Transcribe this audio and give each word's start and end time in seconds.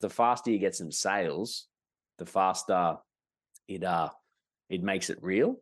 the 0.00 0.08
faster 0.10 0.50
you 0.50 0.58
get 0.58 0.74
some 0.74 0.90
sales, 0.92 1.66
the 2.18 2.26
faster 2.26 2.96
it 3.68 3.84
uh 3.84 4.08
it 4.68 4.82
makes 4.82 5.10
it 5.10 5.18
real 5.22 5.56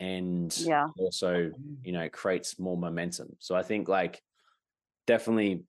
and 0.00 0.56
Yeah. 0.58 0.88
also 0.98 1.50
Mm. 1.50 1.76
you 1.84 1.92
know 1.92 2.08
creates 2.08 2.58
more 2.58 2.76
momentum. 2.76 3.36
So 3.38 3.54
I 3.54 3.62
think 3.62 3.88
like 3.88 4.22
definitely 5.06 5.64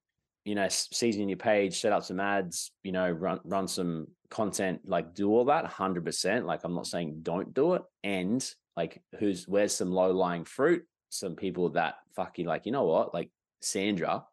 you 0.45 0.55
know 0.55 0.63
s- 0.63 0.89
season 0.91 1.29
your 1.29 1.37
page, 1.37 1.79
set 1.79 1.93
up 1.93 2.03
some 2.03 2.19
ads, 2.19 2.71
you 2.83 2.91
know 2.91 3.09
run 3.09 3.39
run 3.43 3.67
some 3.67 4.07
content, 4.29 4.81
like 4.85 5.13
do 5.13 5.29
all 5.29 5.45
that 5.45 5.65
hundred 5.65 6.05
percent. 6.05 6.45
Like 6.45 6.63
I'm 6.63 6.73
not 6.75 6.87
saying 6.87 7.19
don't 7.23 7.53
do 7.53 7.73
it, 7.75 7.83
and 8.03 8.43
like 8.75 9.01
who's 9.19 9.47
where's 9.47 9.73
some 9.75 9.91
low 9.91 10.11
lying 10.11 10.45
fruit, 10.45 10.83
some 11.09 11.35
people 11.35 11.69
that 11.71 11.95
fucking 12.15 12.45
like 12.45 12.65
you 12.65 12.71
know 12.71 12.85
what 12.85 13.13
like 13.13 13.29
Sandra, 13.61 14.25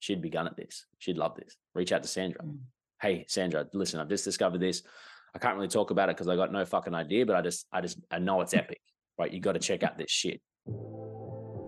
she'd 0.00 0.22
be 0.22 0.30
gun 0.30 0.46
at 0.48 0.56
this. 0.56 0.86
She'd 0.98 1.18
love 1.18 1.36
this. 1.36 1.56
Reach 1.74 1.92
out 1.92 2.02
to 2.02 2.08
Sandra. 2.08 2.42
Mm. 2.42 2.58
Hey, 3.02 3.24
Sandra, 3.26 3.66
listen, 3.72 3.98
I've 3.98 4.08
just 4.08 4.24
discovered 4.24 4.60
this. 4.60 4.84
I 5.34 5.38
can't 5.40 5.56
really 5.56 5.66
talk 5.66 5.90
about 5.90 6.08
it 6.08 6.16
because 6.16 6.28
I 6.28 6.36
got 6.36 6.52
no 6.52 6.64
fucking 6.64 6.94
idea, 6.94 7.26
but 7.26 7.34
I 7.34 7.42
just, 7.42 7.66
I 7.72 7.80
just, 7.80 7.98
I 8.12 8.20
know 8.20 8.40
it's 8.42 8.52
hmm. 8.52 8.60
epic. 8.60 8.80
Right? 9.18 9.32
You 9.32 9.40
got 9.40 9.52
to 9.52 9.58
check 9.58 9.82
out 9.82 9.98
this 9.98 10.10
shit. 10.10 10.40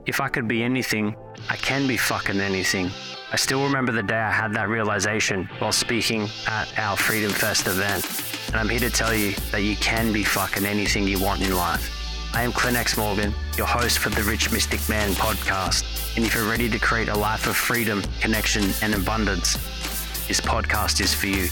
If 0.07 0.21
I 0.21 0.29
could 0.29 0.47
be 0.47 0.63
anything, 0.63 1.17
I 1.51 1.57
can 1.57 1.89
be 1.89 1.97
fucking 1.97 2.39
anything. 2.39 2.91
I 3.33 3.37
still 3.37 3.65
remember 3.65 3.91
the 3.91 4.03
day 4.03 4.19
I 4.19 4.31
had 4.31 4.55
that 4.55 4.69
realization 4.69 5.49
while 5.59 5.73
speaking 5.73 6.29
at 6.47 6.79
our 6.79 6.97
Freedom 6.97 7.33
Fest 7.33 7.67
event. 7.67 8.07
And 8.49 8.57
I'm 8.57 8.69
here 8.69 8.81
to 8.81 8.91
tell 8.91 9.15
you 9.15 9.33
that 9.51 9.63
you 9.63 9.77
can 9.77 10.13
be 10.13 10.23
fucking 10.23 10.65
anything 10.65 11.09
you 11.09 11.19
want 11.19 11.43
in 11.43 11.57
life. 11.57 11.91
I 12.35 12.43
am 12.43 12.53
Clint 12.53 12.77
X 12.77 12.97
Morgan, 12.97 13.35
your 13.57 13.67
host 13.67 13.99
for 13.99 14.11
the 14.11 14.23
Rich 14.23 14.53
Mystic 14.53 14.87
Man 14.89 15.11
podcast. 15.13 16.17
And 16.17 16.25
if 16.25 16.35
you're 16.35 16.49
ready 16.49 16.69
to 16.69 16.79
create 16.79 17.09
a 17.09 17.17
life 17.17 17.47
of 17.47 17.57
freedom, 17.57 18.03
connection, 18.21 18.65
and 18.83 18.95
abundance, 18.95 19.57
this 20.27 20.41
podcast 20.41 21.01
is 21.03 21.13
for 21.13 21.27
you. 21.27 21.49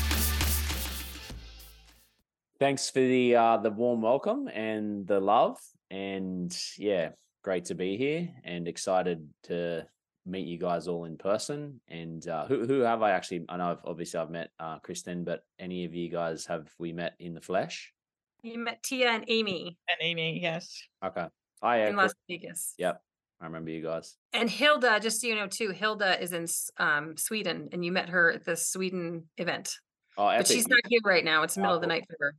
Thanks 2.58 2.88
for 2.88 3.00
the 3.00 3.36
uh, 3.36 3.56
the 3.58 3.70
warm 3.70 4.00
welcome 4.00 4.48
and 4.48 5.06
the 5.06 5.20
love, 5.20 5.58
and 5.90 6.56
yeah, 6.78 7.10
great 7.42 7.66
to 7.66 7.74
be 7.74 7.96
here 7.96 8.30
and 8.44 8.66
excited 8.66 9.28
to 9.44 9.86
meet 10.24 10.46
you 10.46 10.58
guys 10.58 10.88
all 10.88 11.04
in 11.04 11.18
person. 11.18 11.80
And 11.88 12.26
uh, 12.26 12.46
who 12.46 12.64
who 12.64 12.80
have 12.80 13.02
I 13.02 13.10
actually? 13.10 13.44
I 13.48 13.56
know 13.58 13.72
I've, 13.72 13.84
obviously 13.84 14.20
I've 14.20 14.30
met 14.30 14.50
uh, 14.58 14.78
Kristen, 14.78 15.24
but 15.24 15.44
any 15.58 15.84
of 15.84 15.94
you 15.94 16.08
guys 16.08 16.46
have 16.46 16.70
we 16.78 16.92
met 16.92 17.14
in 17.18 17.34
the 17.34 17.40
flesh? 17.40 17.92
You 18.42 18.58
met 18.58 18.82
Tia 18.82 19.10
and 19.10 19.24
Amy 19.28 19.76
And 19.88 19.98
Amy, 20.00 20.40
yes. 20.42 20.82
Okay. 21.04 21.26
Hi, 21.62 21.78
yeah, 21.78 21.88
in 21.90 21.96
Las 21.96 22.12
Vegas. 22.28 22.74
Yep, 22.78 23.00
I 23.42 23.46
remember 23.46 23.70
you 23.70 23.82
guys. 23.82 24.16
And 24.32 24.48
Hilda, 24.48 25.00
just 25.00 25.20
so 25.20 25.26
you 25.26 25.34
know 25.34 25.48
too, 25.48 25.70
Hilda 25.70 26.22
is 26.22 26.32
in 26.32 26.46
um, 26.78 27.16
Sweden, 27.16 27.68
and 27.72 27.84
you 27.84 27.90
met 27.90 28.08
her 28.08 28.30
at 28.30 28.44
the 28.44 28.56
Sweden 28.56 29.24
event. 29.36 29.74
Oh, 30.16 30.26
But 30.26 30.46
she's 30.46 30.68
not 30.68 30.80
here 30.88 31.00
right 31.04 31.24
now. 31.24 31.42
It's 31.42 31.54
the 31.54 31.60
middle 31.60 31.74
of 31.74 31.80
the 31.80 31.88
night 31.88 32.04
for 32.08 32.16
her. 32.20 32.34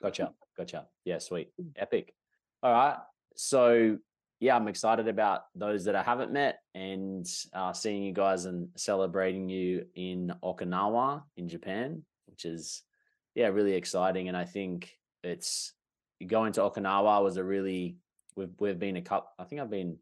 Gotcha. 0.00 0.30
Gotcha. 0.56 0.86
Yeah, 1.04 1.18
sweet. 1.18 1.50
Epic. 1.76 2.14
All 2.62 2.72
right. 2.72 2.96
So 3.34 3.98
yeah, 4.40 4.54
I'm 4.54 4.68
excited 4.68 5.08
about 5.08 5.42
those 5.56 5.84
that 5.86 5.96
I 5.96 6.02
haven't 6.02 6.32
met 6.32 6.60
and 6.74 7.26
uh, 7.52 7.72
seeing 7.72 8.04
you 8.04 8.12
guys 8.12 8.44
and 8.44 8.68
celebrating 8.76 9.48
you 9.48 9.86
in 9.96 10.32
Okinawa 10.44 11.22
in 11.36 11.48
Japan, 11.48 12.02
which 12.26 12.44
is 12.44 12.82
yeah, 13.34 13.48
really 13.48 13.74
exciting. 13.74 14.28
And 14.28 14.36
I 14.36 14.44
think 14.44 14.96
it's 15.24 15.72
going 16.24 16.52
to 16.52 16.60
Okinawa 16.60 17.22
was 17.22 17.36
a 17.36 17.44
really 17.44 17.96
we've 18.36 18.54
we've 18.60 18.78
been 18.78 18.96
a 18.96 19.02
couple 19.02 19.30
I 19.38 19.44
think 19.44 19.60
I've 19.60 19.70
been 19.70 19.96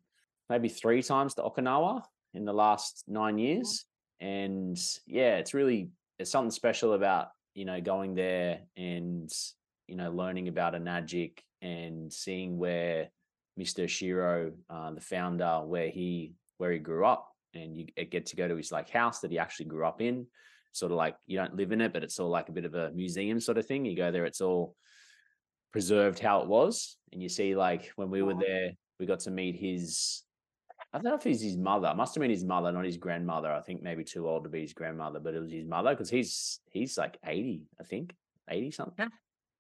maybe 0.48 0.69
three 0.69 1.02
times 1.02 1.34
to 1.34 1.42
Okinawa 1.42 2.02
in 2.34 2.44
the 2.44 2.52
last 2.52 3.05
nine 3.08 3.39
years. 3.39 3.84
And 4.20 4.78
yeah, 5.06 5.36
it's 5.36 5.55
really 5.55 5.91
it's 6.19 6.30
something 6.30 6.50
special 6.50 6.94
about, 6.94 7.28
you 7.55 7.64
know, 7.64 7.80
going 7.80 8.14
there 8.14 8.61
and 8.77 9.30
you 9.86 9.97
know, 9.97 10.11
learning 10.11 10.48
about 10.48 10.75
Enagic 10.75 11.38
and 11.62 12.12
seeing 12.12 12.58
where 12.58 13.08
Mr. 13.58 13.84
Oshiro, 13.84 14.53
uh, 14.69 14.91
the 14.92 15.00
founder, 15.00 15.62
where 15.65 15.88
he 15.88 16.34
where 16.59 16.72
he 16.72 16.78
grew 16.78 17.06
up, 17.06 17.28
and 17.54 17.76
you 17.76 17.87
get 17.87 18.26
to 18.26 18.37
go 18.37 18.48
to 18.48 18.56
his 18.56 18.72
like 18.72 18.91
house 18.91 19.21
that 19.21 19.31
he 19.31 19.38
actually 19.38 19.66
grew 19.66 19.87
up 19.87 20.00
in. 20.00 20.26
Sort 20.72 20.92
of 20.92 20.98
like 20.98 21.16
you 21.26 21.38
don't 21.38 21.56
live 21.56 21.72
in 21.72 21.81
it, 21.81 21.92
but 21.92 22.04
it's 22.04 22.19
all 22.19 22.28
like 22.28 22.48
a 22.48 22.53
bit 22.53 22.66
of 22.66 22.75
a 22.75 22.91
museum 22.91 23.41
sort 23.41 23.59
of 23.59 23.66
thing. 23.66 23.84
You 23.84 23.97
go 23.97 24.10
there, 24.10 24.26
it's 24.26 24.42
all 24.42 24.75
preserved 25.72 26.19
how 26.19 26.41
it 26.41 26.48
was, 26.48 26.97
and 27.12 27.22
you 27.22 27.28
see 27.28 27.56
like 27.56 27.92
when 27.97 28.10
we 28.10 28.22
were 28.22 28.34
there, 28.34 28.72
we 28.98 29.06
got 29.06 29.21
to 29.21 29.31
meet 29.31 29.56
his. 29.56 30.22
I 30.92 30.98
don't 30.98 31.04
know 31.04 31.14
if 31.14 31.24
he's 31.24 31.42
his 31.42 31.56
mother. 31.56 31.92
Must 31.94 32.14
have 32.14 32.20
been 32.20 32.30
his 32.30 32.44
mother, 32.44 32.72
not 32.72 32.84
his 32.84 32.97
grandmother. 32.97 33.52
I 33.52 33.60
think 33.60 33.82
maybe 33.82 34.04
too 34.04 34.28
old 34.28 34.44
to 34.44 34.50
be 34.50 34.62
his 34.62 34.72
grandmother, 34.72 35.20
but 35.20 35.34
it 35.34 35.41
was 35.41 35.52
his 35.52 35.66
mother 35.66 35.91
because 35.91 36.08
he's 36.08 36.60
he's 36.70 36.97
like 36.97 37.19
eighty, 37.26 37.62
I 37.80 37.84
think, 37.84 38.14
eighty 38.48 38.70
something. 38.70 38.94
Yeah. 38.98 39.08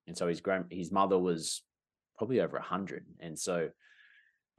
And 0.06 0.16
so 0.16 0.28
his 0.28 0.40
grand 0.40 0.66
his 0.70 0.90
mother 0.90 1.18
was 1.18 1.62
probably 2.16 2.40
over 2.40 2.58
hundred, 2.58 3.04
and 3.20 3.38
so 3.38 3.68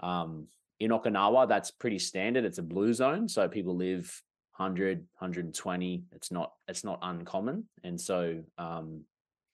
um, 0.01 0.47
in 0.79 0.91
Okinawa, 0.91 1.47
that's 1.47 1.71
pretty 1.71 1.99
standard. 1.99 2.45
It's 2.45 2.59
a 2.59 2.63
blue 2.63 2.93
zone, 2.93 3.27
so 3.27 3.47
people 3.47 3.75
live 3.75 4.21
100, 4.57 4.99
120. 4.99 6.03
It's 6.11 6.31
not 6.31 6.53
it's 6.67 6.83
not 6.83 6.99
uncommon, 7.01 7.65
and 7.83 7.99
so 7.99 8.43
um, 8.57 9.03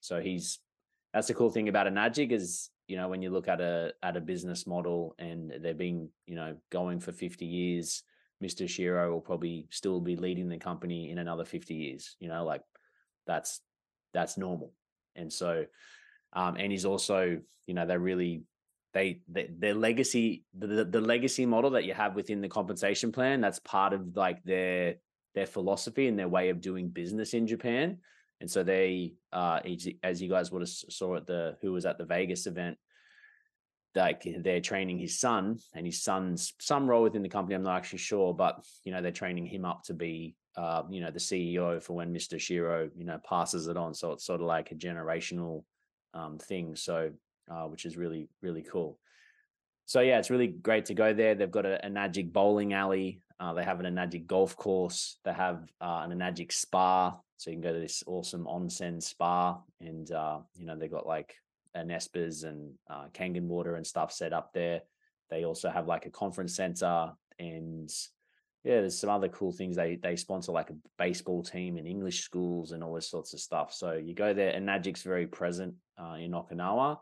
so 0.01 0.19
he's 0.19 0.59
that's 1.13 1.27
the 1.27 1.33
cool 1.33 1.49
thing 1.49 1.69
about 1.69 1.87
Enagic 1.87 2.31
is 2.31 2.69
you 2.87 2.97
know 2.97 3.07
when 3.07 3.21
you 3.21 3.29
look 3.29 3.47
at 3.47 3.61
a 3.61 3.93
at 4.01 4.17
a 4.17 4.21
business 4.21 4.67
model 4.67 5.15
and 5.19 5.51
they've 5.61 5.77
been 5.77 6.09
you 6.25 6.35
know 6.35 6.55
going 6.71 6.99
for 6.99 7.11
50 7.11 7.45
years, 7.45 8.03
Mr. 8.43 8.65
Oshiro 8.65 9.11
will 9.11 9.21
probably 9.21 9.67
still 9.69 9.99
be 10.01 10.15
leading 10.15 10.49
the 10.49 10.57
company 10.57 11.09
in 11.09 11.17
another 11.17 11.45
50 11.45 11.73
years. 11.73 12.15
You 12.19 12.29
know, 12.29 12.45
like 12.45 12.61
that's 13.25 13.61
that's 14.13 14.37
normal, 14.37 14.73
and 15.15 15.31
so 15.31 15.65
um, 16.33 16.55
and 16.57 16.71
he's 16.71 16.85
also 16.85 17.39
you 17.65 17.73
know 17.73 17.85
they 17.85 17.97
really 17.97 18.43
they, 18.93 19.21
they 19.27 19.49
their 19.57 19.73
legacy 19.73 20.43
the, 20.57 20.67
the 20.67 20.85
the 20.85 21.01
legacy 21.01 21.45
model 21.45 21.71
that 21.71 21.85
you 21.85 21.93
have 21.93 22.15
within 22.15 22.41
the 22.41 22.47
compensation 22.47 23.11
plan 23.11 23.41
that's 23.41 23.59
part 23.59 23.93
of 23.93 24.15
like 24.15 24.43
their 24.43 24.95
their 25.33 25.47
philosophy 25.47 26.07
and 26.07 26.17
their 26.17 26.27
way 26.27 26.49
of 26.49 26.61
doing 26.61 26.89
business 26.89 27.33
in 27.33 27.47
Japan 27.47 27.97
and 28.41 28.49
so 28.49 28.63
they 28.63 29.13
uh 29.31 29.59
as 30.03 30.21
you- 30.21 30.29
guys 30.29 30.51
would 30.51 30.61
have 30.61 30.69
saw 30.69 31.15
at 31.15 31.27
the 31.27 31.57
who 31.61 31.71
was 31.71 31.85
at 31.85 31.97
the 31.97 32.05
Vegas 32.05 32.47
event 32.47 32.77
like 33.95 34.23
they're 34.39 34.59
training 34.59 34.97
his 34.97 35.19
son 35.19 35.59
and 35.75 35.85
his 35.85 36.01
son's 36.01 36.53
some 36.59 36.89
role 36.89 37.03
within 37.03 37.21
the 37.21 37.29
company 37.29 37.55
I'm 37.55 37.63
not 37.63 37.77
actually 37.77 37.99
sure 37.99 38.33
but 38.33 38.65
you 38.83 38.91
know 38.91 39.01
they're 39.01 39.11
training 39.11 39.45
him 39.45 39.65
up 39.65 39.83
to 39.83 39.93
be 39.93 40.35
uh 40.57 40.83
you 40.89 41.01
know 41.01 41.11
the 41.11 41.19
CEO 41.19 41.81
for 41.81 41.93
when 41.93 42.13
Mr. 42.13 42.35
Oshiro 42.35 42.89
you 42.95 43.05
know 43.05 43.19
passes 43.27 43.67
it 43.67 43.77
on 43.77 43.93
so 43.93 44.11
it's 44.11 44.25
sort 44.25 44.41
of 44.41 44.47
like 44.47 44.71
a 44.71 44.75
generational 44.75 45.63
um 46.13 46.37
thing 46.39 46.75
so 46.75 47.11
uh, 47.49 47.65
which 47.65 47.85
is 47.85 47.97
really 47.97 48.27
really 48.41 48.63
cool. 48.63 48.99
So 49.85 49.99
yeah, 49.99 50.19
it's 50.19 50.29
really 50.29 50.47
great 50.47 50.85
to 50.85 50.93
go 50.93 51.13
there. 51.13 51.35
They've 51.35 51.51
got 51.51 51.65
a, 51.65 51.85
a 51.85 52.23
bowling 52.23 52.73
alley. 52.73 53.21
Uh, 53.39 53.53
they 53.53 53.63
have 53.63 53.79
Enagic 53.79 54.27
golf 54.27 54.55
course. 54.55 55.17
They 55.25 55.33
have 55.33 55.67
uh, 55.81 56.07
Enagic 56.07 56.53
spa, 56.53 57.17
so 57.37 57.49
you 57.49 57.55
can 57.55 57.61
go 57.61 57.73
to 57.73 57.79
this 57.79 58.03
awesome 58.07 58.45
onsen 58.45 59.01
spa, 59.01 59.59
and 59.81 60.11
uh, 60.11 60.39
you 60.55 60.65
know 60.65 60.77
they've 60.77 60.91
got 60.91 61.07
like 61.07 61.35
Anespas 61.75 62.43
and 62.43 62.73
uh, 62.89 63.07
Kangen 63.13 63.47
water 63.47 63.75
and 63.75 63.85
stuff 63.85 64.11
set 64.11 64.33
up 64.33 64.53
there. 64.53 64.81
They 65.29 65.43
also 65.43 65.69
have 65.69 65.87
like 65.87 66.05
a 66.05 66.11
conference 66.11 66.55
center, 66.55 67.11
and 67.39 67.89
yeah, 68.63 68.79
there's 68.79 68.99
some 68.99 69.09
other 69.09 69.29
cool 69.29 69.51
things. 69.51 69.75
They 69.75 69.95
they 69.95 70.15
sponsor 70.15 70.51
like 70.51 70.69
a 70.69 70.75
baseball 70.97 71.43
team 71.43 71.77
in 71.77 71.87
English 71.87 72.21
schools 72.21 72.71
and 72.71 72.83
all 72.83 72.93
this 72.93 73.09
sorts 73.09 73.33
of 73.33 73.39
stuff. 73.39 73.73
So 73.73 73.93
you 73.93 74.13
go 74.13 74.33
there, 74.33 74.49
and 74.49 74.69
Enagic's 74.69 75.03
very 75.03 75.27
present 75.27 75.75
uh, 75.99 76.15
in 76.19 76.31
Okinawa 76.31 76.99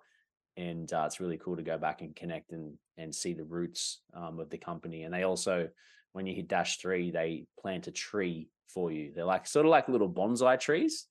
and 0.58 0.92
uh, 0.92 1.04
it's 1.06 1.20
really 1.20 1.38
cool 1.38 1.56
to 1.56 1.64
go 1.64 1.78
back 1.78 2.02
and 2.02 2.16
connect 2.16 2.52
and 2.52 2.78
and 2.98 3.14
see 3.14 3.34
the 3.34 3.44
roots 3.44 4.02
um, 4.14 4.40
of 4.40 4.50
the 4.50 4.58
company. 4.58 5.04
And 5.04 5.14
they 5.14 5.24
also, 5.24 5.70
when 6.12 6.28
you 6.28 6.36
hit 6.36 6.48
dash 6.48 6.78
three, 6.78 7.10
they 7.10 7.46
plant 7.60 7.88
a 7.88 7.92
tree 7.92 8.50
for 8.74 8.92
you. 8.92 9.12
They're 9.14 9.26
like 9.26 9.48
sort 9.48 9.66
of 9.66 9.70
like 9.70 9.90
little 9.90 10.10
bonsai 10.10 10.60
trees, 10.60 11.08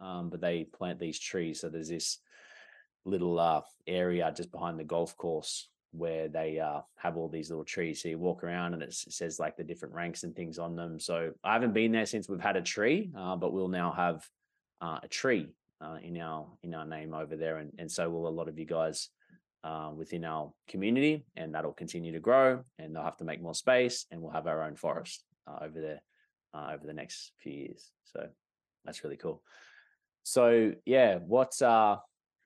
um, 0.00 0.30
but 0.30 0.40
they 0.40 0.64
plant 0.64 0.98
these 0.98 1.18
trees. 1.18 1.60
So 1.60 1.68
there's 1.68 1.88
this 1.88 2.18
little 3.04 3.38
uh, 3.38 3.62
area 3.86 4.32
just 4.34 4.52
behind 4.52 4.78
the 4.78 4.84
golf 4.84 5.16
course 5.16 5.68
where 5.92 6.28
they 6.28 6.58
uh, 6.58 6.80
have 6.96 7.16
all 7.16 7.28
these 7.28 7.50
little 7.50 7.64
trees. 7.64 8.02
So 8.02 8.08
you 8.08 8.18
walk 8.18 8.42
around 8.42 8.74
and 8.74 8.82
it 8.82 8.94
says 8.94 9.38
like 9.38 9.56
the 9.56 9.64
different 9.64 9.94
ranks 9.94 10.24
and 10.24 10.34
things 10.34 10.58
on 10.58 10.74
them. 10.74 10.98
So 10.98 11.32
I 11.44 11.52
haven't 11.52 11.74
been 11.74 11.92
there 11.92 12.06
since 12.06 12.28
we've 12.28 12.40
had 12.40 12.56
a 12.56 12.62
tree, 12.62 13.10
uh, 13.16 13.36
but 13.36 13.52
we'll 13.52 13.68
now 13.68 13.92
have 13.92 14.26
uh, 14.80 15.00
a 15.02 15.08
tree 15.08 15.48
uh, 15.80 15.98
in 16.02 16.18
our 16.18 16.46
in 16.62 16.74
our 16.74 16.86
name 16.86 17.12
over 17.12 17.36
there, 17.36 17.58
and 17.58 17.72
and 17.78 17.90
so 17.90 18.08
will 18.08 18.28
a 18.28 18.30
lot 18.30 18.48
of 18.48 18.58
you 18.58 18.64
guys 18.64 19.10
uh, 19.64 19.90
within 19.94 20.24
our 20.24 20.52
community, 20.68 21.24
and 21.36 21.54
that'll 21.54 21.72
continue 21.72 22.12
to 22.12 22.20
grow, 22.20 22.64
and 22.78 22.94
they'll 22.94 23.02
have 23.02 23.16
to 23.18 23.24
make 23.24 23.42
more 23.42 23.54
space, 23.54 24.06
and 24.10 24.22
we'll 24.22 24.32
have 24.32 24.46
our 24.46 24.62
own 24.62 24.76
forest 24.76 25.24
over 25.60 25.80
there 25.80 26.00
uh, 26.54 26.70
over 26.74 26.86
the 26.86 26.92
next 26.92 27.32
few 27.38 27.52
years. 27.52 27.90
So 28.04 28.26
that's 28.84 29.04
really 29.04 29.16
cool. 29.16 29.42
So 30.22 30.72
yeah, 30.84 31.18
what 31.18 31.60
uh, 31.60 31.96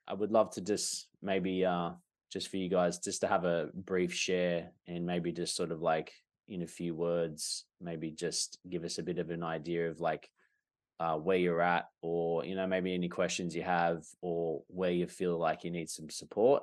I 0.06 0.14
would 0.14 0.32
love 0.32 0.50
to 0.52 0.60
just 0.60 1.08
maybe 1.22 1.64
uh, 1.64 1.90
just 2.32 2.48
for 2.48 2.56
you 2.56 2.68
guys 2.68 2.98
just 2.98 3.20
to 3.20 3.26
have 3.26 3.44
a 3.44 3.68
brief 3.74 4.12
share, 4.12 4.70
and 4.86 5.06
maybe 5.06 5.32
just 5.32 5.56
sort 5.56 5.72
of 5.72 5.82
like 5.82 6.12
in 6.48 6.62
a 6.62 6.66
few 6.66 6.94
words, 6.94 7.64
maybe 7.80 8.10
just 8.10 8.58
give 8.68 8.84
us 8.84 8.98
a 8.98 9.02
bit 9.02 9.18
of 9.18 9.30
an 9.30 9.42
idea 9.42 9.90
of 9.90 10.00
like 10.00 10.30
uh, 11.00 11.16
where 11.16 11.36
you're 11.36 11.60
at, 11.60 11.86
or 12.00 12.44
you 12.44 12.54
know 12.54 12.66
maybe 12.66 12.94
any 12.94 13.08
questions 13.08 13.54
you 13.54 13.62
have, 13.62 14.04
or 14.22 14.62
where 14.68 14.92
you 14.92 15.06
feel 15.06 15.38
like 15.38 15.64
you 15.64 15.70
need 15.70 15.90
some 15.90 16.08
support, 16.08 16.62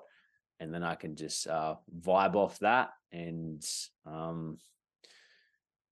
and 0.60 0.74
then 0.74 0.84
I 0.84 0.96
can 0.96 1.16
just 1.16 1.48
uh, 1.48 1.76
vibe 2.02 2.36
off 2.36 2.58
that 2.60 2.90
and 3.14 3.64
um, 4.06 4.58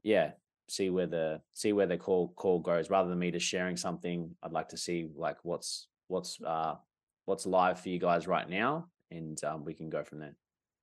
yeah, 0.03 0.31
see 0.71 0.89
where 0.89 1.07
the 1.07 1.41
see 1.53 1.73
where 1.73 1.87
the 1.87 1.97
call 1.97 2.29
call 2.29 2.59
goes. 2.59 2.89
Rather 2.89 3.09
than 3.09 3.19
me 3.19 3.31
just 3.31 3.45
sharing 3.45 3.77
something, 3.77 4.35
I'd 4.41 4.53
like 4.53 4.69
to 4.69 4.77
see 4.77 5.09
like 5.15 5.37
what's 5.43 5.87
what's 6.07 6.39
uh, 6.45 6.75
what's 7.25 7.45
live 7.45 7.79
for 7.79 7.89
you 7.89 7.99
guys 7.99 8.27
right 8.27 8.49
now, 8.49 8.87
and 9.11 9.41
um, 9.43 9.65
we 9.65 9.73
can 9.73 9.89
go 9.89 10.03
from 10.03 10.19
there. 10.19 10.35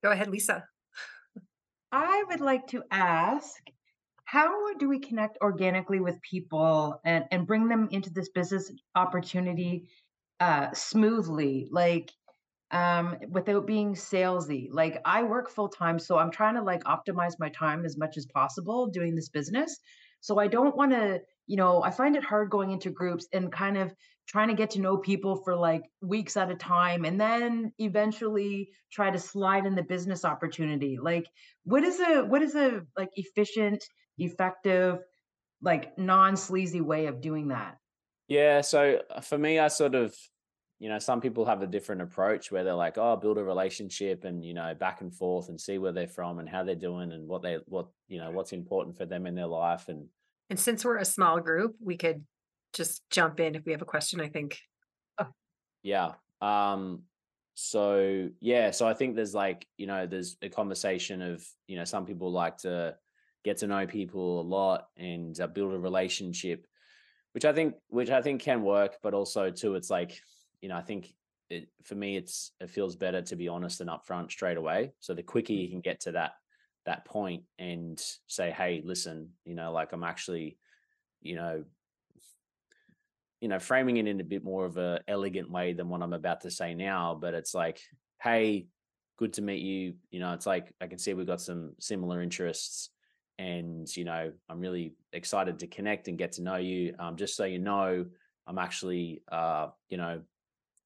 Go 0.02 0.11
ahead, 0.11 0.29
Lisa. 0.29 0.64
I 1.90 2.25
would 2.29 2.40
like 2.40 2.67
to 2.69 2.82
ask 2.90 3.56
how 4.25 4.75
do 4.75 4.90
we 4.90 4.99
connect 4.99 5.38
organically 5.40 6.00
with 6.00 6.20
people 6.20 7.00
and, 7.02 7.25
and 7.31 7.46
bring 7.46 7.67
them 7.67 7.88
into 7.90 8.11
this 8.11 8.29
business 8.29 8.70
opportunity 8.94 9.88
uh, 10.38 10.70
smoothly, 10.75 11.67
like 11.70 12.11
um, 12.70 13.17
without 13.31 13.67
being 13.67 13.94
salesy? 13.94 14.69
Like 14.70 15.00
I 15.05 15.23
work 15.23 15.50
full 15.50 15.69
time, 15.69 15.99
so 15.99 16.19
I'm 16.19 16.31
trying 16.31 16.55
to 16.55 16.62
like 16.62 16.85
optimize 16.85 17.35
my 17.38 17.49
time 17.50 17.85
as 17.85 17.97
much 17.97 18.17
as 18.17 18.26
possible 18.26 18.87
doing 18.87 19.15
this 19.15 19.29
business. 19.29 19.79
So 20.20 20.38
I 20.38 20.49
don't 20.49 20.76
want 20.76 20.93
to, 20.93 21.20
you 21.47 21.56
know, 21.56 21.82
I 21.82 21.91
find 21.91 22.17
it 22.17 22.25
hard 22.25 22.50
going 22.50 22.73
into 22.73 22.91
groups 22.91 23.29
and 23.32 23.53
kind 23.53 23.79
of 23.79 23.94
trying 24.29 24.49
to 24.49 24.55
get 24.55 24.70
to 24.70 24.81
know 24.81 24.99
people 24.99 25.37
for 25.37 25.56
like 25.56 25.82
weeks 26.03 26.37
at 26.37 26.50
a 26.50 26.55
time 26.55 27.05
and 27.05 27.20
then 27.20 27.73
eventually 27.79 28.69
try 28.93 29.11
to 29.11 29.19
slide 29.19 29.64
in 29.67 29.75
the 29.75 29.82
business 29.82 30.25
opportunity 30.25 30.99
like 31.00 31.26
what 31.64 31.82
is 31.82 31.99
a 31.99 32.23
what 32.23 32.43
is 32.43 32.55
a 32.55 32.82
like 32.97 33.09
efficient 33.14 33.82
effective 34.19 34.99
like 35.62 35.99
non-sleazy 35.99 36.81
way 36.81 37.06
of 37.06 37.21
doing 37.21 37.49
that 37.49 37.79
yeah 38.29 38.61
so 38.61 39.00
uh, 39.11 39.21
for 39.21 39.38
me 39.38 39.59
i 39.59 39.69
sort 39.69 39.94
of 39.94 40.14
you 40.79 40.89
know 40.89 40.99
some 40.99 41.21
people 41.21 41.45
have 41.45 41.63
a 41.63 41.67
different 41.67 42.01
approach 42.01 42.53
where 42.53 42.65
they're 42.65 42.75
like 42.75 42.99
oh 42.99 43.17
build 43.17 43.39
a 43.39 43.45
relationship 43.45 44.25
and 44.25 44.45
you 44.45 44.55
know 44.55 44.75
back 44.75 45.01
and 45.01 45.15
forth 45.15 45.49
and 45.49 45.61
see 45.61 45.79
where 45.79 45.93
they're 45.93 46.07
from 46.07 46.39
and 46.39 46.49
how 46.49 46.63
they're 46.63 46.75
doing 46.75 47.13
and 47.13 47.27
what 47.27 47.43
they 47.43 47.59
what 47.67 47.89
you 48.07 48.19
know 48.19 48.31
what's 48.31 48.53
important 48.53 48.97
for 48.97 49.07
them 49.07 49.27
in 49.27 49.35
their 49.35 49.47
life 49.47 49.89
and 49.89 50.07
and 50.51 50.59
since 50.59 50.85
we're 50.85 50.99
a 50.99 51.05
small 51.05 51.41
group 51.41 51.75
we 51.81 51.97
could 51.97 52.25
just 52.73 53.03
jump 53.11 53.41
in 53.41 53.55
if 53.55 53.65
we 53.65 53.73
have 53.73 53.83
a 53.83 53.87
question, 53.87 54.21
I 54.21 54.29
think. 54.29 54.59
Oh. 55.19 55.29
Yeah. 55.83 56.13
Um, 56.41 57.03
so 57.55 58.29
yeah, 58.41 58.71
so 58.71 58.87
I 58.87 58.95
think 58.95 59.17
there's 59.17 59.35
like, 59.35 59.67
you 59.77 59.87
know, 59.87 60.07
there's 60.07 60.37
a 60.43 60.49
conversation 60.49 61.23
of, 61.23 61.45
you 61.67 61.77
know, 61.77 61.85
some 61.85 62.07
people 62.07 62.31
like 62.31 62.59
to 62.59 62.97
get 63.45 63.59
to 63.59 63.67
know 63.67 63.87
people 63.87 64.41
a 64.41 64.43
lot 64.43 64.87
and 64.97 65.39
uh, 65.41 65.47
build 65.47 65.73
a 65.73 65.79
relationship, 65.79 66.67
which 67.33 67.45
I 67.45 67.53
think, 67.53 67.75
which 67.89 68.11
I 68.11 68.23
think 68.23 68.43
can 68.43 68.63
work, 68.63 68.97
but 69.03 69.15
also 69.15 69.51
too, 69.51 69.75
it's 69.75 69.91
like, 69.91 70.21
you 70.61 70.69
know, 70.69 70.77
I 70.77 70.83
think 70.83 71.13
it, 71.51 71.69
for 71.83 71.95
me, 71.95 72.17
it's, 72.17 72.53
it 72.61 72.71
feels 72.71 72.97
better 72.97 73.23
to 73.23 73.37
be 73.37 73.49
honest 73.49 73.81
and 73.81 73.91
upfront 73.91 74.31
straight 74.31 74.57
away. 74.57 74.93
So 75.01 75.15
the 75.15 75.23
quicker 75.23 75.53
you 75.53 75.69
mm. 75.69 75.71
can 75.71 75.81
get 75.81 76.01
to 76.01 76.13
that, 76.13 76.33
that 76.87 77.05
point 77.05 77.45
and 77.59 78.03
say, 78.27 78.51
Hey, 78.51 78.83
listen, 78.85 79.31
you 79.45 79.55
know, 79.55 79.73
like 79.73 79.93
I'm 79.93 80.05
actually, 80.05 80.59
you 81.21 81.37
know, 81.37 81.65
you 83.41 83.49
know, 83.49 83.59
framing 83.59 83.97
it 83.99 84.07
in 84.07 84.21
a 84.21 84.25
bit 84.25 84.43
more 84.43 84.65
of 84.65 84.79
a 84.79 85.01
elegant 85.07 85.51
way 85.51 85.73
than 85.73 85.89
what 85.89 86.03
I'm 86.03 86.13
about 86.13 86.41
to 86.43 86.51
say 86.51 86.75
now. 86.75 87.17
But 87.21 87.35
it's 87.35 87.55
like, 87.55 87.81
hey, 88.21 88.67
good 89.17 89.35
to 89.35 89.43
meet 89.43 89.63
you. 89.63 89.95
You 90.11 90.21
know, 90.21 90.33
it's 90.33 90.47
like 90.47 90.73
I 90.81 90.87
can 90.87 90.99
see 90.99 91.15
we've 91.15 91.27
got 91.27 91.41
some 91.41 91.75
similar 91.79 92.21
interests, 92.21 92.91
and 93.39 93.95
you 93.97 94.05
know, 94.05 94.33
I'm 94.49 94.61
really 94.61 94.95
excited 95.13 95.61
to 95.61 95.67
connect 95.67 96.09
and 96.09 96.19
get 96.19 96.33
to 96.33 96.43
know 96.43 96.57
you. 96.57 96.95
Um, 96.99 97.17
just 97.17 97.37
so 97.37 97.45
you 97.45 97.59
know, 97.59 98.07
I'm 98.47 98.59
actually, 98.59 99.23
uh, 99.31 99.69
you 99.89 99.99
know, 99.99 100.23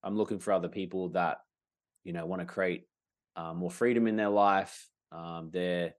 I'm 0.02 0.16
looking 0.16 0.38
for 0.38 0.52
other 0.52 0.68
people 0.68 1.10
that, 1.10 1.38
you 2.04 2.12
know, 2.12 2.26
want 2.26 2.40
to 2.40 2.46
create 2.46 2.86
uh, 3.36 3.54
more 3.54 3.70
freedom 3.70 4.06
in 4.06 4.16
their 4.16 4.28
life. 4.28 4.88
Um, 5.10 5.50
they're, 5.52 5.94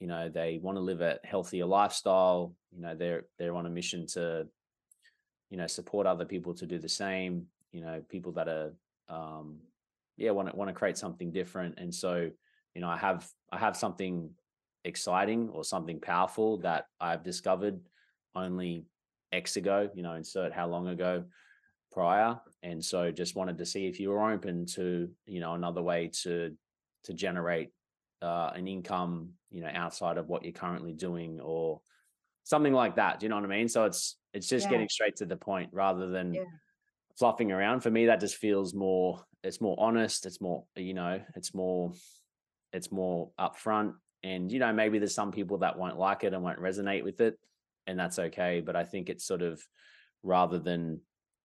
you 0.00 0.06
know, 0.06 0.28
they 0.28 0.58
want 0.62 0.76
to 0.76 0.82
live 0.82 1.00
a 1.00 1.18
healthier 1.24 1.66
lifestyle. 1.66 2.54
You 2.72 2.82
know, 2.82 2.94
they're 2.94 3.24
they're 3.38 3.54
on 3.54 3.66
a 3.66 3.70
mission 3.70 4.06
to 4.08 4.46
you 5.50 5.58
know 5.58 5.68
support 5.68 6.04
other 6.04 6.24
people 6.24 6.52
to 6.52 6.66
do 6.66 6.80
the 6.80 6.88
same 6.88 7.46
you 7.70 7.80
know 7.80 8.02
people 8.08 8.32
that 8.32 8.48
are 8.48 8.72
um 9.08 9.58
yeah 10.16 10.32
want 10.32 10.50
to 10.50 10.56
want 10.56 10.68
to 10.68 10.74
create 10.74 10.98
something 10.98 11.30
different 11.30 11.78
and 11.78 11.94
so 11.94 12.28
you 12.74 12.80
know 12.80 12.88
i 12.88 12.96
have 12.96 13.28
i 13.52 13.58
have 13.58 13.76
something 13.76 14.30
exciting 14.84 15.48
or 15.50 15.62
something 15.62 16.00
powerful 16.00 16.58
that 16.58 16.86
i've 17.00 17.22
discovered 17.22 17.78
only 18.34 18.84
x 19.32 19.56
ago 19.56 19.88
you 19.94 20.02
know 20.02 20.14
insert 20.14 20.52
how 20.52 20.66
long 20.66 20.88
ago 20.88 21.22
prior 21.94 22.38
and 22.62 22.84
so 22.84 23.10
just 23.10 23.36
wanted 23.36 23.56
to 23.58 23.64
see 23.64 23.86
if 23.86 24.00
you 24.00 24.10
were 24.10 24.30
open 24.30 24.66
to 24.66 25.08
you 25.26 25.40
know 25.40 25.54
another 25.54 25.82
way 25.82 26.10
to 26.22 26.54
to 27.04 27.14
generate 27.14 27.70
uh, 28.22 28.50
an 28.54 28.66
income 28.66 29.30
you 29.50 29.60
know 29.62 29.70
outside 29.72 30.18
of 30.18 30.28
what 30.28 30.42
you're 30.42 30.52
currently 30.52 30.92
doing 30.92 31.40
or 31.40 31.80
something 32.42 32.72
like 32.72 32.96
that 32.96 33.20
do 33.20 33.24
you 33.24 33.30
know 33.30 33.36
what 33.36 33.44
i 33.44 33.48
mean 33.48 33.68
so 33.68 33.84
it's 33.84 34.16
it's 34.34 34.48
just 34.48 34.66
yeah. 34.66 34.72
getting 34.72 34.88
straight 34.88 35.16
to 35.16 35.26
the 35.26 35.36
point 35.36 35.70
rather 35.72 36.08
than 36.08 36.34
yeah. 36.34 36.42
fluffing 37.16 37.52
around. 37.52 37.80
For 37.80 37.90
me, 37.90 38.06
that 38.06 38.20
just 38.20 38.36
feels 38.36 38.74
more. 38.74 39.24
It's 39.44 39.60
more 39.60 39.76
honest. 39.78 40.26
It's 40.26 40.40
more, 40.40 40.64
you 40.76 40.92
know, 40.92 41.20
it's 41.36 41.54
more, 41.54 41.92
it's 42.72 42.90
more 42.90 43.30
upfront. 43.40 43.94
And 44.24 44.50
you 44.50 44.58
know, 44.58 44.72
maybe 44.72 44.98
there's 44.98 45.14
some 45.14 45.30
people 45.30 45.58
that 45.58 45.78
won't 45.78 45.98
like 45.98 46.24
it 46.24 46.34
and 46.34 46.42
won't 46.42 46.58
resonate 46.58 47.04
with 47.04 47.20
it, 47.20 47.38
and 47.86 47.98
that's 47.98 48.18
okay. 48.18 48.60
But 48.60 48.74
I 48.74 48.84
think 48.84 49.08
it's 49.08 49.24
sort 49.24 49.42
of 49.42 49.62
rather 50.22 50.58
than 50.58 51.00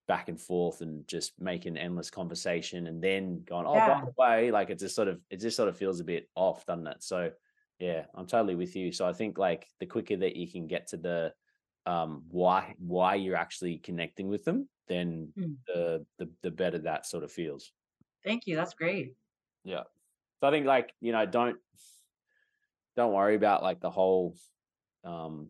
back 0.09 0.27
and 0.27 0.41
forth 0.41 0.81
and 0.81 1.07
just 1.07 1.39
making 1.39 1.77
endless 1.77 2.09
conversation 2.09 2.87
and 2.87 2.99
then 2.99 3.43
going, 3.45 3.67
oh, 3.67 3.75
yeah. 3.75 3.87
by 3.87 4.05
the 4.05 4.13
way, 4.17 4.51
like 4.51 4.71
it 4.71 4.79
just 4.79 4.95
sort 4.95 5.07
of 5.07 5.21
it 5.29 5.39
just 5.39 5.55
sort 5.55 5.69
of 5.69 5.77
feels 5.77 5.99
a 5.99 6.03
bit 6.03 6.27
off, 6.33 6.65
doesn't 6.65 6.87
it? 6.87 7.03
So 7.03 7.29
yeah, 7.77 8.05
I'm 8.15 8.25
totally 8.25 8.55
with 8.55 8.75
you. 8.75 8.91
So 8.91 9.07
I 9.07 9.13
think 9.13 9.37
like 9.37 9.67
the 9.79 9.85
quicker 9.85 10.17
that 10.17 10.35
you 10.35 10.51
can 10.51 10.65
get 10.65 10.87
to 10.87 10.97
the 10.97 11.31
um, 11.85 12.23
why 12.31 12.73
why 12.79 13.15
you're 13.15 13.35
actually 13.35 13.77
connecting 13.77 14.29
with 14.29 14.43
them, 14.43 14.67
then 14.87 15.29
mm. 15.37 15.55
the, 15.67 16.03
the 16.17 16.27
the 16.41 16.51
better 16.51 16.79
that 16.79 17.05
sort 17.05 17.23
of 17.23 17.31
feels. 17.31 17.71
Thank 18.25 18.47
you. 18.47 18.55
That's 18.55 18.73
great. 18.73 19.13
Yeah. 19.63 19.83
So 20.39 20.47
I 20.47 20.51
think 20.51 20.65
like 20.65 20.91
you 21.01 21.11
know 21.11 21.27
don't 21.27 21.57
don't 22.97 23.13
worry 23.13 23.35
about 23.35 23.61
like 23.61 23.79
the 23.79 23.91
whole 23.91 24.35
um 25.03 25.49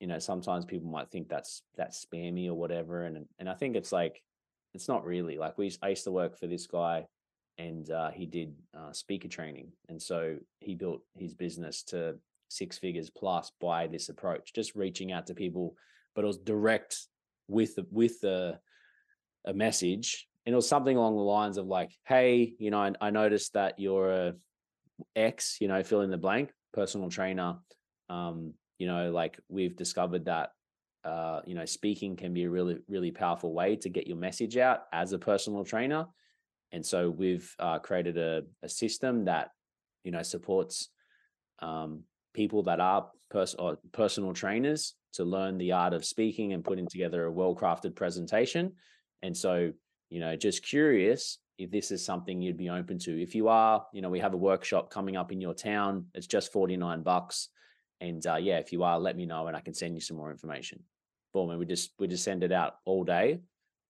you 0.00 0.06
know 0.06 0.18
sometimes 0.18 0.64
people 0.64 0.90
might 0.90 1.10
think 1.10 1.28
that's 1.28 1.62
that's 1.76 2.04
spammy 2.04 2.48
or 2.48 2.54
whatever 2.54 3.04
and 3.04 3.26
and 3.38 3.48
I 3.48 3.54
think 3.54 3.76
it's 3.76 3.92
like 3.92 4.22
it's 4.74 4.88
not 4.88 5.04
really 5.04 5.38
like 5.38 5.58
we 5.58 5.72
I 5.82 5.88
used 5.90 6.04
to 6.04 6.12
work 6.12 6.38
for 6.38 6.46
this 6.46 6.66
guy 6.66 7.06
and 7.58 7.90
uh, 7.90 8.10
he 8.10 8.26
did 8.26 8.54
uh, 8.76 8.92
speaker 8.92 9.28
training 9.28 9.72
and 9.88 10.00
so 10.00 10.36
he 10.60 10.74
built 10.74 11.00
his 11.16 11.34
business 11.34 11.82
to 11.84 12.16
six 12.48 12.78
figures 12.78 13.10
plus 13.10 13.52
by 13.60 13.86
this 13.86 14.08
approach, 14.08 14.52
just 14.54 14.74
reaching 14.74 15.12
out 15.12 15.26
to 15.26 15.34
people, 15.34 15.76
but 16.14 16.24
it 16.24 16.26
was 16.26 16.38
direct 16.38 16.96
with 17.46 17.78
with 17.90 18.20
the 18.20 18.58
a 19.46 19.54
message, 19.54 20.26
and 20.44 20.52
it 20.52 20.56
was 20.56 20.68
something 20.68 20.96
along 20.96 21.16
the 21.16 21.22
lines 21.22 21.56
of 21.56 21.66
like, 21.66 21.90
"Hey, 22.04 22.54
you 22.58 22.70
know, 22.70 22.80
I, 22.80 22.92
I 23.00 23.10
noticed 23.10 23.54
that 23.54 23.78
you're 23.78 24.10
a 24.10 24.34
X, 25.14 25.58
you 25.60 25.68
know, 25.68 25.82
fill 25.82 26.02
in 26.02 26.10
the 26.10 26.18
blank, 26.18 26.50
personal 26.72 27.08
trainer. 27.08 27.58
Um, 28.08 28.54
you 28.78 28.86
know, 28.86 29.10
like 29.10 29.38
we've 29.48 29.76
discovered 29.76 30.24
that." 30.26 30.52
Uh, 31.04 31.40
you 31.46 31.54
know, 31.54 31.64
speaking 31.64 32.16
can 32.16 32.34
be 32.34 32.42
a 32.42 32.50
really, 32.50 32.78
really 32.88 33.12
powerful 33.12 33.54
way 33.54 33.76
to 33.76 33.88
get 33.88 34.08
your 34.08 34.16
message 34.16 34.56
out 34.56 34.80
as 34.92 35.12
a 35.12 35.18
personal 35.18 35.64
trainer. 35.64 36.06
And 36.72 36.84
so 36.84 37.08
we've 37.08 37.54
uh, 37.58 37.78
created 37.78 38.18
a, 38.18 38.42
a 38.62 38.68
system 38.68 39.24
that, 39.24 39.52
you 40.04 40.10
know, 40.10 40.22
supports 40.22 40.88
um, 41.60 42.02
people 42.34 42.62
that 42.64 42.80
are 42.80 43.08
pers- 43.30 43.56
personal 43.92 44.34
trainers 44.34 44.94
to 45.14 45.24
learn 45.24 45.58
the 45.58 45.72
art 45.72 45.94
of 45.94 46.04
speaking 46.04 46.52
and 46.52 46.64
putting 46.64 46.86
together 46.86 47.24
a 47.24 47.32
well 47.32 47.54
crafted 47.54 47.94
presentation. 47.94 48.72
And 49.22 49.36
so, 49.36 49.72
you 50.10 50.20
know, 50.20 50.36
just 50.36 50.62
curious 50.62 51.38
if 51.58 51.70
this 51.70 51.90
is 51.90 52.04
something 52.04 52.40
you'd 52.40 52.56
be 52.56 52.70
open 52.70 52.98
to. 53.00 53.20
If 53.20 53.34
you 53.34 53.48
are, 53.48 53.84
you 53.92 54.00
know, 54.00 54.10
we 54.10 54.20
have 54.20 54.34
a 54.34 54.38
workshop 54.38 54.90
coming 54.90 55.16
up 55.16 55.32
in 55.32 55.40
your 55.40 55.54
town. 55.54 56.06
It's 56.14 56.26
just 56.26 56.52
49 56.52 57.02
bucks. 57.02 57.48
And 58.00 58.24
uh, 58.26 58.36
yeah, 58.36 58.58
if 58.58 58.72
you 58.72 58.82
are, 58.84 58.98
let 58.98 59.16
me 59.16 59.26
know 59.26 59.46
and 59.46 59.56
I 59.56 59.60
can 59.60 59.74
send 59.74 59.94
you 59.94 60.00
some 60.00 60.16
more 60.16 60.30
information. 60.30 60.80
Boom. 61.32 61.50
And 61.50 61.58
we 61.58 61.66
just 61.66 61.92
we 61.98 62.06
just 62.06 62.24
send 62.24 62.42
it 62.42 62.52
out 62.52 62.76
all 62.84 63.04
day 63.04 63.40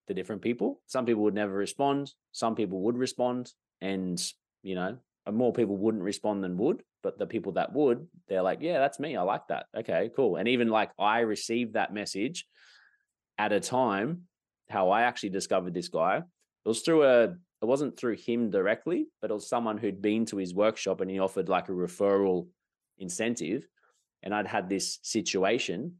to 0.07 0.13
different 0.13 0.41
people. 0.41 0.81
Some 0.87 1.05
people 1.05 1.23
would 1.23 1.35
never 1.35 1.53
respond. 1.53 2.11
Some 2.31 2.55
people 2.55 2.81
would 2.81 2.97
respond. 2.97 3.51
And, 3.81 4.21
you 4.63 4.75
know, 4.75 4.97
more 5.31 5.53
people 5.53 5.77
wouldn't 5.77 6.03
respond 6.03 6.43
than 6.43 6.57
would 6.57 6.83
but 7.03 7.17
the 7.17 7.25
people 7.25 7.53
that 7.53 7.73
would 7.73 8.07
they're 8.27 8.41
like 8.41 8.59
yeah 8.61 8.79
that's 8.79 8.99
me 8.99 9.15
i 9.15 9.21
like 9.21 9.47
that 9.47 9.65
okay 9.75 10.09
cool 10.15 10.35
and 10.35 10.47
even 10.47 10.69
like 10.69 10.91
i 10.99 11.19
received 11.19 11.73
that 11.73 11.93
message 11.93 12.45
at 13.37 13.51
a 13.51 13.59
time 13.59 14.21
how 14.69 14.89
i 14.89 15.01
actually 15.03 15.29
discovered 15.29 15.73
this 15.73 15.89
guy 15.89 16.17
it 16.17 16.67
was 16.67 16.81
through 16.81 17.03
a 17.03 17.23
it 17.61 17.65
wasn't 17.65 17.97
through 17.97 18.15
him 18.15 18.49
directly 18.49 19.07
but 19.21 19.31
it 19.31 19.33
was 19.33 19.49
someone 19.49 19.77
who'd 19.77 20.01
been 20.01 20.25
to 20.25 20.37
his 20.37 20.53
workshop 20.53 21.01
and 21.01 21.11
he 21.11 21.19
offered 21.19 21.49
like 21.49 21.69
a 21.69 21.73
referral 21.73 22.47
incentive 22.97 23.67
and 24.23 24.33
i'd 24.33 24.47
had 24.47 24.69
this 24.69 24.99
situation 25.01 25.95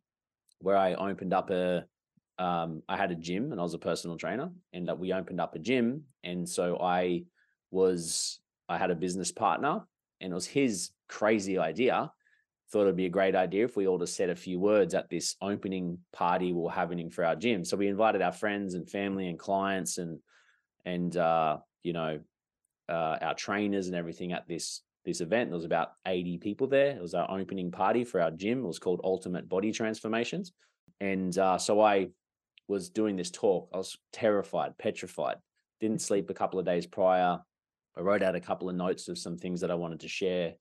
where 0.59 0.77
i 0.77 0.93
opened 0.93 1.33
up 1.33 1.49
a 1.49 1.85
um, 2.39 2.81
I 2.87 2.95
had 2.95 3.11
a 3.11 3.15
gym 3.15 3.51
and 3.51 3.59
I 3.59 3.63
was 3.63 3.73
a 3.73 3.79
personal 3.79 4.17
trainer, 4.17 4.49
and 4.71 4.87
that 4.87 4.97
we 4.97 5.11
opened 5.11 5.41
up 5.41 5.55
a 5.55 5.59
gym, 5.59 6.03
and 6.23 6.47
so 6.47 6.79
I 6.79 7.25
was 7.69 8.39
I 8.69 8.77
had 8.77 8.91
a 8.91 8.95
business 8.95 9.31
partner, 9.31 9.81
and 10.21 10.31
it 10.31 10.33
was 10.33 10.47
his 10.47 10.91
crazy 11.09 11.57
idea. 11.57 12.11
Thought 12.71 12.83
it'd 12.83 12.95
be 12.95 13.07
a 13.07 13.09
great 13.09 13.35
idea 13.35 13.65
if 13.65 13.75
we 13.75 13.87
all 13.87 13.97
just 13.97 14.15
said 14.15 14.29
a 14.29 14.35
few 14.35 14.59
words 14.59 14.93
at 14.93 15.09
this 15.09 15.35
opening 15.41 15.97
party 16.13 16.53
we 16.53 16.61
were 16.61 16.71
having 16.71 17.09
for 17.09 17.25
our 17.25 17.35
gym. 17.35 17.65
So 17.65 17.75
we 17.75 17.87
invited 17.87 18.21
our 18.21 18.31
friends 18.31 18.73
and 18.73 18.89
family 18.89 19.27
and 19.27 19.37
clients 19.37 19.97
and 19.97 20.19
and 20.85 21.15
uh, 21.17 21.57
you 21.83 21.91
know 21.91 22.19
uh, 22.87 23.17
our 23.21 23.35
trainers 23.35 23.87
and 23.87 23.97
everything 23.97 24.31
at 24.31 24.47
this 24.47 24.81
this 25.05 25.21
event. 25.21 25.49
There 25.49 25.57
was 25.57 25.65
about 25.65 25.89
80 26.05 26.37
people 26.39 26.67
there. 26.67 26.91
It 26.91 27.01
was 27.01 27.13
our 27.13 27.29
opening 27.29 27.71
party 27.71 28.03
for 28.03 28.21
our 28.21 28.31
gym. 28.31 28.59
It 28.59 28.67
was 28.67 28.79
called 28.79 29.01
Ultimate 29.03 29.47
Body 29.47 29.71
Transformations. 29.71 30.51
And 30.99 31.37
uh, 31.37 31.57
so 31.57 31.81
I 31.81 32.09
was 32.67 32.89
doing 32.89 33.15
this 33.15 33.31
talk. 33.31 33.69
I 33.73 33.77
was 33.77 33.97
terrified, 34.13 34.77
petrified. 34.77 35.37
Didn't 35.79 36.01
sleep 36.01 36.29
a 36.29 36.33
couple 36.33 36.59
of 36.59 36.65
days 36.65 36.85
prior. 36.85 37.39
I 37.97 38.01
wrote 38.01 38.23
out 38.23 38.35
a 38.35 38.41
couple 38.41 38.69
of 38.69 38.75
notes 38.75 39.07
of 39.07 39.17
some 39.17 39.37
things 39.37 39.61
that 39.61 39.71
I 39.71 39.75
wanted 39.75 40.01
to 40.01 40.07
share. 40.07 40.53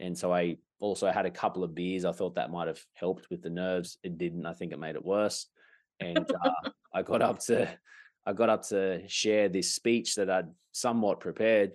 And 0.00 0.16
so 0.16 0.32
I 0.32 0.58
also 0.80 1.10
had 1.10 1.26
a 1.26 1.30
couple 1.30 1.64
of 1.64 1.74
beers. 1.74 2.04
I 2.04 2.12
thought 2.12 2.36
that 2.36 2.50
might 2.50 2.68
have 2.68 2.80
helped 2.94 3.30
with 3.30 3.42
the 3.42 3.50
nerves. 3.50 3.98
It 4.02 4.18
didn't. 4.18 4.46
I 4.46 4.52
think 4.52 4.72
it 4.72 4.78
made 4.78 4.94
it 4.94 5.04
worse. 5.04 5.46
And 6.00 6.18
uh, 6.18 6.70
I 6.94 7.02
got 7.02 7.22
up 7.22 7.40
to 7.46 7.68
I 8.26 8.32
got 8.34 8.50
up 8.50 8.62
to 8.68 9.08
share 9.08 9.48
this 9.48 9.74
speech 9.74 10.16
that 10.16 10.28
I'd 10.28 10.48
somewhat 10.72 11.20
prepared. 11.20 11.72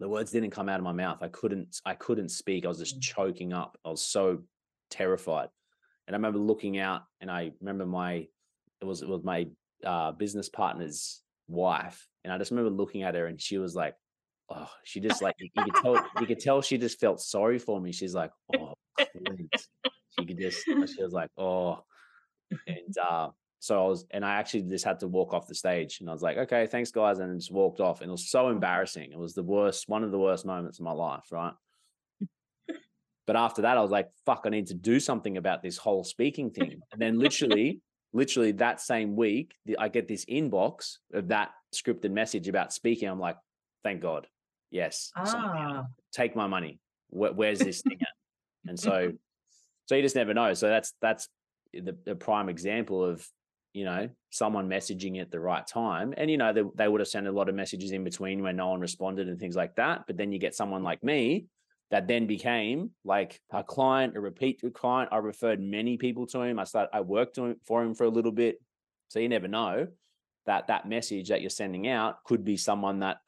The 0.00 0.08
words 0.08 0.30
didn't 0.30 0.50
come 0.50 0.68
out 0.68 0.78
of 0.78 0.84
my 0.84 0.92
mouth. 0.92 1.18
I 1.22 1.28
couldn't 1.28 1.80
I 1.84 1.94
couldn't 1.94 2.30
speak. 2.30 2.64
I 2.64 2.68
was 2.68 2.78
just 2.78 3.00
choking 3.00 3.52
up. 3.52 3.78
I 3.84 3.90
was 3.90 4.02
so 4.02 4.38
terrified. 4.90 5.48
And 6.06 6.14
I 6.14 6.18
remember 6.18 6.38
looking 6.38 6.78
out 6.78 7.02
and 7.20 7.30
I 7.30 7.52
remember 7.60 7.84
my 7.84 8.26
it 8.80 8.84
was 8.84 9.02
it 9.02 9.08
was 9.08 9.24
my 9.24 9.46
uh, 9.84 10.12
business 10.12 10.48
partner's 10.48 11.22
wife. 11.48 12.06
And 12.24 12.32
I 12.32 12.38
just 12.38 12.50
remember 12.50 12.70
looking 12.70 13.02
at 13.02 13.14
her 13.14 13.26
and 13.26 13.40
she 13.40 13.58
was 13.58 13.74
like, 13.74 13.94
oh, 14.50 14.70
she 14.84 15.00
just 15.00 15.22
like 15.22 15.34
you, 15.38 15.50
could 15.56 15.74
tell 15.74 15.94
you 16.20 16.26
could 16.26 16.40
tell 16.40 16.62
she 16.62 16.78
just 16.78 17.00
felt 17.00 17.20
sorry 17.20 17.58
for 17.58 17.80
me. 17.80 17.92
She's 17.92 18.14
like, 18.14 18.30
oh, 18.56 18.74
please. 18.98 19.68
She 20.18 20.26
could 20.26 20.38
just 20.38 20.64
she 20.64 21.02
was 21.02 21.12
like, 21.12 21.30
oh, 21.36 21.80
and 22.66 22.98
uh, 22.98 23.28
so 23.60 23.84
I 23.84 23.88
was, 23.88 24.06
and 24.10 24.24
I 24.24 24.34
actually 24.34 24.62
just 24.62 24.84
had 24.84 25.00
to 25.00 25.08
walk 25.08 25.34
off 25.34 25.46
the 25.46 25.54
stage, 25.54 26.00
and 26.00 26.08
I 26.08 26.12
was 26.12 26.22
like, 26.22 26.36
okay, 26.36 26.66
thanks, 26.66 26.90
guys, 26.90 27.18
and 27.18 27.38
just 27.38 27.52
walked 27.52 27.80
off, 27.80 28.00
and 28.00 28.08
it 28.08 28.12
was 28.12 28.30
so 28.30 28.48
embarrassing. 28.48 29.10
It 29.12 29.18
was 29.18 29.34
the 29.34 29.42
worst, 29.42 29.88
one 29.88 30.04
of 30.04 30.10
the 30.10 30.18
worst 30.18 30.46
moments 30.46 30.78
of 30.78 30.84
my 30.84 30.92
life, 30.92 31.24
right? 31.32 31.52
but 33.26 33.36
after 33.36 33.60
that, 33.62 33.76
I 33.76 33.82
was 33.82 33.90
like, 33.90 34.08
fuck, 34.24 34.44
I 34.46 34.48
need 34.48 34.68
to 34.68 34.74
do 34.74 34.98
something 34.98 35.36
about 35.36 35.62
this 35.62 35.76
whole 35.76 36.02
speaking 36.02 36.50
thing. 36.50 36.80
And 36.92 37.00
then 37.00 37.18
literally, 37.18 37.82
literally 38.14 38.52
that 38.52 38.80
same 38.80 39.16
week, 39.16 39.52
I 39.78 39.88
get 39.88 40.08
this 40.08 40.24
inbox 40.24 40.96
of 41.12 41.28
that 41.28 41.50
scripted 41.74 42.10
message 42.10 42.48
about 42.48 42.72
speaking. 42.72 43.06
I'm 43.06 43.20
like, 43.20 43.36
thank 43.84 44.00
God, 44.00 44.26
yes, 44.70 45.12
Ah, 45.14 45.84
take 46.10 46.34
my 46.34 46.46
money. 46.46 46.80
Where, 47.10 47.34
where's 47.34 47.58
this 47.58 47.82
thing 47.82 47.98
at? 48.00 48.08
And 48.66 48.80
so, 48.80 49.12
so 49.86 49.94
you 49.94 50.00
just 50.00 50.16
never 50.16 50.32
know. 50.32 50.54
So 50.54 50.68
that's 50.68 50.94
that's 51.02 51.28
the, 51.74 51.96
the 52.06 52.14
prime 52.14 52.48
example 52.48 53.04
of 53.04 53.28
you 53.72 53.84
know 53.84 54.08
someone 54.30 54.68
messaging 54.68 55.20
at 55.20 55.30
the 55.30 55.40
right 55.40 55.66
time, 55.66 56.14
and 56.16 56.30
you 56.30 56.36
know 56.36 56.52
they 56.52 56.62
they 56.74 56.88
would 56.88 57.00
have 57.00 57.08
sent 57.08 57.26
a 57.26 57.32
lot 57.32 57.48
of 57.48 57.54
messages 57.54 57.92
in 57.92 58.04
between 58.04 58.42
when 58.42 58.56
no 58.56 58.68
one 58.68 58.80
responded 58.80 59.28
and 59.28 59.38
things 59.38 59.56
like 59.56 59.76
that. 59.76 60.04
But 60.06 60.16
then 60.16 60.32
you 60.32 60.38
get 60.38 60.54
someone 60.54 60.82
like 60.82 61.02
me 61.02 61.46
that 61.90 62.06
then 62.06 62.26
became 62.26 62.90
like 63.04 63.40
a 63.50 63.62
client, 63.62 64.16
a 64.16 64.20
repeat 64.20 64.62
client. 64.74 65.10
I 65.12 65.18
referred 65.18 65.60
many 65.60 65.96
people 65.96 66.26
to 66.28 66.42
him. 66.42 66.58
I 66.58 66.64
started, 66.64 66.90
I 66.92 67.00
worked 67.00 67.38
for 67.64 67.82
him 67.82 67.94
for 67.94 68.04
a 68.04 68.10
little 68.10 68.32
bit. 68.32 68.60
So 69.08 69.20
you 69.20 69.28
never 69.28 69.48
know 69.48 69.86
that 70.46 70.66
that 70.66 70.88
message 70.88 71.28
that 71.28 71.40
you're 71.40 71.50
sending 71.50 71.88
out 71.88 72.22
could 72.24 72.44
be 72.44 72.56
someone 72.56 73.00
that 73.00 73.18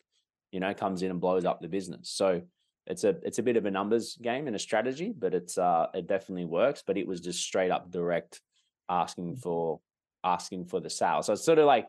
you 0.52 0.60
know 0.60 0.74
comes 0.74 1.02
in 1.02 1.10
and 1.10 1.20
blows 1.20 1.44
up 1.44 1.60
the 1.60 1.68
business. 1.68 2.10
So 2.10 2.42
it's 2.86 3.04
a 3.04 3.16
it's 3.22 3.38
a 3.38 3.42
bit 3.42 3.56
of 3.56 3.66
a 3.66 3.70
numbers 3.70 4.18
game 4.20 4.46
and 4.46 4.56
a 4.56 4.58
strategy, 4.58 5.12
but 5.16 5.34
it's 5.34 5.56
uh 5.56 5.86
it 5.94 6.06
definitely 6.06 6.46
works. 6.46 6.82
But 6.86 6.98
it 6.98 7.06
was 7.06 7.20
just 7.20 7.40
straight 7.40 7.70
up 7.70 7.90
direct 7.90 8.40
asking 8.88 9.36
for 9.36 9.80
asking 10.24 10.66
for 10.66 10.80
the 10.80 10.90
sale. 10.90 11.22
So 11.22 11.32
it's 11.32 11.44
sort 11.44 11.58
of 11.58 11.66
like 11.66 11.86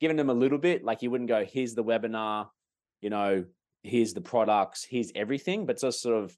giving 0.00 0.16
them 0.16 0.30
a 0.30 0.34
little 0.34 0.58
bit, 0.58 0.84
like 0.84 1.02
you 1.02 1.10
wouldn't 1.10 1.28
go, 1.28 1.44
here's 1.44 1.74
the 1.74 1.84
webinar, 1.84 2.48
you 3.00 3.10
know, 3.10 3.44
here's 3.82 4.14
the 4.14 4.20
products, 4.20 4.84
here's 4.88 5.12
everything, 5.14 5.66
but 5.66 5.80
just 5.80 6.02
sort 6.02 6.22
of 6.22 6.36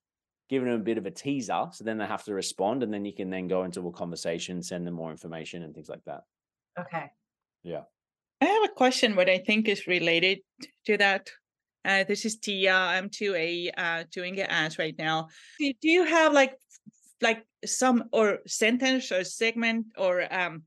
giving 0.48 0.68
them 0.68 0.80
a 0.80 0.84
bit 0.84 0.98
of 0.98 1.06
a 1.06 1.10
teaser. 1.10 1.68
So 1.72 1.84
then 1.84 1.98
they 1.98 2.06
have 2.06 2.24
to 2.24 2.34
respond, 2.34 2.82
and 2.82 2.92
then 2.92 3.04
you 3.04 3.14
can 3.14 3.30
then 3.30 3.48
go 3.48 3.64
into 3.64 3.86
a 3.86 3.92
conversation, 3.92 4.62
send 4.62 4.86
them 4.86 4.94
more 4.94 5.10
information 5.10 5.62
and 5.62 5.74
things 5.74 5.88
like 5.88 6.04
that. 6.06 6.22
okay. 6.78 7.10
Yeah. 7.62 7.82
I 8.40 8.46
have 8.46 8.64
a 8.64 8.74
question 8.74 9.16
what 9.16 9.30
I 9.30 9.38
think 9.38 9.68
is 9.68 9.86
related 9.86 10.40
to 10.86 10.98
that. 10.98 11.30
Uh, 11.84 12.04
this 12.04 12.24
is 12.24 12.36
Tia. 12.36 12.74
I'm 12.74 13.08
2A 13.08 13.70
uh, 13.76 14.04
doing 14.10 14.38
an 14.40 14.46
ads 14.46 14.78
right 14.78 14.94
now. 14.98 15.28
Do, 15.58 15.72
do 15.80 15.88
you 15.88 16.04
have 16.04 16.32
like 16.32 16.58
like 17.22 17.46
some 17.64 18.04
or 18.12 18.40
sentence 18.46 19.10
or 19.12 19.24
segment 19.24 19.86
or 19.96 20.26
um 20.30 20.64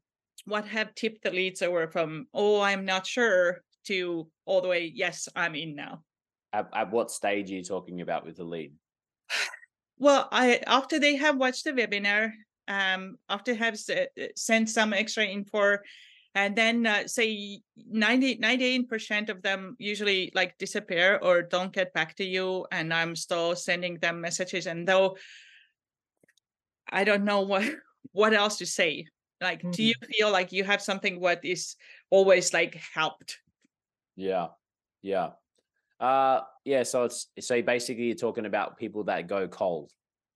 what 0.48 0.66
have 0.66 0.96
tipped 0.96 1.24
the 1.24 1.32
leads 1.32 1.62
over 1.62 1.88
from 1.88 2.26
oh 2.34 2.62
I'm 2.62 2.86
not 2.86 3.06
sure 3.06 3.62
to 3.88 4.28
all 4.46 4.62
the 4.62 4.68
way 4.68 4.92
yes 4.94 5.28
I'm 5.36 5.56
in 5.56 5.76
now. 5.76 6.04
At, 6.54 6.70
at 6.74 6.92
what 6.92 7.12
stage 7.12 7.52
are 7.52 7.56
you 7.56 7.64
talking 7.64 8.02
about 8.02 8.26
with 8.26 8.38
the 8.38 8.46
lead? 8.46 8.74
Well, 10.00 10.30
I 10.32 10.62
after 10.66 11.00
they 11.00 11.16
have 11.18 11.38
watched 11.38 11.66
the 11.66 11.74
webinar, 11.74 12.32
um, 12.68 13.18
after 13.30 13.54
have 13.56 13.74
s- 13.74 13.90
uh, 13.90 14.06
sent 14.36 14.70
some 14.70 14.94
extra 14.94 15.26
info, 15.26 15.78
and 16.36 16.56
then 16.56 16.86
uh, 16.86 17.08
say 17.08 17.60
90 17.76 18.38
98% 18.38 19.30
of 19.30 19.42
them 19.42 19.76
usually 19.80 20.32
like 20.36 20.58
disappear 20.60 21.20
or 21.22 21.42
don't 21.42 21.74
get 21.74 21.94
back 21.94 22.16
to 22.18 22.24
you, 22.24 22.66
and 22.72 22.94
I'm 22.94 23.16
still 23.16 23.56
sending 23.56 23.98
them 24.00 24.22
messages, 24.22 24.68
and 24.68 24.88
though 24.88 25.18
I 26.90 27.04
don't 27.04 27.26
know 27.26 27.42
what 27.42 27.66
what 28.12 28.34
else 28.34 28.60
to 28.60 28.66
say. 28.66 29.08
Like, 29.42 29.70
do 29.72 29.84
you 29.84 29.94
feel 30.12 30.32
like 30.32 30.52
you 30.52 30.64
have 30.64 30.82
something 30.82 31.20
what 31.20 31.44
is 31.46 31.76
always 32.10 32.54
like 32.54 32.76
helped? 32.76 33.40
Yeah. 34.16 34.48
Yeah. 35.02 35.32
Uh 36.00 36.42
yeah, 36.66 36.84
so 36.84 37.06
it's 37.06 37.28
so 37.40 37.62
basically 37.62 38.06
you're 38.06 38.16
talking 38.16 38.46
about 38.46 38.78
people 38.78 39.06
that 39.06 39.28
go 39.28 39.48
cold. 39.48 39.92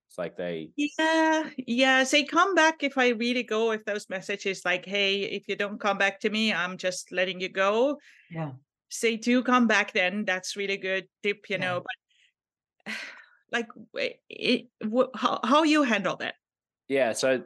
It's 0.10 0.18
like 0.18 0.36
they 0.38 0.72
Yeah, 0.76 1.50
yeah. 1.58 2.04
Say 2.04 2.24
come 2.24 2.56
back 2.56 2.84
if 2.84 2.98
I 2.98 3.10
really 3.10 3.44
go. 3.44 3.72
If 3.72 3.86
those 3.86 4.10
messages 4.10 4.64
like, 4.66 4.86
hey, 4.86 5.24
if 5.24 5.48
you 5.48 5.56
don't 5.56 5.80
come 5.80 5.98
back 5.98 6.20
to 6.22 6.30
me, 6.30 6.54
I'm 6.54 6.78
just 6.78 7.12
letting 7.12 7.40
you 7.42 7.50
go. 7.50 8.00
Yeah. 8.30 8.54
Say 8.90 9.18
do 9.18 9.44
come 9.44 9.68
back 9.68 9.94
then. 9.94 10.26
That's 10.26 10.56
really 10.58 10.78
good 10.78 11.08
tip, 11.24 11.50
you 11.50 11.58
Yeah. 11.58 11.60
know. 11.60 11.84
But 12.86 12.96
like, 13.52 13.68
it, 14.30 14.70
how 15.16 15.40
how 15.44 15.64
you 15.64 15.84
handle 15.84 16.18
that? 16.18 16.36
yeah, 16.88 17.14
so 17.14 17.44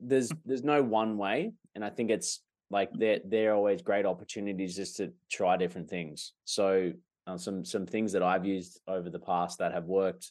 there's 0.00 0.30
there's 0.44 0.64
no 0.64 0.82
one 0.82 1.16
way. 1.18 1.52
And 1.74 1.84
I 1.84 1.90
think 1.90 2.10
it's 2.10 2.40
like 2.70 2.90
they're 2.92 3.20
they're 3.24 3.54
always 3.54 3.82
great 3.82 4.06
opportunities 4.06 4.76
just 4.76 4.96
to 4.96 5.12
try 5.30 5.56
different 5.56 5.88
things. 5.88 6.32
So 6.44 6.92
uh, 7.26 7.36
some 7.36 7.64
some 7.64 7.86
things 7.86 8.12
that 8.12 8.22
I've 8.22 8.46
used 8.46 8.80
over 8.86 9.10
the 9.10 9.18
past 9.18 9.58
that 9.58 9.72
have 9.72 9.84
worked. 9.84 10.30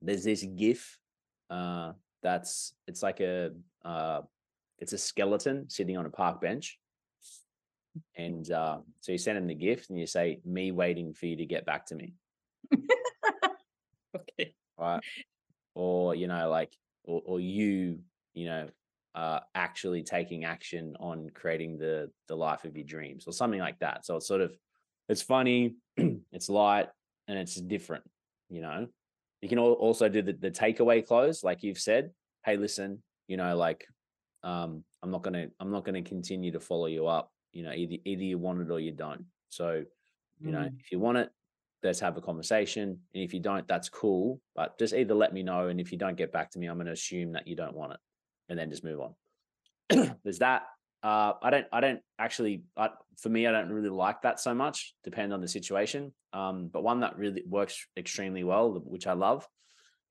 There's 0.00 0.24
this 0.24 0.42
GIF 0.42 0.98
uh 1.50 1.92
that's 2.22 2.72
it's 2.86 3.02
like 3.02 3.20
a 3.20 3.50
uh 3.84 4.22
it's 4.78 4.92
a 4.92 4.98
skeleton 4.98 5.68
sitting 5.68 5.96
on 5.96 6.06
a 6.06 6.10
park 6.10 6.40
bench. 6.40 6.78
And 8.16 8.50
uh, 8.50 8.78
so 9.00 9.12
you 9.12 9.18
send 9.18 9.36
him 9.36 9.46
the 9.46 9.54
gift 9.54 9.90
and 9.90 10.00
you 10.00 10.06
say, 10.06 10.40
me 10.46 10.72
waiting 10.72 11.12
for 11.12 11.26
you 11.26 11.36
to 11.36 11.46
get 11.46 11.66
back 11.66 11.86
to 11.86 11.94
me. 11.94 12.14
Okay. 14.14 14.54
right? 14.78 15.00
Or 15.74 16.14
you 16.14 16.26
know, 16.26 16.50
like, 16.50 16.72
or, 17.04 17.22
or 17.24 17.40
you, 17.40 18.00
you 18.34 18.46
know, 18.46 18.68
uh, 19.14 19.40
actually 19.54 20.02
taking 20.02 20.44
action 20.44 20.96
on 21.00 21.30
creating 21.34 21.78
the 21.78 22.10
the 22.28 22.36
life 22.36 22.64
of 22.64 22.76
your 22.76 22.86
dreams, 22.86 23.24
or 23.26 23.32
something 23.32 23.60
like 23.60 23.78
that. 23.80 24.04
So 24.06 24.16
it's 24.16 24.26
sort 24.26 24.40
of, 24.40 24.52
it's 25.08 25.22
funny, 25.22 25.76
it's 26.32 26.48
light, 26.48 26.88
and 27.28 27.38
it's 27.38 27.56
different. 27.56 28.04
You 28.48 28.62
know, 28.62 28.86
you 29.40 29.48
can 29.48 29.58
also 29.58 30.08
do 30.08 30.22
the 30.22 30.32
the 30.32 30.50
takeaway 30.50 31.06
close, 31.06 31.44
like 31.44 31.62
you've 31.62 31.78
said. 31.78 32.10
Hey, 32.44 32.56
listen, 32.56 33.02
you 33.28 33.36
know, 33.36 33.56
like, 33.56 33.86
um, 34.42 34.82
I'm 35.02 35.10
not 35.10 35.22
gonna, 35.22 35.48
I'm 35.60 35.70
not 35.70 35.84
gonna 35.84 36.02
continue 36.02 36.50
to 36.52 36.60
follow 36.60 36.86
you 36.86 37.06
up. 37.06 37.30
You 37.52 37.62
know, 37.64 37.72
either 37.72 37.96
either 38.04 38.22
you 38.24 38.38
want 38.38 38.60
it 38.62 38.70
or 38.70 38.80
you 38.80 38.92
don't. 38.92 39.26
So, 39.50 39.84
you 40.40 40.50
know, 40.50 40.60
Mm. 40.60 40.80
if 40.80 40.90
you 40.90 40.98
want 40.98 41.18
it, 41.18 41.30
let's 41.82 42.00
have 42.00 42.16
a 42.16 42.20
conversation. 42.22 42.98
And 43.14 43.22
if 43.22 43.34
you 43.34 43.40
don't, 43.40 43.68
that's 43.68 43.88
cool. 43.90 44.40
But 44.56 44.78
just 44.78 44.94
either 44.94 45.14
let 45.14 45.32
me 45.34 45.42
know. 45.42 45.68
And 45.68 45.78
if 45.80 45.92
you 45.92 45.98
don't 45.98 46.16
get 46.16 46.32
back 46.32 46.50
to 46.52 46.58
me, 46.58 46.66
I'm 46.66 46.76
going 46.76 46.86
to 46.86 46.92
assume 46.92 47.32
that 47.32 47.46
you 47.46 47.54
don't 47.54 47.76
want 47.76 47.92
it 47.92 48.00
and 48.48 48.58
then 48.58 48.70
just 48.70 48.84
move 48.84 49.00
on. 49.00 49.14
There's 50.24 50.38
that. 50.38 50.62
Uh, 51.02 51.32
I 51.42 51.50
don't, 51.50 51.66
I 51.72 51.80
don't 51.80 52.00
actually, 52.18 52.62
I, 52.76 52.90
for 53.18 53.28
me, 53.28 53.46
I 53.46 53.52
don't 53.52 53.70
really 53.70 53.88
like 53.88 54.22
that 54.22 54.38
so 54.38 54.54
much, 54.54 54.94
depend 55.02 55.32
on 55.32 55.40
the 55.40 55.48
situation. 55.48 56.12
Um, 56.32 56.68
but 56.72 56.84
one 56.84 57.00
that 57.00 57.18
really 57.18 57.42
works 57.46 57.86
extremely 57.96 58.44
well, 58.44 58.80
which 58.84 59.06
I 59.06 59.14
love, 59.14 59.48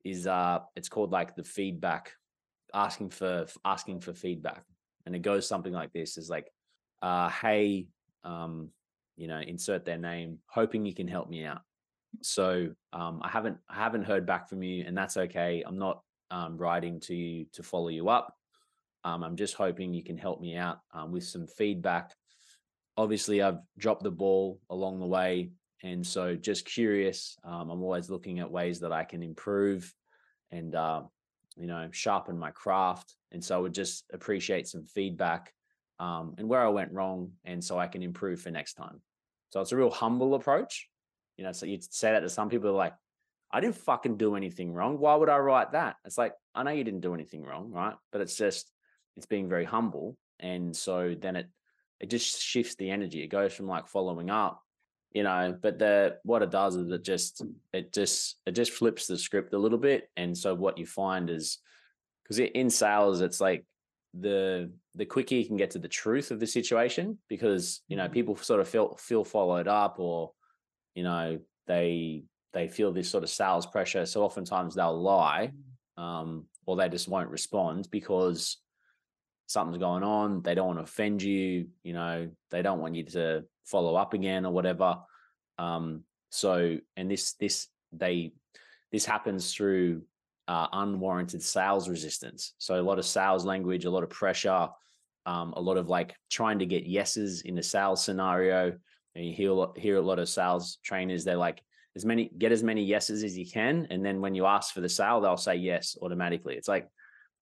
is 0.03 0.27
uh, 0.27 0.59
it's 0.75 0.89
called 0.89 1.11
like 1.11 1.35
the 1.35 1.43
feedback, 1.43 2.13
asking 2.73 3.09
for 3.09 3.45
asking 3.63 4.01
for 4.01 4.13
feedback. 4.13 4.63
and 5.05 5.15
it 5.15 5.21
goes 5.21 5.47
something 5.47 5.73
like 5.73 5.93
this: 5.93 6.17
is 6.17 6.29
like, 6.29 6.47
uh, 7.01 7.29
hey, 7.29 7.87
um, 8.23 8.69
you 9.15 9.27
know, 9.27 9.39
insert 9.39 9.85
their 9.85 9.97
name, 9.97 10.39
hoping 10.47 10.85
you 10.85 10.93
can 10.93 11.07
help 11.07 11.29
me 11.29 11.45
out. 11.45 11.61
So 12.21 12.69
um, 12.93 13.21
I 13.23 13.29
haven't 13.29 13.57
I 13.69 13.75
haven't 13.75 14.03
heard 14.03 14.25
back 14.25 14.49
from 14.49 14.63
you, 14.63 14.83
and 14.85 14.97
that's 14.97 15.17
okay. 15.17 15.63
I'm 15.65 15.77
not 15.77 16.01
um, 16.31 16.57
writing 16.57 16.99
to 17.01 17.15
you 17.15 17.45
to 17.53 17.63
follow 17.63 17.89
you 17.89 18.09
up. 18.09 18.35
Um, 19.03 19.23
I'm 19.23 19.35
just 19.35 19.53
hoping 19.53 19.93
you 19.93 20.03
can 20.03 20.17
help 20.17 20.41
me 20.41 20.55
out 20.55 20.79
um, 20.93 21.11
with 21.11 21.23
some 21.23 21.47
feedback. 21.47 22.13
Obviously, 22.97 23.41
I've 23.41 23.59
dropped 23.77 24.03
the 24.03 24.11
ball 24.11 24.59
along 24.69 24.99
the 24.99 25.07
way, 25.07 25.51
and 25.83 26.05
so 26.05 26.35
just 26.35 26.65
curious. 26.65 27.37
Um, 27.43 27.69
I'm 27.69 27.83
always 27.83 28.09
looking 28.09 28.39
at 28.39 28.51
ways 28.51 28.79
that 28.79 28.91
I 28.91 29.03
can 29.03 29.21
improve 29.23 29.93
and 30.51 30.75
uh, 30.75 31.03
you 31.57 31.67
know 31.67 31.89
sharpen 31.91 32.37
my 32.37 32.51
craft. 32.51 33.15
And 33.31 33.43
so 33.43 33.55
I 33.55 33.59
would 33.59 33.73
just 33.73 34.05
appreciate 34.11 34.67
some 34.67 34.85
feedback 34.85 35.53
um, 35.99 36.33
and 36.37 36.49
where 36.49 36.61
I 36.61 36.69
went 36.69 36.91
wrong, 36.91 37.31
and 37.45 37.63
so 37.63 37.77
I 37.77 37.87
can 37.87 38.01
improve 38.01 38.41
for 38.41 38.49
next 38.49 38.73
time. 38.73 39.01
So 39.49 39.61
it's 39.61 39.71
a 39.71 39.77
real 39.77 39.91
humble 39.91 40.33
approach. 40.33 40.89
You 41.37 41.43
know, 41.43 41.51
so 41.51 41.65
you'd 41.65 41.93
say 41.93 42.11
that 42.11 42.21
to 42.21 42.29
some 42.29 42.49
people 42.49 42.73
like, 42.73 42.93
I 43.53 43.59
didn't 43.59 43.75
fucking 43.75 44.17
do 44.17 44.35
anything 44.35 44.73
wrong. 44.73 44.97
Why 44.97 45.15
would 45.15 45.29
I 45.29 45.37
write 45.37 45.73
that? 45.73 45.97
It's 46.05 46.17
like, 46.17 46.33
I 46.55 46.63
know 46.63 46.71
you 46.71 46.83
didn't 46.83 47.01
do 47.01 47.13
anything 47.13 47.43
wrong, 47.43 47.71
right? 47.71 47.95
But 48.11 48.21
it's 48.21 48.37
just, 48.37 48.71
it's 49.17 49.25
being 49.25 49.49
very 49.49 49.65
humble. 49.65 50.15
And 50.39 50.75
so 50.75 51.15
then 51.19 51.35
it, 51.35 51.49
it 51.99 52.09
just 52.09 52.41
shifts 52.41 52.75
the 52.75 52.89
energy. 52.89 53.23
It 53.23 53.27
goes 53.27 53.53
from 53.53 53.67
like 53.67 53.87
following 53.87 54.29
up, 54.29 54.61
you 55.11 55.23
know, 55.23 55.57
but 55.61 55.79
the, 55.79 56.17
what 56.23 56.41
it 56.41 56.49
does 56.49 56.75
is 56.75 56.89
it 56.89 57.03
just, 57.03 57.43
it 57.73 57.91
just, 57.93 58.39
it 58.45 58.53
just 58.53 58.71
flips 58.71 59.05
the 59.05 59.17
script 59.17 59.53
a 59.53 59.59
little 59.59 59.77
bit. 59.77 60.09
And 60.15 60.37
so 60.37 60.55
what 60.55 60.77
you 60.77 60.85
find 60.85 61.29
is, 61.29 61.59
because 62.23 62.39
in 62.39 62.69
sales, 62.69 63.19
it's 63.19 63.41
like 63.41 63.65
the, 64.13 64.71
the 64.95 65.05
quicker 65.05 65.35
you 65.35 65.45
can 65.45 65.57
get 65.57 65.71
to 65.71 65.79
the 65.79 65.87
truth 65.87 66.31
of 66.31 66.39
the 66.39 66.47
situation, 66.47 67.17
because, 67.27 67.81
you 67.89 67.97
know, 67.97 68.05
mm-hmm. 68.05 68.13
people 68.13 68.35
sort 68.37 68.61
of 68.61 68.69
feel, 68.69 68.95
feel 68.95 69.25
followed 69.25 69.67
up 69.67 69.97
or, 69.99 70.31
you 70.95 71.03
know, 71.03 71.39
they, 71.67 72.23
they 72.53 72.67
feel 72.67 72.91
this 72.91 73.09
sort 73.09 73.23
of 73.23 73.29
sales 73.29 73.65
pressure. 73.65 74.05
So 74.05 74.23
oftentimes 74.23 74.75
they'll 74.75 74.99
lie 74.99 75.51
um, 75.97 76.45
or 76.65 76.75
they 76.75 76.89
just 76.89 77.07
won't 77.07 77.29
respond 77.29 77.87
because 77.91 78.57
something's 79.47 79.77
going 79.77 80.03
on. 80.03 80.41
They 80.41 80.55
don't 80.55 80.67
want 80.67 80.79
to 80.79 80.83
offend 80.83 81.21
you. 81.21 81.67
You 81.83 81.93
know, 81.93 82.29
they 82.49 82.61
don't 82.61 82.79
want 82.79 82.95
you 82.95 83.03
to 83.03 83.45
follow 83.65 83.95
up 83.95 84.13
again 84.13 84.45
or 84.45 84.51
whatever. 84.51 84.97
Um, 85.57 86.03
so, 86.29 86.77
and 86.97 87.11
this, 87.11 87.33
this, 87.33 87.67
they, 87.91 88.33
this 88.91 89.05
happens 89.05 89.53
through 89.53 90.03
uh, 90.47 90.67
unwarranted 90.73 91.41
sales 91.41 91.87
resistance. 91.87 92.53
So 92.57 92.79
a 92.79 92.81
lot 92.81 92.99
of 92.99 93.05
sales 93.05 93.45
language, 93.45 93.85
a 93.85 93.91
lot 93.91 94.03
of 94.03 94.09
pressure, 94.09 94.67
um, 95.25 95.53
a 95.55 95.61
lot 95.61 95.77
of 95.77 95.87
like 95.87 96.15
trying 96.29 96.59
to 96.59 96.65
get 96.65 96.85
yeses 96.85 97.41
in 97.41 97.57
a 97.57 97.63
sales 97.63 98.03
scenario. 98.03 98.73
And 99.15 99.25
you 99.25 99.33
hear 99.33 99.67
hear 99.75 99.97
a 99.97 100.01
lot 100.01 100.19
of 100.19 100.29
sales 100.29 100.79
trainers. 100.83 101.23
They're 101.23 101.35
like, 101.35 101.61
as 101.95 102.05
many 102.05 102.29
get 102.37 102.51
as 102.51 102.63
many 102.63 102.83
yeses 102.83 103.23
as 103.23 103.37
you 103.37 103.45
can 103.45 103.87
and 103.89 104.03
then 104.05 104.21
when 104.21 104.33
you 104.35 104.45
ask 104.45 104.73
for 104.73 104.81
the 104.81 104.89
sale 104.89 105.21
they'll 105.21 105.37
say 105.37 105.55
yes 105.55 105.97
automatically. 106.01 106.55
It's 106.55 106.67
like 106.67 106.87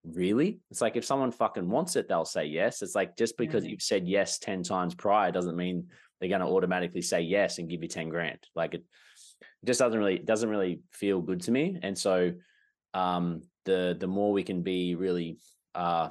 really? 0.03 0.59
It's 0.71 0.81
like 0.81 0.95
if 0.95 1.05
someone 1.05 1.31
fucking 1.31 1.69
wants 1.69 1.95
it 1.95 2.07
they'll 2.07 2.25
say 2.25 2.45
yes. 2.45 2.81
It's 2.81 2.95
like 2.95 3.15
just 3.17 3.37
because 3.37 3.63
Mhm. 3.63 3.69
you've 3.69 3.81
said 3.81 4.07
yes 4.07 4.39
10 4.39 4.63
times 4.63 4.95
prior 4.95 5.31
doesn't 5.31 5.55
mean 5.55 5.89
they're 6.19 6.29
going 6.29 6.41
to 6.41 6.47
automatically 6.47 7.01
say 7.01 7.21
yes 7.21 7.59
and 7.59 7.69
give 7.69 7.81
you 7.83 7.89
10 7.89 8.09
grand. 8.09 8.39
Like 8.55 8.73
it, 8.73 8.83
it 9.41 9.65
just 9.65 9.79
doesn't 9.79 9.99
really 9.99 10.19
doesn't 10.19 10.49
really 10.49 10.81
feel 10.91 11.21
good 11.21 11.41
to 11.41 11.51
me. 11.51 11.77
And 11.81 11.97
so 11.97 12.33
um 12.93 13.41
the 13.65 13.95
the 13.99 14.07
more 14.07 14.31
we 14.33 14.43
can 14.43 14.63
be 14.63 14.95
really 14.95 15.37
uh 15.75 16.09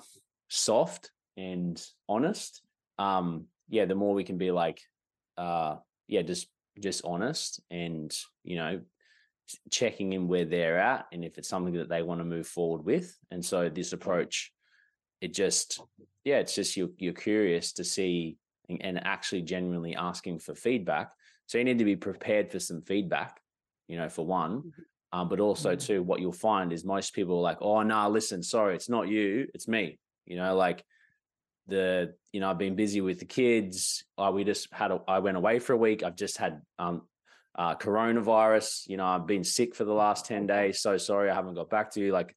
soft 0.48 1.10
and 1.36 1.84
honest 2.08 2.62
um 2.98 3.46
yeah 3.68 3.84
the 3.84 3.94
more 3.94 4.14
we 4.14 4.24
can 4.24 4.38
be 4.38 4.50
like 4.50 4.80
uh 5.36 5.76
yeah 6.06 6.22
just 6.22 6.46
just 6.80 7.04
honest 7.04 7.60
and 7.70 8.16
you 8.44 8.56
know 8.56 8.80
checking 9.70 10.12
in 10.12 10.28
where 10.28 10.44
they're 10.44 10.78
at 10.78 11.06
and 11.12 11.24
if 11.24 11.38
it's 11.38 11.48
something 11.48 11.74
that 11.74 11.88
they 11.88 12.02
want 12.02 12.20
to 12.20 12.24
move 12.24 12.46
forward 12.46 12.84
with. 12.84 13.16
And 13.30 13.44
so 13.44 13.68
this 13.68 13.92
approach 13.92 14.52
it 15.20 15.34
just 15.34 15.80
yeah 16.24 16.36
it's 16.38 16.54
just 16.54 16.76
you're, 16.76 16.90
you're 16.98 17.12
curious 17.12 17.72
to 17.72 17.84
see 17.84 18.36
and, 18.68 18.82
and 18.82 19.06
actually 19.06 19.42
genuinely 19.42 19.96
asking 19.96 20.38
for 20.38 20.54
feedback. 20.54 21.10
So 21.46 21.58
you 21.58 21.64
need 21.64 21.78
to 21.78 21.84
be 21.84 21.96
prepared 21.96 22.52
for 22.52 22.58
some 22.58 22.82
feedback 22.82 23.40
you 23.88 23.96
know 23.96 24.08
for 24.08 24.24
one 24.24 24.72
um, 25.12 25.28
but 25.28 25.40
also 25.40 25.74
Mhm. 25.74 25.86
too 25.86 26.02
what 26.02 26.20
you'll 26.20 26.32
find 26.32 26.72
is 26.72 26.84
most 26.84 27.14
people 27.14 27.38
are 27.38 27.42
like 27.42 27.58
oh 27.60 27.82
no 27.82 27.88
nah, 27.94 28.08
listen 28.08 28.42
sorry 28.42 28.74
it's 28.74 28.90
not 28.90 29.08
you 29.08 29.48
it's 29.54 29.66
me 29.66 29.98
you 30.26 30.36
know 30.36 30.54
like 30.54 30.84
the 31.68 32.14
you 32.32 32.40
know 32.40 32.50
I've 32.50 32.58
been 32.58 32.74
busy 32.74 33.00
with 33.00 33.20
the 33.20 33.24
kids. 33.26 34.04
Uh, 34.16 34.32
we 34.34 34.44
just 34.44 34.72
had 34.72 34.90
a, 34.90 35.00
I 35.06 35.20
went 35.20 35.36
away 35.36 35.58
for 35.58 35.74
a 35.74 35.76
week. 35.76 36.02
I've 36.02 36.16
just 36.16 36.38
had 36.38 36.62
um 36.78 37.02
uh 37.54 37.74
coronavirus. 37.76 38.88
You 38.88 38.96
know 38.96 39.06
I've 39.06 39.26
been 39.26 39.44
sick 39.44 39.74
for 39.74 39.84
the 39.84 39.92
last 39.92 40.26
ten 40.26 40.46
days. 40.46 40.80
So 40.80 40.96
sorry 40.96 41.30
I 41.30 41.34
haven't 41.34 41.54
got 41.54 41.70
back 41.70 41.92
to 41.92 42.00
you. 42.00 42.12
Like 42.12 42.34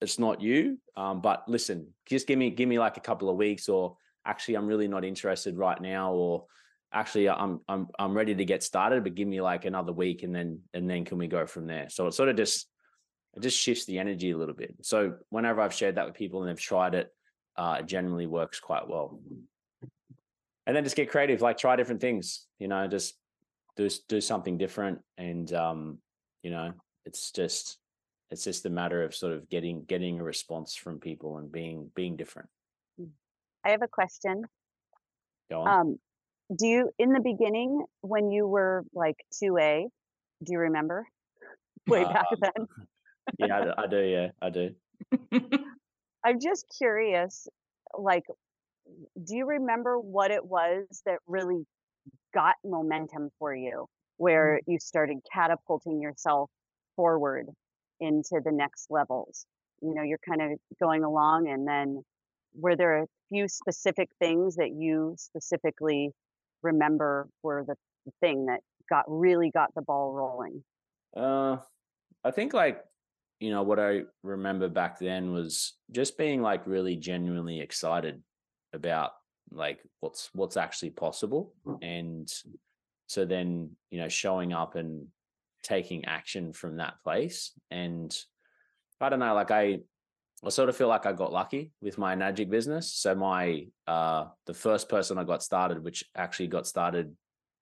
it's 0.00 0.18
not 0.18 0.40
you. 0.40 0.78
Um, 0.96 1.20
but 1.20 1.44
listen, 1.48 1.88
just 2.06 2.26
give 2.26 2.38
me 2.38 2.50
give 2.50 2.68
me 2.68 2.78
like 2.78 2.96
a 2.96 3.00
couple 3.00 3.30
of 3.30 3.36
weeks, 3.36 3.68
or 3.68 3.96
actually 4.24 4.56
I'm 4.56 4.66
really 4.66 4.88
not 4.88 5.04
interested 5.04 5.56
right 5.56 5.80
now, 5.80 6.12
or 6.12 6.44
actually 6.92 7.28
I'm 7.28 7.60
I'm 7.68 7.88
I'm 7.98 8.14
ready 8.14 8.34
to 8.34 8.44
get 8.44 8.62
started, 8.62 9.04
but 9.04 9.14
give 9.14 9.28
me 9.28 9.40
like 9.40 9.64
another 9.64 9.92
week, 9.92 10.22
and 10.22 10.34
then 10.34 10.60
and 10.74 10.88
then 10.88 11.04
can 11.04 11.18
we 11.18 11.28
go 11.28 11.46
from 11.46 11.66
there? 11.66 11.88
So 11.88 12.06
it 12.06 12.14
sort 12.14 12.28
of 12.28 12.36
just 12.36 12.68
it 13.34 13.42
just 13.42 13.58
shifts 13.58 13.84
the 13.84 13.98
energy 13.98 14.30
a 14.30 14.36
little 14.36 14.54
bit. 14.54 14.74
So 14.82 15.14
whenever 15.30 15.60
I've 15.60 15.74
shared 15.74 15.96
that 15.96 16.06
with 16.06 16.14
people 16.14 16.42
and 16.42 16.48
they've 16.48 16.60
tried 16.60 16.94
it, 16.94 17.12
uh, 17.56 17.78
it 17.80 17.86
generally 17.86 18.26
works 18.26 18.60
quite 18.60 18.88
well. 18.88 19.20
And 20.66 20.74
then 20.74 20.82
just 20.82 20.96
get 20.96 21.10
creative, 21.10 21.40
like 21.42 21.58
try 21.58 21.76
different 21.76 22.00
things, 22.00 22.46
you 22.58 22.66
know, 22.68 22.86
just 22.88 23.14
do 23.76 23.88
do 24.08 24.20
something 24.20 24.58
different. 24.58 24.98
And 25.16 25.52
um, 25.52 25.98
you 26.42 26.50
know, 26.50 26.72
it's 27.04 27.30
just 27.30 27.78
it's 28.30 28.42
just 28.42 28.66
a 28.66 28.70
matter 28.70 29.04
of 29.04 29.14
sort 29.14 29.32
of 29.32 29.48
getting 29.48 29.84
getting 29.84 30.18
a 30.20 30.24
response 30.24 30.74
from 30.74 30.98
people 30.98 31.38
and 31.38 31.52
being 31.52 31.90
being 31.94 32.16
different. 32.16 32.48
I 33.64 33.70
have 33.70 33.82
a 33.82 33.88
question. 33.88 34.44
Go 35.50 35.62
on. 35.62 35.68
Um, 35.68 35.98
do 36.56 36.66
you, 36.66 36.90
in 36.98 37.12
the 37.12 37.20
beginning, 37.20 37.84
when 38.00 38.30
you 38.30 38.46
were 38.46 38.84
like 38.94 39.16
2A, 39.42 39.86
do 40.44 40.52
you 40.52 40.58
remember? 40.58 41.06
Way 41.88 42.04
back 42.04 42.26
Um, 42.30 42.38
then? 42.40 42.66
yeah, 43.38 43.58
I 43.58 43.64
do, 43.64 43.72
I 43.78 43.86
do. 43.88 44.00
Yeah, 44.02 44.28
I 44.40 44.50
do. 44.50 44.74
I'm 46.26 46.40
just 46.40 46.66
curious, 46.76 47.46
like, 47.96 48.24
do 49.24 49.36
you 49.36 49.46
remember 49.46 49.96
what 49.96 50.32
it 50.32 50.44
was 50.44 50.84
that 51.06 51.18
really 51.28 51.62
got 52.34 52.56
momentum 52.64 53.30
for 53.38 53.54
you, 53.54 53.86
where 54.16 54.60
you 54.66 54.78
started 54.80 55.18
catapulting 55.32 56.02
yourself 56.02 56.50
forward 56.96 57.46
into 58.00 58.40
the 58.44 58.50
next 58.50 58.88
levels? 58.90 59.46
You 59.80 59.94
know, 59.94 60.02
you're 60.02 60.18
kind 60.28 60.42
of 60.42 60.58
going 60.80 61.04
along, 61.04 61.48
and 61.48 61.66
then 61.66 62.02
were 62.54 62.74
there 62.74 63.02
a 63.02 63.06
few 63.28 63.46
specific 63.46 64.08
things 64.18 64.56
that 64.56 64.70
you 64.70 65.14
specifically 65.18 66.10
remember 66.62 67.28
were 67.44 67.62
the 67.64 67.76
the 68.04 68.12
thing 68.20 68.46
that 68.46 68.60
got 68.88 69.04
really 69.06 69.50
got 69.52 69.72
the 69.76 69.82
ball 69.82 70.12
rolling? 70.12 70.64
Uh, 71.16 71.58
I 72.24 72.32
think 72.32 72.52
like 72.52 72.82
you 73.40 73.50
know 73.50 73.62
what 73.62 73.78
I 73.78 74.02
remember 74.22 74.68
back 74.68 74.98
then 74.98 75.32
was 75.32 75.74
just 75.90 76.16
being 76.16 76.42
like 76.42 76.66
really 76.66 76.96
genuinely 76.96 77.60
excited 77.60 78.22
about 78.72 79.12
like 79.50 79.80
what's 80.00 80.30
what's 80.32 80.56
actually 80.56 80.90
possible, 80.90 81.52
and 81.82 82.32
so 83.06 83.24
then 83.24 83.70
you 83.90 84.00
know 84.00 84.08
showing 84.08 84.52
up 84.52 84.74
and 84.74 85.08
taking 85.62 86.04
action 86.04 86.52
from 86.52 86.76
that 86.76 86.94
place. 87.02 87.52
And 87.70 88.16
I 89.00 89.08
don't 89.08 89.18
know, 89.18 89.34
like 89.34 89.50
I 89.50 89.80
I 90.44 90.50
sort 90.50 90.68
of 90.68 90.76
feel 90.76 90.88
like 90.88 91.06
I 91.06 91.12
got 91.12 91.32
lucky 91.32 91.72
with 91.80 91.98
my 91.98 92.14
Enagic 92.14 92.48
business. 92.50 92.92
So 92.92 93.14
my 93.14 93.66
uh 93.86 94.26
the 94.46 94.54
first 94.54 94.88
person 94.88 95.18
I 95.18 95.24
got 95.24 95.42
started, 95.42 95.84
which 95.84 96.04
actually 96.14 96.48
got 96.48 96.66
started, 96.66 97.14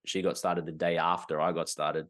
she 0.07 0.23
got 0.23 0.39
started 0.39 0.67
the 0.67 0.73
day 0.73 0.99
after 0.99 1.41
I 1.41 1.53
got 1.53 1.69
started. 1.69 2.07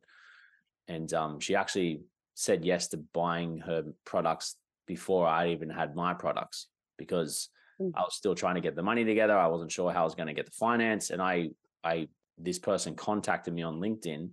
And 0.89 1.13
um 1.15 1.41
she 1.41 1.55
actually 1.55 2.03
said 2.35 2.65
yes 2.65 2.89
to 2.89 2.97
buying 2.97 3.59
her 3.59 3.85
products 4.05 4.57
before 4.87 5.27
I 5.27 5.49
even 5.49 5.71
had 5.71 5.95
my 5.95 6.15
products 6.15 6.69
because 6.99 7.49
Mm. 7.81 7.93
I 7.95 8.03
was 8.03 8.15
still 8.15 8.35
trying 8.35 8.55
to 8.55 8.61
get 8.61 8.77
the 8.77 8.83
money 8.83 9.05
together. 9.05 9.37
I 9.37 9.49
wasn't 9.49 9.73
sure 9.73 9.93
how 9.93 10.03
I 10.03 10.05
was 10.05 10.15
going 10.15 10.29
to 10.29 10.35
get 10.35 10.47
the 10.47 10.53
finance. 10.53 11.11
And 11.11 11.21
I 11.21 11.51
I 11.83 12.09
this 12.39 12.59
person 12.59 12.95
contacted 12.95 13.55
me 13.55 13.63
on 13.63 13.81
LinkedIn 13.81 14.31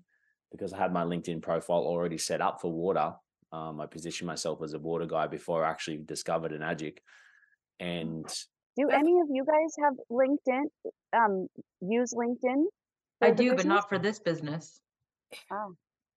because 0.52 0.74
I 0.74 0.78
had 0.78 0.94
my 0.94 1.04
LinkedIn 1.04 1.42
profile 1.42 1.80
already 1.80 2.18
set 2.18 2.42
up 2.42 2.62
for 2.62 2.72
water. 2.72 3.14
Um, 3.52 3.82
I 3.82 3.86
positioned 3.86 4.28
myself 4.28 4.62
as 4.64 4.74
a 4.74 4.80
water 4.80 5.06
guy 5.06 5.28
before 5.28 5.66
I 5.66 5.70
actually 5.70 5.98
discovered 5.98 6.52
Enagic. 6.52 6.98
And 7.80 8.26
Do 8.78 8.90
any 8.90 9.20
of 9.20 9.28
you 9.30 9.46
guys 9.46 9.76
have 9.84 9.94
LinkedIn? 10.12 10.64
Um, 11.14 11.48
use 11.82 12.14
LinkedIn? 12.14 12.64
I 13.22 13.30
for 13.30 13.36
the 13.36 13.44
do, 13.44 13.56
but 13.56 13.66
not 13.66 13.90
for 13.90 14.00
this 14.00 14.20
business. 14.20 14.80
Oh, 15.52 15.76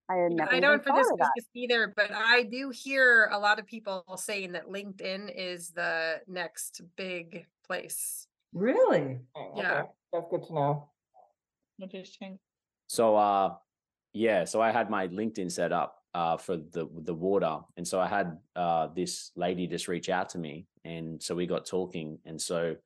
I 0.08 0.16
had 0.16 0.32
never 0.32 0.52
I 0.54 0.60
don't 0.60 0.84
for 0.84 0.92
this 0.92 1.10
business 1.10 1.48
either, 1.54 1.92
but 1.96 2.10
I 2.12 2.42
do 2.42 2.70
hear 2.70 3.28
a 3.32 3.38
lot 3.38 3.58
of 3.58 3.66
people 3.66 4.04
saying 4.16 4.52
that 4.52 4.66
LinkedIn 4.66 5.32
is 5.34 5.70
the 5.70 6.20
next 6.28 6.82
big 6.96 7.46
place. 7.66 8.26
Really? 8.52 9.20
Oh, 9.34 9.52
Yeah. 9.56 9.72
okay. 9.80 9.88
That's 10.12 10.26
good 10.30 10.42
to 10.44 10.54
know. 10.54 10.88
Interesting. 11.80 12.38
So 12.86 13.16
uh 13.16 13.54
yeah, 14.12 14.44
so 14.44 14.60
I 14.60 14.70
had 14.70 14.90
my 14.90 15.08
LinkedIn 15.08 15.50
set 15.50 15.72
up 15.72 16.02
uh 16.12 16.36
for 16.36 16.56
the 16.58 16.86
the 17.02 17.14
water. 17.14 17.60
And 17.76 17.88
so 17.88 17.98
I 17.98 18.06
had 18.06 18.38
uh 18.54 18.88
this 18.88 19.32
lady 19.36 19.66
just 19.66 19.88
reach 19.88 20.08
out 20.10 20.28
to 20.30 20.38
me 20.38 20.66
and 20.84 21.20
so 21.22 21.34
we 21.34 21.46
got 21.46 21.66
talking 21.66 22.18
and 22.26 22.40
so 22.40 22.76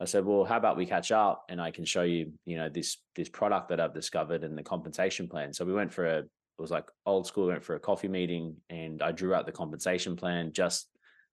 I 0.00 0.04
said, 0.04 0.24
"Well, 0.24 0.44
how 0.44 0.56
about 0.56 0.76
we 0.76 0.84
catch 0.86 1.12
up 1.12 1.44
and 1.48 1.62
I 1.62 1.70
can 1.70 1.84
show 1.84 2.02
you, 2.02 2.32
you 2.44 2.56
know, 2.56 2.68
this 2.68 2.96
this 3.14 3.28
product 3.28 3.68
that 3.68 3.78
I've 3.78 3.94
discovered 3.94 4.42
and 4.42 4.58
the 4.58 4.62
compensation 4.64 5.28
plan." 5.28 5.52
So 5.52 5.64
we 5.64 5.72
went 5.72 5.92
for 5.92 6.06
a 6.06 6.24
it 6.58 6.62
was 6.62 6.70
like 6.70 6.88
old 7.06 7.26
school, 7.26 7.46
we 7.46 7.52
went 7.52 7.64
for 7.64 7.74
a 7.74 7.80
coffee 7.80 8.08
meeting 8.08 8.56
and 8.70 9.02
I 9.02 9.12
drew 9.12 9.34
out 9.34 9.46
the 9.46 9.52
compensation 9.52 10.16
plan 10.16 10.52
just 10.52 10.88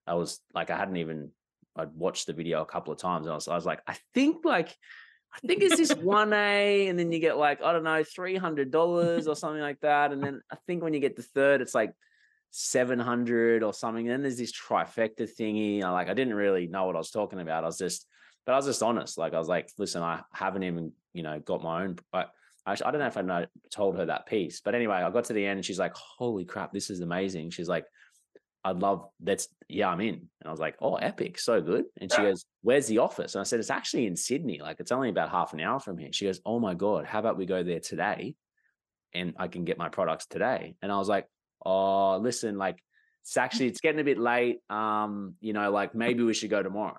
I 0.08 0.16
was 0.16 0.40
like 0.54 0.70
I 0.70 0.78
hadn't 0.78 0.98
even 0.98 1.32
I'd 1.76 1.94
watched 1.94 2.28
the 2.28 2.34
video 2.34 2.62
a 2.62 2.66
couple 2.66 2.92
of 2.92 3.00
times 3.00 3.26
and 3.26 3.32
I 3.32 3.36
was 3.36 3.48
I 3.48 3.56
was 3.56 3.66
like, 3.66 3.82
I 3.88 3.96
think 4.14 4.44
like 4.44 4.76
I 5.34 5.48
think 5.48 5.62
it's 5.62 5.78
this 5.78 5.94
one 5.96 6.34
A, 6.34 6.88
and 6.88 6.98
then 6.98 7.12
you 7.12 7.20
get 7.20 7.38
like 7.38 7.62
I 7.62 7.72
don't 7.72 7.84
know 7.84 8.04
three 8.04 8.36
hundred 8.36 8.72
dollars 8.72 9.28
or 9.28 9.36
something 9.36 9.62
like 9.62 9.80
that, 9.82 10.12
and 10.12 10.24
then 10.24 10.42
I 10.52 10.58
think 10.68 10.84
when 10.84 10.94
you 10.94 11.00
get 11.00 11.16
the 11.16 11.24
third, 11.24 11.62
it's 11.62 11.76
like 11.76 11.94
seven 12.52 13.00
hundred 13.00 13.64
or 13.64 13.74
something. 13.74 14.08
And 14.08 14.14
then 14.14 14.22
there's 14.24 14.38
this 14.38 14.54
trifecta 14.54 15.30
thingy. 15.40 15.84
I 15.84 15.92
like 15.92 16.10
I 16.10 16.14
didn't 16.14 16.34
really 16.34 16.68
know 16.68 16.86
what 16.86 16.96
I 16.96 17.00
was 17.00 17.12
talking 17.12 17.40
about. 17.40 17.64
I 17.64 17.68
was 17.68 17.78
just, 17.78 18.08
but 18.46 18.54
I 18.54 18.56
was 18.56 18.66
just 18.66 18.84
honest. 18.84 19.18
Like 19.18 19.34
I 19.34 19.40
was 19.40 19.48
like, 19.48 19.70
listen, 19.78 20.02
I 20.02 20.22
haven't 20.34 20.64
even 20.64 20.94
you 21.14 21.24
know 21.24 21.40
got 21.40 21.64
my 21.64 21.84
own. 21.84 21.98
But 22.12 22.32
actually, 22.68 22.86
I 22.86 22.92
don't 22.92 23.02
know 23.02 23.08
if 23.08 23.18
I 23.18 23.22
know, 23.22 23.46
told 23.72 23.98
her 23.98 24.06
that 24.06 24.26
piece. 24.26 24.62
But 24.62 24.76
anyway, 24.76 24.96
I 24.96 25.10
got 25.12 25.26
to 25.26 25.34
the 25.34 25.46
end, 25.46 25.58
and 25.58 25.66
she's 25.66 25.80
like, 25.80 25.96
"Holy 25.96 26.46
crap, 26.46 26.72
this 26.72 26.90
is 26.90 27.02
amazing." 27.02 27.52
She's 27.52 27.70
like, 27.70 27.86
I'd 28.64 28.80
love 28.80 29.08
that's 29.22 29.48
yeah, 29.68 29.90
I'm 29.90 30.02
in. 30.02 30.16
And 30.16 30.48
I 30.48 30.52
was 30.52 30.60
like, 30.60 30.76
oh, 30.82 30.96
epic, 30.96 31.40
so 31.40 31.62
good. 31.62 31.86
And 32.00 32.12
she 32.12 32.18
goes, 32.22 32.46
Where's 32.62 32.88
the 32.88 33.00
office? 33.00 33.36
And 33.36 33.42
I 33.42 33.44
said, 33.44 33.60
It's 33.60 33.70
actually 33.70 34.06
in 34.06 34.16
Sydney. 34.16 34.60
Like 34.62 34.80
it's 34.80 34.92
only 34.92 35.10
about 35.10 35.30
half 35.30 35.54
an 35.54 35.62
hour 35.62 35.80
from 35.80 35.98
here. 35.98 36.10
She 36.12 36.26
goes, 36.26 36.42
Oh 36.46 36.60
my 36.60 36.74
God, 36.74 37.06
how 37.06 37.20
about 37.20 37.38
we 37.38 37.46
go 37.46 37.64
there 37.64 37.80
today? 37.80 38.36
And 39.14 39.34
I 39.40 39.48
can 39.48 39.66
get 39.66 39.78
my 39.78 39.90
products 39.90 40.26
today. 40.26 40.76
And 40.82 40.92
I 40.92 40.98
was 40.98 41.08
like, 41.08 41.28
Oh, 41.66 42.18
listen, 42.18 42.58
like 42.58 42.84
it's 43.24 43.38
actually 43.38 43.68
it's 43.68 43.82
getting 43.82 44.02
a 44.02 44.04
bit 44.04 44.18
late. 44.18 44.60
Um, 44.70 45.36
you 45.40 45.54
know, 45.54 45.72
like 45.72 45.96
maybe 45.96 46.24
we 46.24 46.34
should 46.34 46.50
go 46.50 46.62
tomorrow. 46.62 46.98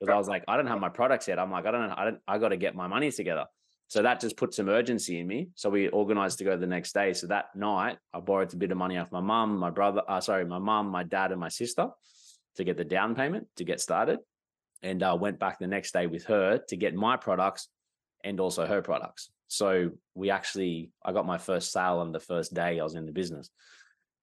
Because 0.00 0.12
I 0.12 0.16
was 0.16 0.28
like, 0.28 0.44
I 0.48 0.56
don't 0.56 0.66
have 0.66 0.80
my 0.86 0.88
products 0.88 1.28
yet. 1.28 1.38
I'm 1.38 1.50
like, 1.50 1.66
I 1.66 1.70
don't 1.70 1.88
know, 1.88 1.94
I 1.96 2.04
don't 2.04 2.18
I 2.26 2.38
gotta 2.38 2.56
get 2.56 2.74
my 2.74 2.88
money 2.88 3.12
together. 3.12 3.46
So 3.88 4.02
that 4.02 4.20
just 4.20 4.36
put 4.36 4.52
some 4.54 4.68
urgency 4.68 5.18
in 5.18 5.26
me. 5.26 5.48
So 5.54 5.70
we 5.70 5.88
organized 5.88 6.38
to 6.38 6.44
go 6.44 6.56
the 6.56 6.66
next 6.66 6.92
day. 6.92 7.14
So 7.14 7.26
that 7.28 7.56
night, 7.56 7.96
I 8.12 8.20
borrowed 8.20 8.52
a 8.52 8.56
bit 8.56 8.70
of 8.70 8.76
money 8.76 8.98
off 8.98 9.10
my 9.10 9.20
mum, 9.20 9.56
my 9.56 9.70
brother, 9.70 10.02
uh, 10.06 10.20
sorry, 10.20 10.44
my 10.44 10.58
mum, 10.58 10.88
my 10.88 11.04
dad, 11.04 11.32
and 11.32 11.40
my 11.40 11.48
sister 11.48 11.88
to 12.56 12.64
get 12.64 12.76
the 12.76 12.84
down 12.84 13.14
payment 13.14 13.46
to 13.56 13.64
get 13.64 13.80
started. 13.80 14.18
And 14.82 15.02
uh, 15.02 15.16
went 15.18 15.38
back 15.40 15.58
the 15.58 15.66
next 15.66 15.92
day 15.92 16.06
with 16.06 16.24
her 16.26 16.58
to 16.68 16.76
get 16.76 16.94
my 16.94 17.16
products 17.16 17.68
and 18.22 18.38
also 18.38 18.66
her 18.66 18.82
products. 18.82 19.30
So 19.48 19.90
we 20.14 20.30
actually, 20.30 20.92
I 21.02 21.12
got 21.12 21.26
my 21.26 21.38
first 21.38 21.72
sale 21.72 21.98
on 21.98 22.12
the 22.12 22.20
first 22.20 22.52
day 22.54 22.78
I 22.78 22.82
was 22.82 22.94
in 22.94 23.06
the 23.06 23.12
business, 23.12 23.48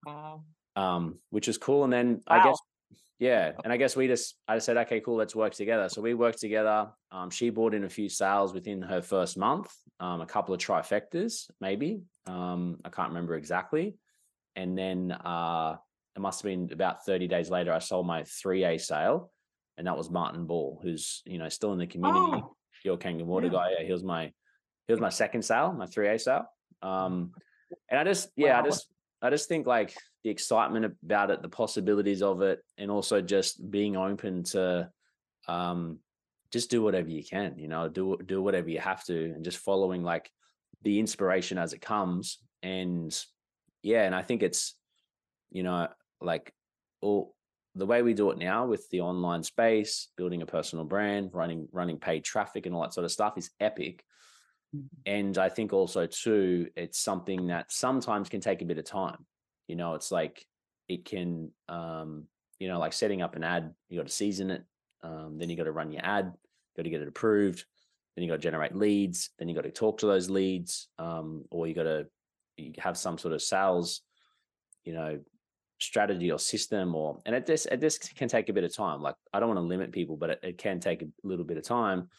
Wow. 0.06 0.44
um, 0.76 1.18
which 1.32 1.48
was 1.48 1.58
cool. 1.58 1.84
And 1.84 1.92
then 1.92 2.22
I 2.28 2.44
guess 2.44 2.58
yeah. 3.20 3.54
And 3.64 3.72
I 3.72 3.78
guess 3.78 3.96
we 3.96 4.08
just, 4.08 4.36
I 4.48 4.60
said, 4.60 4.78
okay, 4.78 5.00
cool, 5.00 5.16
let's 5.16 5.36
work 5.36 5.54
together. 5.54 5.88
So 5.90 6.02
we 6.02 6.14
worked 6.14 6.40
together. 6.40 6.90
Um, 7.12 7.30
she 7.30 7.50
brought 7.50 7.74
in 7.74 7.84
a 7.86 7.90
few 7.90 8.10
sales 8.10 8.54
within 8.54 8.82
her 8.82 9.02
first 9.02 9.38
month, 9.38 9.72
um, 10.00 10.22
a 10.22 10.26
couple 10.26 10.54
of 10.54 10.60
trifectas, 10.60 11.50
maybe. 11.62 12.02
Um, 12.28 12.80
I 12.84 12.90
can't 12.90 13.10
remember 13.10 13.36
exactly. 13.36 13.96
And 14.56 14.78
then 14.78 15.12
uh, 15.12 15.76
it 16.16 16.20
must 16.20 16.42
have 16.42 16.50
been 16.50 16.70
about 16.72 17.06
30 17.06 17.28
days 17.28 17.50
later, 17.50 17.74
I 17.74 17.80
sold 17.80 18.06
my 18.06 18.24
3A 18.24 18.82
sale. 18.82 19.32
And 19.78 19.88
that 19.88 19.98
was 19.98 20.10
Martin 20.10 20.46
Ball, 20.46 20.80
who's, 20.82 21.22
you 21.26 21.38
know, 21.38 21.50
still 21.50 21.74
in 21.74 21.80
the 21.80 21.88
community, 21.88 22.42
Oh, 22.44 22.56
your 22.84 22.98
Kangen 22.98 23.26
Water 23.26 23.48
yeah. 23.48 23.52
guy. 23.52 23.70
Yeah, 23.80 23.86
he 23.86 23.92
was 23.92 24.04
my, 24.04 24.32
he 24.88 24.94
was 24.94 25.02
my 25.02 25.10
second 25.10 25.44
sale, 25.44 25.74
my 25.74 25.86
3A 25.86 26.22
sale. 26.22 26.46
Um, 26.82 27.32
and 27.90 28.00
I 28.00 28.04
just, 28.04 28.30
yeah, 28.38 28.60
I 28.60 28.62
just, 28.62 28.88
I 29.22 29.30
just 29.30 29.48
think 29.48 29.66
like 29.66 29.96
the 30.24 30.30
excitement 30.30 30.86
about 31.04 31.32
it, 31.32 31.42
the 31.42 31.50
possibilities 31.50 32.22
of 32.22 32.42
it, 32.42 32.60
and 32.78 32.92
also 32.92 33.22
just 33.22 33.70
being 33.72 33.96
open 33.96 34.44
to 34.44 34.90
um 35.48 36.00
just 36.52 36.70
do 36.70 36.82
whatever 36.82 37.10
you 37.10 37.24
can, 37.24 37.58
you 37.58 37.68
know, 37.68 37.90
do 37.90 38.18
do 38.26 38.42
whatever 38.42 38.70
you 38.70 38.80
have 38.80 39.04
to 39.06 39.34
and 39.34 39.44
just 39.44 39.58
following 39.58 40.04
like 40.04 40.30
the 40.84 41.00
inspiration 41.00 41.58
as 41.58 41.74
it 41.74 41.82
comes. 41.82 42.40
And 42.64 43.18
yeah, 43.82 44.04
and 44.04 44.16
I 44.16 44.22
think 44.22 44.42
it's, 44.44 44.76
you 45.52 45.64
know, 45.64 45.88
like 46.22 46.54
all 47.02 47.36
the 47.76 47.86
way 47.86 48.02
we 48.02 48.14
do 48.14 48.32
it 48.32 48.38
now 48.38 48.66
with 48.66 48.88
the 48.90 49.02
online 49.02 49.44
space, 49.44 50.08
building 50.16 50.42
a 50.42 50.46
personal 50.46 50.86
brand, 50.86 51.32
running 51.34 51.68
running 51.72 52.00
paid 52.00 52.24
traffic 52.24 52.66
and 52.66 52.76
all 52.76 52.82
that 52.84 52.94
sort 52.94 53.06
of 53.06 53.12
stuff 53.12 53.38
is 53.38 53.52
epic 53.60 54.04
and 55.06 55.38
i 55.38 55.50
think 55.50 55.74
also 55.74 56.06
too 56.06 56.68
it's 56.76 57.00
something 57.00 57.48
that 57.48 57.72
sometimes 57.72 58.30
can 58.30 58.42
take 58.42 58.62
a 58.62 58.66
bit 58.66 58.78
of 58.78 58.86
time. 58.86 59.26
You 59.68 59.76
know 59.76 59.96
it's 59.96 60.12
like 60.12 60.46
it 60.88 61.06
can 61.06 61.52
um 61.70 62.26
you 62.60 62.68
know 62.68 62.80
like 62.80 62.94
setting 62.94 63.22
up 63.22 63.36
an 63.36 63.44
ad 63.44 63.74
you 63.90 63.98
got 63.98 64.08
to 64.08 64.14
season 64.14 64.52
it 64.52 64.64
um, 65.04 65.38
then 65.38 65.50
you 65.50 65.58
got 65.58 65.64
to 65.64 65.72
run 65.72 65.92
your 65.92 66.06
ad 66.06 66.34
got 66.76 66.84
to 66.84 66.90
get 66.90 67.02
it 67.02 67.08
approved 67.08 67.66
then 68.16 68.24
you 68.24 68.30
got 68.30 68.36
to 68.36 68.42
generate 68.42 68.76
leads 68.76 69.32
then 69.38 69.48
you 69.48 69.56
got 69.56 69.64
to 69.64 69.72
talk 69.72 70.00
to 70.00 70.06
those 70.06 70.30
leads 70.30 70.90
um, 71.00 71.46
or 71.52 71.68
you 71.68 71.74
got 71.74 71.84
to 71.84 72.06
you 72.58 72.74
have 72.78 72.98
some 72.98 73.18
sort 73.18 73.34
of 73.34 73.42
sales 73.42 74.02
you 74.84 74.94
know 74.94 75.20
strategy 75.80 76.32
or 76.32 76.40
system 76.40 76.96
or 76.96 77.20
and 77.26 77.36
it 77.36 77.46
just 77.46 77.66
it 77.68 77.82
just 77.82 78.16
can 78.16 78.28
take 78.30 78.48
a 78.50 78.54
bit 78.54 78.64
of 78.64 78.74
time. 78.74 79.02
Like 79.02 79.16
i 79.34 79.40
don't 79.40 79.50
want 79.50 79.60
to 79.60 79.66
limit 79.66 79.92
people 79.92 80.16
but 80.16 80.30
it, 80.30 80.40
it 80.44 80.58
can 80.58 80.80
take 80.80 81.02
a 81.02 81.08
little 81.24 81.46
bit 81.46 81.58
of 81.58 81.64
time 81.64 82.10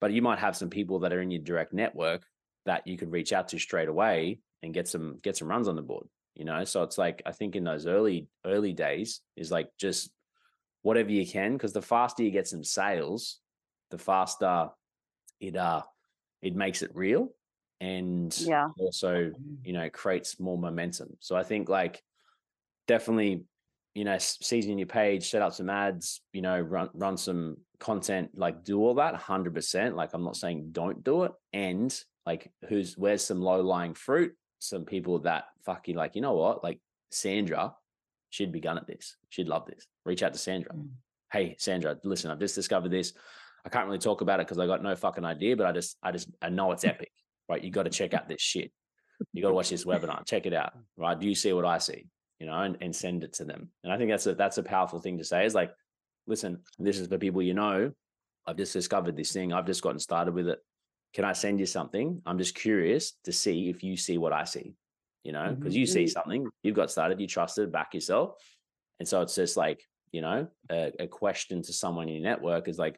but 0.00 0.12
you 0.12 0.22
might 0.22 0.38
have 0.38 0.56
some 0.56 0.70
people 0.70 1.00
that 1.00 1.12
are 1.12 1.20
in 1.20 1.30
your 1.30 1.42
direct 1.42 1.72
network 1.72 2.26
that 2.64 2.86
you 2.86 2.96
could 2.96 3.10
reach 3.12 3.32
out 3.32 3.48
to 3.48 3.58
straight 3.58 3.88
away 3.88 4.40
and 4.62 4.74
get 4.74 4.88
some 4.88 5.18
get 5.22 5.36
some 5.36 5.48
runs 5.48 5.68
on 5.68 5.76
the 5.76 5.82
board 5.82 6.06
you 6.34 6.44
know 6.44 6.64
so 6.64 6.82
it's 6.82 6.98
like 6.98 7.22
i 7.26 7.32
think 7.32 7.56
in 7.56 7.64
those 7.64 7.86
early 7.86 8.28
early 8.44 8.72
days 8.72 9.20
is 9.36 9.50
like 9.50 9.68
just 9.78 10.10
whatever 10.82 11.10
you 11.10 11.26
can 11.26 11.52
because 11.52 11.72
the 11.72 11.82
faster 11.82 12.22
you 12.22 12.30
get 12.30 12.48
some 12.48 12.64
sales 12.64 13.40
the 13.90 13.98
faster 13.98 14.68
it 15.40 15.56
uh 15.56 15.82
it 16.42 16.54
makes 16.54 16.82
it 16.82 16.90
real 16.94 17.28
and 17.80 18.36
Yeah. 18.38 18.68
also 18.78 19.30
Mm. 19.30 19.56
you 19.64 19.72
know 19.72 19.88
creates 19.90 20.40
more 20.40 20.58
momentum 20.58 21.16
so 21.20 21.36
i 21.36 21.42
think 21.42 21.68
like 21.68 22.02
definitely 22.86 23.44
you 23.96 24.04
know 24.04 24.12
s- 24.12 24.38
season 24.42 24.78
your 24.78 24.86
page 24.86 25.28
set 25.30 25.42
up 25.42 25.52
some 25.52 25.70
ads 25.70 26.20
you 26.32 26.42
know 26.42 26.60
run 26.60 26.88
run 26.94 27.16
some 27.16 27.56
content 27.80 28.30
like 28.34 28.62
do 28.62 28.78
all 28.78 28.94
that 28.94 29.14
100% 29.14 29.94
like 29.94 30.10
i'm 30.14 30.22
not 30.24 30.36
saying 30.36 30.68
don't 30.72 31.02
do 31.02 31.24
it 31.24 31.32
and 31.52 32.04
like 32.26 32.50
who's 32.68 32.98
where's 32.98 33.24
some 33.24 33.40
low 33.40 33.60
lying 33.60 33.94
fruit? 33.94 34.34
Some 34.58 34.84
people 34.84 35.20
that 35.20 35.44
fucking 35.64 35.94
like 35.94 36.16
you 36.16 36.20
know 36.20 36.34
what? 36.34 36.62
Like 36.62 36.80
sandra 37.10 37.74
she'd 38.30 38.52
be 38.52 38.60
gun 38.60 38.76
at 38.76 38.86
this. 38.86 39.16
She'd 39.30 39.48
love 39.48 39.64
this. 39.66 39.86
Reach 40.04 40.22
out 40.22 40.32
to 40.32 40.38
sandra. 40.38 40.72
Mm. 40.74 40.88
hey 41.32 41.54
sandra 41.58 41.96
listen 42.04 42.30
i've 42.30 42.40
just 42.40 42.54
discovered 42.56 42.90
this. 42.90 43.12
I 43.64 43.68
can't 43.68 43.86
really 43.86 43.98
talk 43.98 44.20
about 44.20 44.40
it 44.40 44.46
because 44.46 44.58
i 44.58 44.66
got 44.66 44.82
no 44.82 44.94
fucking 44.94 45.24
idea 45.24 45.56
but 45.56 45.66
i 45.66 45.72
just 45.72 45.96
i 46.02 46.12
just 46.12 46.28
i 46.42 46.48
know 46.48 46.72
it's 46.72 46.84
epic 46.84 47.12
right? 47.48 47.62
You 47.62 47.70
got 47.70 47.84
to 47.84 47.90
check 47.90 48.12
out 48.12 48.28
this 48.28 48.42
shit. 48.42 48.72
You 49.32 49.40
got 49.40 49.48
to 49.50 49.54
watch 49.54 49.70
this 49.70 49.84
webinar. 49.84 50.26
Check 50.26 50.46
it 50.46 50.52
out 50.52 50.72
right? 50.96 51.18
Do 51.18 51.28
you 51.28 51.34
see 51.36 51.52
what 51.52 51.64
i 51.64 51.78
see 51.78 52.06
you 52.38 52.46
know 52.46 52.54
and, 52.54 52.76
and 52.80 52.94
send 52.94 53.24
it 53.24 53.32
to 53.34 53.44
them. 53.44 53.70
And 53.82 53.92
i 53.92 53.98
think 53.98 54.10
that's 54.10 54.26
a 54.26 54.34
that's 54.34 54.58
a 54.58 54.62
powerful 54.62 54.98
thing 54.98 55.18
to 55.18 55.24
say 55.24 55.44
is 55.46 55.54
like 55.54 55.72
listen 56.26 56.60
this 56.78 56.98
is 56.98 57.08
for 57.08 57.18
people 57.18 57.42
you 57.42 57.54
know. 57.54 57.92
I've 58.48 58.56
just 58.56 58.72
discovered 58.72 59.16
this 59.16 59.32
thing. 59.32 59.52
I've 59.52 59.66
just 59.66 59.82
gotten 59.82 59.98
started 59.98 60.32
with 60.32 60.48
it. 60.48 60.60
Can 61.14 61.24
i 61.24 61.32
send 61.32 61.58
you 61.58 61.66
something? 61.66 62.22
I'm 62.26 62.38
just 62.38 62.54
curious 62.54 63.14
to 63.24 63.32
see 63.32 63.68
if 63.68 63.82
you 63.82 63.96
see 63.96 64.18
what 64.18 64.32
i 64.32 64.44
see 64.44 64.74
you 65.24 65.32
know 65.32 65.52
because 65.54 65.74
you 65.74 65.86
see 65.86 66.04
Mhm. 66.04 66.10
something 66.10 66.46
you've 66.62 66.76
got 66.76 66.90
started 66.90 67.20
you 67.20 67.26
trusted 67.26 67.72
back 67.72 67.94
yourself. 67.94 68.34
And 68.98 69.08
so 69.08 69.22
it's 69.22 69.34
just 69.34 69.56
like 69.56 69.82
you 70.12 70.20
know 70.20 70.46
a, 70.70 70.92
a 71.00 71.06
question 71.08 71.62
to 71.62 71.72
someone 71.72 72.08
in 72.08 72.14
your 72.14 72.22
network 72.22 72.68
is 72.68 72.78
like 72.78 72.96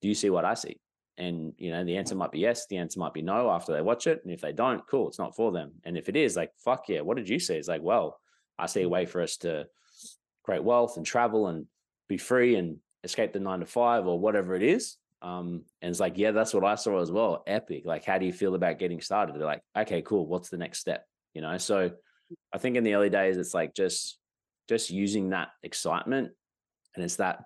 do 0.00 0.08
you 0.08 0.14
see 0.14 0.30
what 0.30 0.44
i 0.44 0.54
see? 0.54 0.76
And 1.16 1.52
you 1.58 1.70
know 1.70 1.84
the 1.84 1.96
answer 1.96 2.14
might 2.16 2.32
be 2.32 2.40
yes 2.40 2.66
the 2.66 2.78
answer 2.78 2.98
might 3.00 3.14
be 3.14 3.22
no 3.22 3.50
after 3.50 3.72
they 3.72 3.82
watch 3.82 4.06
it. 4.06 4.20
And 4.24 4.32
if 4.32 4.40
they 4.40 4.52
don't 4.52 4.86
cool 4.88 5.08
it's 5.08 5.18
not 5.18 5.36
for 5.36 5.52
them. 5.52 5.72
And 5.84 5.96
if 5.96 6.08
it 6.08 6.16
is 6.16 6.34
like 6.36 6.52
fuck 6.64 6.88
yeah 6.88 7.02
what 7.02 7.16
did 7.16 7.28
you 7.28 7.38
see? 7.38 7.54
It's 7.54 7.68
like 7.68 7.82
well 7.82 8.18
i 8.58 8.66
see 8.66 8.82
a 8.82 8.88
way 8.88 9.06
for 9.06 9.20
us 9.22 9.36
to 9.38 9.66
create 10.42 10.64
wealth 10.64 10.96
and 10.96 11.06
travel 11.06 11.46
and 11.48 11.66
be 12.08 12.16
free 12.18 12.56
and 12.56 12.78
escape 13.04 13.32
the 13.32 13.40
nine 13.40 13.60
to 13.60 13.66
five 13.66 14.06
or 14.06 14.18
whatever 14.18 14.54
it 14.54 14.62
is 14.62 14.96
um 15.22 15.62
and 15.82 15.90
it's 15.90 16.00
like 16.00 16.16
yeah 16.16 16.30
that's 16.30 16.54
what 16.54 16.64
i 16.64 16.74
saw 16.74 17.00
as 17.00 17.10
well 17.10 17.42
epic 17.46 17.82
like 17.84 18.04
how 18.04 18.18
do 18.18 18.26
you 18.26 18.32
feel 18.32 18.54
about 18.54 18.78
getting 18.78 19.00
started 19.00 19.34
they're 19.34 19.44
like 19.44 19.62
okay 19.76 20.02
cool 20.02 20.26
what's 20.26 20.48
the 20.48 20.56
next 20.56 20.78
step 20.78 21.04
you 21.34 21.40
know 21.40 21.58
so 21.58 21.90
i 22.52 22.58
think 22.58 22.76
in 22.76 22.84
the 22.84 22.94
early 22.94 23.10
days 23.10 23.36
it's 23.36 23.54
like 23.54 23.74
just 23.74 24.18
just 24.68 24.90
using 24.90 25.30
that 25.30 25.48
excitement 25.62 26.30
and 26.94 27.04
it's 27.04 27.16
that 27.16 27.44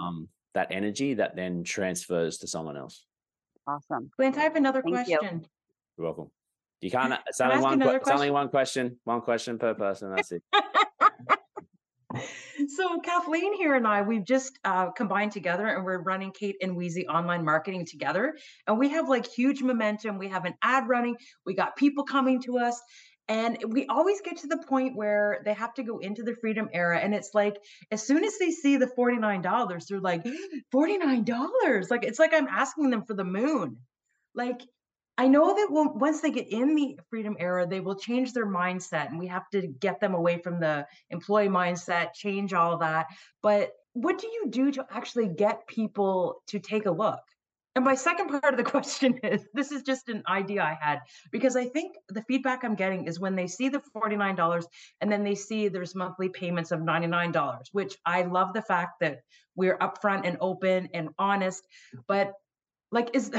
um 0.00 0.28
that 0.54 0.68
energy 0.72 1.14
that 1.14 1.36
then 1.36 1.62
transfers 1.62 2.38
to 2.38 2.46
someone 2.46 2.76
else 2.76 3.04
Awesome. 3.66 4.10
Clint, 4.16 4.36
I 4.36 4.40
have 4.40 4.56
another 4.56 4.82
Thank 4.82 5.06
you. 5.06 5.18
question. 5.18 5.46
you're 5.96 6.06
welcome 6.06 6.30
You 6.80 6.90
can't. 6.90 7.14
It's 7.26 7.40
only 7.40 7.58
one. 7.58 7.82
It's 7.82 7.88
only 7.88 8.00
question? 8.00 8.32
one 8.32 8.48
question. 8.48 8.96
One 9.04 9.20
question 9.20 9.58
per 9.58 9.74
person. 9.74 10.14
That's 10.14 10.32
it. 10.32 10.42
So 12.68 13.00
Kathleen 13.00 13.54
here 13.54 13.74
and 13.74 13.86
I, 13.86 14.02
we've 14.02 14.24
just 14.24 14.58
uh, 14.64 14.90
combined 14.90 15.32
together 15.32 15.66
and 15.66 15.84
we're 15.84 16.02
running 16.02 16.30
Kate 16.30 16.56
and 16.60 16.76
Wheezy 16.76 17.06
online 17.06 17.44
marketing 17.44 17.86
together. 17.86 18.36
And 18.66 18.78
we 18.78 18.90
have 18.90 19.08
like 19.08 19.26
huge 19.26 19.62
momentum. 19.62 20.18
We 20.18 20.28
have 20.28 20.44
an 20.44 20.54
ad 20.62 20.88
running. 20.88 21.16
We 21.46 21.54
got 21.54 21.76
people 21.76 22.04
coming 22.04 22.40
to 22.42 22.58
us. 22.58 22.80
And 23.28 23.58
we 23.68 23.86
always 23.86 24.20
get 24.22 24.38
to 24.38 24.48
the 24.48 24.58
point 24.58 24.96
where 24.96 25.40
they 25.44 25.52
have 25.54 25.72
to 25.74 25.84
go 25.84 25.98
into 25.98 26.24
the 26.24 26.34
freedom 26.40 26.68
era. 26.72 26.98
And 26.98 27.14
it's 27.14 27.30
like, 27.32 27.56
as 27.92 28.04
soon 28.04 28.24
as 28.24 28.36
they 28.38 28.50
see 28.50 28.76
the 28.76 28.90
$49, 28.98 29.86
they're 29.86 30.00
like, 30.00 30.24
$49. 30.74 31.90
Like, 31.90 32.04
it's 32.04 32.18
like 32.18 32.34
I'm 32.34 32.48
asking 32.48 32.90
them 32.90 33.04
for 33.04 33.14
the 33.14 33.24
moon. 33.24 33.76
Like, 34.34 34.62
I 35.20 35.28
know 35.28 35.54
that 35.54 35.66
once 35.70 36.22
they 36.22 36.30
get 36.30 36.50
in 36.50 36.74
the 36.74 36.98
freedom 37.10 37.36
era, 37.38 37.66
they 37.66 37.80
will 37.80 37.94
change 37.94 38.32
their 38.32 38.46
mindset, 38.46 39.10
and 39.10 39.18
we 39.18 39.26
have 39.26 39.50
to 39.50 39.66
get 39.66 40.00
them 40.00 40.14
away 40.14 40.38
from 40.38 40.60
the 40.60 40.86
employee 41.10 41.48
mindset, 41.48 42.14
change 42.14 42.54
all 42.54 42.78
that. 42.78 43.08
But 43.42 43.72
what 43.92 44.16
do 44.16 44.28
you 44.28 44.46
do 44.48 44.72
to 44.72 44.86
actually 44.90 45.28
get 45.28 45.66
people 45.66 46.42
to 46.46 46.58
take 46.58 46.86
a 46.86 46.90
look? 46.90 47.20
And 47.76 47.84
my 47.84 47.96
second 47.96 48.28
part 48.28 48.54
of 48.54 48.56
the 48.56 48.70
question 48.78 49.18
is 49.22 49.46
this 49.52 49.72
is 49.72 49.82
just 49.82 50.08
an 50.08 50.22
idea 50.26 50.62
I 50.62 50.78
had 50.80 51.00
because 51.30 51.54
I 51.54 51.66
think 51.66 51.96
the 52.08 52.22
feedback 52.22 52.64
I'm 52.64 52.74
getting 52.74 53.04
is 53.04 53.20
when 53.20 53.36
they 53.36 53.46
see 53.46 53.68
the 53.68 53.82
$49 53.94 54.64
and 55.02 55.12
then 55.12 55.22
they 55.22 55.34
see 55.34 55.68
there's 55.68 55.94
monthly 55.94 56.30
payments 56.30 56.70
of 56.70 56.80
$99, 56.80 57.66
which 57.72 57.94
I 58.06 58.22
love 58.22 58.54
the 58.54 58.62
fact 58.62 59.00
that 59.00 59.18
we're 59.54 59.76
upfront 59.76 60.26
and 60.26 60.38
open 60.40 60.88
and 60.94 61.10
honest. 61.18 61.62
But 62.08 62.32
like, 62.90 63.10
is 63.14 63.30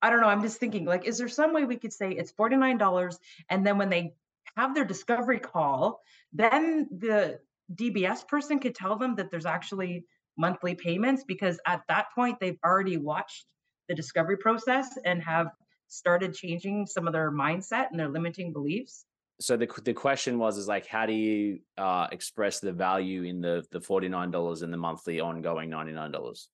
I 0.00 0.10
don't 0.10 0.20
know. 0.20 0.28
I'm 0.28 0.42
just 0.42 0.58
thinking, 0.58 0.84
like, 0.84 1.06
is 1.06 1.18
there 1.18 1.28
some 1.28 1.52
way 1.52 1.64
we 1.64 1.76
could 1.76 1.92
say 1.92 2.10
it's 2.12 2.32
$49 2.32 3.18
and 3.48 3.66
then 3.66 3.78
when 3.78 3.90
they 3.90 4.14
have 4.56 4.74
their 4.74 4.84
discovery 4.84 5.38
call, 5.38 6.00
then 6.32 6.88
the 6.90 7.40
DBS 7.74 8.26
person 8.26 8.58
could 8.58 8.74
tell 8.74 8.96
them 8.96 9.14
that 9.16 9.30
there's 9.30 9.46
actually 9.46 10.04
monthly 10.36 10.74
payments 10.74 11.24
because 11.24 11.58
at 11.66 11.82
that 11.88 12.06
point 12.14 12.38
they've 12.40 12.58
already 12.64 12.96
watched 12.96 13.46
the 13.88 13.94
discovery 13.94 14.36
process 14.36 14.96
and 15.04 15.22
have 15.22 15.48
started 15.88 16.34
changing 16.34 16.86
some 16.86 17.06
of 17.06 17.12
their 17.12 17.30
mindset 17.30 17.90
and 17.90 17.98
their 17.98 18.08
limiting 18.08 18.52
beliefs. 18.52 19.04
So 19.40 19.56
the 19.56 19.68
the 19.84 19.94
question 19.94 20.38
was 20.38 20.58
is 20.58 20.66
like, 20.66 20.86
how 20.86 21.06
do 21.06 21.12
you 21.12 21.60
uh, 21.76 22.08
express 22.10 22.58
the 22.58 22.72
value 22.72 23.22
in 23.22 23.40
the 23.40 23.64
the 23.70 23.80
forty 23.80 24.08
nine 24.08 24.30
dollars 24.30 24.62
and 24.62 24.72
the 24.72 24.76
monthly 24.76 25.20
ongoing 25.20 25.70
ninety 25.70 25.92
nine 25.92 26.10
dollars? 26.10 26.48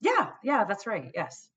Yeah, 0.00 0.30
yeah, 0.42 0.64
that's 0.64 0.86
right. 0.86 1.10
Yes. 1.14 1.48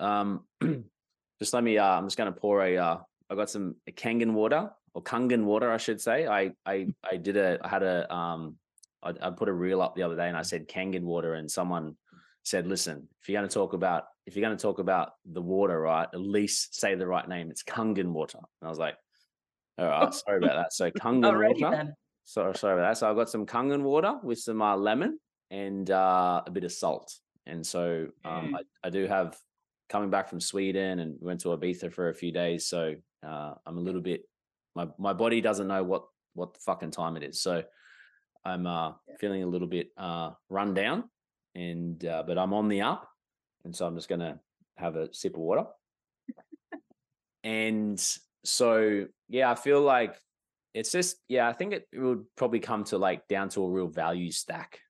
Um, 0.00 0.44
just 1.40 1.52
let 1.52 1.64
me. 1.64 1.78
Uh, 1.78 1.84
I'm 1.84 2.06
just 2.06 2.16
going 2.16 2.32
to 2.32 2.38
pour 2.38 2.64
a. 2.64 2.76
Uh, 2.76 2.98
I 3.30 3.34
got 3.34 3.50
some 3.50 3.76
Kangen 3.90 4.32
water 4.32 4.70
or 4.94 5.02
Kangen 5.02 5.44
water, 5.44 5.70
I 5.72 5.76
should 5.76 6.00
say. 6.00 6.26
I 6.26 6.52
I 6.66 6.88
I 7.10 7.16
did 7.16 7.36
a. 7.36 7.58
I 7.62 7.68
had 7.68 7.82
a. 7.82 8.12
Um, 8.12 8.56
I, 9.02 9.12
I 9.20 9.30
put 9.30 9.48
a 9.48 9.52
reel 9.52 9.82
up 9.82 9.94
the 9.94 10.02
other 10.02 10.16
day, 10.16 10.28
and 10.28 10.36
I 10.36 10.42
said 10.42 10.68
Kangen 10.68 11.02
water, 11.02 11.34
and 11.34 11.50
someone 11.50 11.96
said, 12.42 12.66
"Listen, 12.66 13.08
if 13.20 13.28
you're 13.28 13.40
going 13.40 13.48
to 13.48 13.54
talk 13.54 13.72
about 13.72 14.04
if 14.26 14.36
you're 14.36 14.44
going 14.44 14.56
to 14.56 14.62
talk 14.62 14.78
about 14.78 15.12
the 15.24 15.42
water, 15.42 15.80
right, 15.80 16.08
at 16.12 16.20
least 16.20 16.78
say 16.78 16.94
the 16.94 17.06
right 17.06 17.28
name. 17.28 17.50
It's 17.50 17.62
Kangen 17.62 18.12
water." 18.12 18.38
And 18.38 18.66
I 18.66 18.70
was 18.70 18.78
like, 18.78 18.96
"All 19.78 19.86
right, 19.86 20.14
sorry 20.26 20.38
about 20.38 20.56
that." 20.56 20.72
So 20.72 20.90
Kangen 20.90 21.26
Already 21.26 21.62
water. 21.62 21.76
then. 21.76 21.94
Sorry, 22.24 22.54
sorry 22.56 22.74
about 22.74 22.88
that. 22.88 22.98
So 22.98 23.10
I've 23.10 23.16
got 23.16 23.28
some 23.28 23.44
Kangen 23.44 23.82
water 23.82 24.14
with 24.22 24.38
some 24.38 24.62
uh, 24.62 24.76
lemon 24.76 25.18
and 25.50 25.90
uh, 25.90 26.42
a 26.46 26.50
bit 26.50 26.64
of 26.64 26.72
salt. 26.72 27.12
And 27.46 27.66
so 27.66 28.08
um, 28.24 28.56
I, 28.56 28.86
I 28.86 28.90
do 28.90 29.06
have 29.06 29.36
coming 29.94 30.10
back 30.10 30.28
from 30.28 30.40
Sweden 30.40 30.98
and 30.98 31.16
went 31.20 31.40
to 31.42 31.50
Ibiza 31.50 31.92
for 31.92 32.08
a 32.08 32.14
few 32.14 32.32
days. 32.32 32.66
So 32.66 32.96
uh, 33.24 33.54
I'm 33.64 33.78
a 33.78 33.80
little 33.80 34.00
bit 34.00 34.22
my 34.74 34.88
my 34.98 35.12
body 35.12 35.40
doesn't 35.40 35.68
know 35.68 35.84
what 35.84 36.06
what 36.34 36.52
the 36.52 36.58
fucking 36.58 36.90
time 36.90 37.16
it 37.16 37.22
is. 37.22 37.40
So 37.40 37.62
I'm 38.44 38.66
uh, 38.66 38.94
feeling 39.20 39.44
a 39.44 39.46
little 39.46 39.68
bit 39.68 39.90
uh, 39.96 40.30
run 40.50 40.74
down, 40.74 41.04
and 41.54 42.04
uh, 42.04 42.24
but 42.26 42.38
I'm 42.38 42.52
on 42.52 42.66
the 42.66 42.80
up, 42.80 43.08
and 43.64 43.72
so 43.76 43.86
I'm 43.86 43.94
just 43.94 44.08
gonna 44.08 44.40
have 44.76 44.96
a 44.96 45.14
sip 45.14 45.34
of 45.34 45.42
water. 45.42 45.66
and 47.44 48.00
so 48.44 49.06
yeah, 49.28 49.48
I 49.48 49.54
feel 49.54 49.80
like 49.80 50.16
it's 50.74 50.90
just 50.90 51.18
yeah, 51.28 51.48
I 51.48 51.52
think 51.52 51.72
it, 51.72 51.86
it 51.92 52.00
would 52.00 52.24
probably 52.34 52.58
come 52.58 52.82
to 52.90 52.98
like 52.98 53.28
down 53.28 53.48
to 53.50 53.62
a 53.64 53.70
real 53.70 53.86
value 53.86 54.32
stack. 54.32 54.80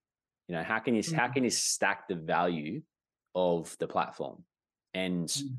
You 0.48 0.54
know, 0.56 0.62
how 0.62 0.78
can 0.78 0.94
you 0.94 1.02
how 1.14 1.28
Mhm. 1.28 1.34
can 1.34 1.44
you 1.44 1.50
stack 1.50 2.08
the 2.08 2.14
value 2.14 2.80
of 3.34 3.76
the 3.78 3.86
platform? 3.86 4.44
And 4.94 5.28
Mm. 5.28 5.58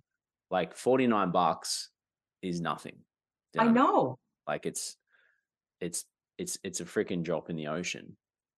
like 0.49 0.75
49 0.75 1.31
bucks 1.31 1.89
is 2.41 2.61
nothing. 2.61 2.97
You 3.53 3.61
I 3.61 3.67
know. 3.67 4.17
like 4.47 4.65
it's 4.65 4.97
it's 5.79 6.05
it's 6.37 6.57
it's 6.63 6.79
a 6.81 6.85
freaking 6.85 7.23
drop 7.23 7.49
in 7.49 7.55
the 7.55 7.67
ocean 7.67 8.15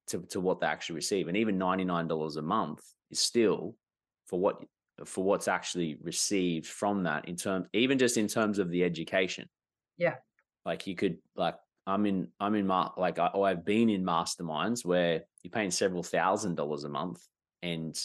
to 0.07 0.21
to 0.29 0.39
what 0.39 0.59
they 0.59 0.67
actually 0.67 0.95
receive 0.95 1.27
and 1.27 1.37
even 1.37 1.57
$99 1.59 2.37
a 2.37 2.41
month 2.41 2.81
is 3.11 3.19
still 3.19 3.75
for 4.27 4.39
what 4.39 4.63
for 5.05 5.23
what's 5.23 5.47
actually 5.47 5.95
received 6.01 6.65
from 6.65 7.03
that 7.03 7.27
in 7.27 7.35
terms 7.35 7.67
even 7.73 7.97
just 7.99 8.17
in 8.17 8.27
terms 8.27 8.57
of 8.59 8.69
the 8.71 8.83
education 8.83 9.47
Yeah. 9.97 10.15
like 10.65 10.87
you 10.87 10.95
could 10.95 11.17
like 11.35 11.55
i'm 11.85 12.05
in 12.07 12.31
i'm 12.39 12.55
in 12.55 12.65
mar- 12.65 12.93
like 12.97 13.19
I, 13.19 13.27
or 13.27 13.47
i've 13.47 13.63
been 13.65 13.89
in 13.89 14.03
masterminds 14.03 14.83
where 14.85 15.23
you're 15.43 15.51
paying 15.51 15.71
several 15.71 16.01
thousand 16.03 16.55
dollars 16.55 16.83
a 16.83 16.89
month 16.89 17.21
and 17.61 17.95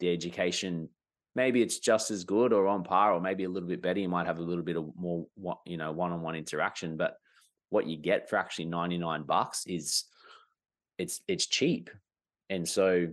the 0.00 0.12
education 0.12 0.90
maybe 1.34 1.62
it's 1.62 1.78
just 1.78 2.10
as 2.10 2.24
good 2.24 2.52
or 2.52 2.66
on 2.66 2.84
par 2.84 3.12
or 3.12 3.20
maybe 3.20 3.44
a 3.44 3.48
little 3.48 3.68
bit 3.68 3.82
better. 3.82 4.00
You 4.00 4.08
might 4.08 4.26
have 4.26 4.38
a 4.38 4.42
little 4.42 4.64
bit 4.64 4.76
of 4.76 4.90
more 4.96 5.26
you 5.66 5.76
know 5.76 5.92
one-on-one 5.92 6.34
interaction 6.34 6.96
but 6.96 7.16
what 7.70 7.86
you 7.86 7.96
get 7.96 8.28
for 8.28 8.36
actually 8.36 8.66
99 8.66 9.22
bucks 9.22 9.64
is 9.66 10.04
it's 10.98 11.20
it's 11.26 11.46
cheap. 11.46 11.90
And 12.50 12.68
so 12.68 13.08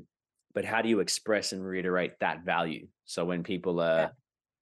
but 0.54 0.66
how 0.66 0.82
do 0.82 0.90
you 0.90 1.00
express 1.00 1.54
and 1.54 1.66
reiterate 1.66 2.20
that 2.20 2.44
value? 2.44 2.88
So 3.06 3.26
when 3.26 3.44
people 3.44 3.80
are 3.80 4.12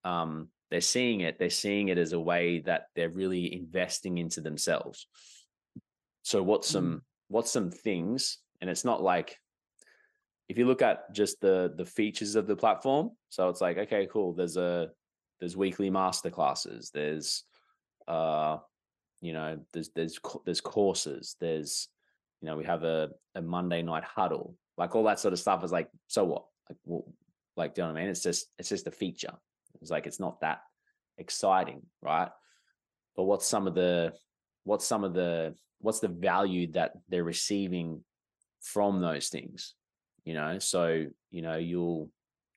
um 0.04 0.50
they're 0.70 0.82
seeing 0.82 1.22
it 1.22 1.39
they're 1.39 1.50
seeing 1.50 1.88
it 1.88 1.98
as 1.98 2.13
a 2.13 2.20
way 2.20 2.60
that 2.60 2.88
they're 2.96 3.10
really 3.10 3.54
investing 3.54 4.20
into 4.20 4.39
themselves. 4.41 5.08
So 6.22 6.43
what's 6.43 6.70
some 6.70 7.02
what's 7.30 7.52
some 7.52 7.72
things 7.72 8.38
and 8.62 8.70
it's 8.70 8.86
not 8.86 9.02
like 9.02 9.38
if 10.49 10.57
you 10.57 10.65
look 10.65 10.81
at 10.81 11.13
just 11.13 11.41
the 11.41 11.73
the 11.75 11.86
features 11.86 12.36
of 12.36 12.47
the 12.47 12.55
platform 12.55 13.12
so 13.29 13.49
it's 13.49 13.62
like 13.62 13.77
okay 13.77 14.07
cool 14.12 14.33
there's 14.33 14.57
a 14.57 14.89
there's 15.39 15.57
weekly 15.57 15.89
master 15.89 16.29
classes 16.29 16.91
there's 16.93 17.43
uh 18.07 18.57
you 19.21 19.33
know 19.33 19.60
there's 19.73 19.89
there's 19.89 20.19
there's 20.45 20.62
courses 20.62 21.36
there's 21.39 21.89
you 22.41 22.47
know 22.47 22.55
we 22.55 22.63
have 22.63 22.83
a, 22.83 23.10
a 23.36 23.41
monday 23.41 23.81
night 23.81 24.03
huddle 24.03 24.55
like 24.77 24.95
all 24.95 25.03
that 25.03 25.19
sort 25.19 25.33
of 25.33 25.39
stuff 25.39 25.63
is 25.63 25.71
like 25.71 25.89
so 26.07 26.23
what? 26.23 26.45
Like 26.69 26.77
well, 26.86 27.05
like 27.55 27.73
do 27.73 27.81
you 27.81 27.88
know 27.88 27.93
what 27.93 27.99
i 27.99 28.01
mean? 28.01 28.10
It's 28.12 28.21
just 28.21 28.47
it's 28.60 28.69
just 28.69 28.88
a 28.88 28.91
feature. 28.91 29.33
It's 29.81 29.91
like 29.91 30.07
it's 30.07 30.19
not 30.19 30.41
that 30.41 30.62
exciting 31.17 31.81
right? 32.01 32.29
But 33.15 33.23
what's 33.23 33.47
some 33.47 33.67
of 33.67 33.73
the 33.73 34.13
what's 34.63 34.86
some 34.86 35.03
of 35.03 35.13
the 35.13 35.55
what's 35.79 35.99
the 35.99 36.07
value 36.07 36.71
that 36.73 36.93
they're 37.10 37.23
receiving 37.23 38.03
from 38.62 39.01
those 39.01 39.29
things 39.29 39.73
you 40.28 40.34
know 40.34 40.60
so 40.60 41.06
you 41.32 41.42
know 41.42 41.56
you'll 41.56 42.10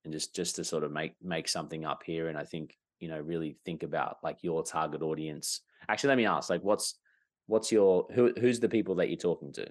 and 0.04 0.12
just 0.12 0.34
just 0.34 0.56
to 0.56 0.64
sort 0.64 0.82
of 0.82 0.90
make 0.90 1.14
make 1.22 1.48
something 1.48 1.84
up 1.84 2.02
here 2.04 2.28
and 2.28 2.36
i 2.36 2.44
think 2.44 2.76
you 2.98 3.08
know 3.08 3.20
really 3.20 3.56
think 3.64 3.82
about 3.82 4.16
like 4.22 4.38
your 4.42 4.62
target 4.62 5.02
audience 5.02 5.60
actually 5.88 6.08
let 6.08 6.18
me 6.18 6.26
ask 6.26 6.50
like 6.50 6.64
what's 6.64 6.98
what's 7.46 7.70
your 7.70 8.06
who 8.14 8.32
who's 8.40 8.60
the 8.60 8.68
people 8.68 8.96
that 8.96 9.08
you're 9.08 9.16
talking 9.16 9.52
to 9.52 9.66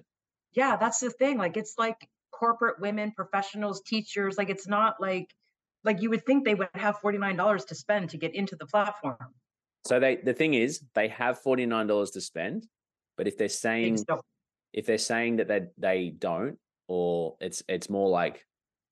Yeah, 0.52 0.76
that's 0.76 0.98
the 0.98 1.10
thing. 1.10 1.38
Like 1.38 1.56
it's 1.56 1.74
like 1.78 2.08
corporate 2.32 2.80
women, 2.80 3.12
professionals, 3.12 3.82
teachers. 3.82 4.36
Like 4.36 4.50
it's 4.50 4.66
not 4.66 4.96
like 5.00 5.28
like 5.84 6.02
you 6.02 6.10
would 6.10 6.26
think 6.26 6.44
they 6.44 6.54
would 6.54 6.68
have 6.74 7.00
$49 7.00 7.66
to 7.68 7.74
spend 7.74 8.10
to 8.10 8.18
get 8.18 8.34
into 8.34 8.56
the 8.56 8.66
platform. 8.66 9.16
so 9.86 10.00
they 10.00 10.16
the 10.16 10.34
thing 10.34 10.54
is 10.54 10.82
they 10.94 11.08
have 11.08 11.40
$49 11.42 12.12
to 12.12 12.20
spend 12.20 12.66
but 13.16 13.26
if 13.26 13.38
they're 13.38 13.48
saying 13.48 14.02
don't. 14.06 14.20
if 14.72 14.84
they're 14.86 14.98
saying 14.98 15.36
that 15.36 15.48
they 15.48 15.60
they 15.78 16.10
don't 16.10 16.58
or 16.90 17.36
it's 17.40 17.62
it's 17.68 17.88
more 17.88 18.08
like 18.08 18.44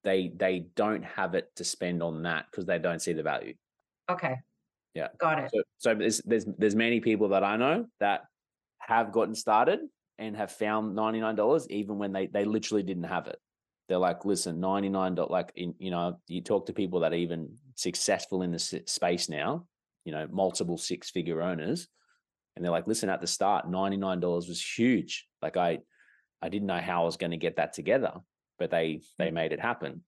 they 0.04 0.32
they 0.36 0.66
don't 0.76 1.04
have 1.04 1.34
it 1.34 1.50
to 1.56 1.64
spend 1.64 2.00
on 2.02 2.22
that 2.22 2.46
because 2.50 2.64
they 2.64 2.78
don't 2.78 3.02
see 3.02 3.12
the 3.12 3.22
value 3.22 3.54
Okay. 4.08 4.36
Yeah. 4.94 5.08
Got 5.18 5.38
it. 5.38 5.50
so, 5.52 5.62
so 5.78 5.94
there's 5.94 6.22
there's 6.24 6.46
there's 6.56 6.74
many 6.74 7.00
people 7.00 7.28
that 7.28 7.44
I 7.44 7.56
know 7.56 7.86
that 8.00 8.22
have 8.80 9.12
gotten 9.12 9.34
started 9.34 9.80
and 10.18 10.36
have 10.36 10.50
found 10.50 10.96
ninety 10.96 11.20
nine 11.20 11.36
dollars 11.36 11.66
even 11.70 11.98
when 11.98 12.12
they 12.12 12.26
they 12.26 12.44
literally 12.44 12.82
didn't 12.82 13.04
have 13.04 13.26
it. 13.26 13.38
They're 13.88 13.98
like, 13.98 14.24
listen, 14.24 14.60
ninety 14.60 14.88
nine. 14.88 15.14
Like, 15.14 15.52
in, 15.56 15.74
you 15.78 15.90
know, 15.90 16.18
you 16.26 16.42
talk 16.42 16.66
to 16.66 16.72
people 16.72 17.00
that 17.00 17.12
are 17.12 17.16
even 17.16 17.56
successful 17.74 18.42
in 18.42 18.50
this 18.50 18.74
space 18.86 19.28
now. 19.28 19.66
You 20.04 20.12
know, 20.12 20.26
multiple 20.30 20.78
six 20.78 21.10
figure 21.10 21.42
owners, 21.42 21.86
and 22.56 22.64
they're 22.64 22.72
like, 22.72 22.86
listen, 22.86 23.10
at 23.10 23.20
the 23.20 23.26
start, 23.26 23.68
ninety 23.68 23.96
nine 23.96 24.20
dollars 24.20 24.48
was 24.48 24.62
huge. 24.62 25.26
Like, 25.42 25.56
I 25.56 25.78
I 26.42 26.48
didn't 26.48 26.66
know 26.66 26.80
how 26.80 27.02
I 27.02 27.04
was 27.04 27.16
going 27.16 27.32
to 27.32 27.36
get 27.36 27.56
that 27.56 27.72
together, 27.72 28.14
but 28.58 28.70
they 28.70 29.00
they 29.18 29.30
made 29.30 29.52
it 29.52 29.60
happen. 29.60 30.04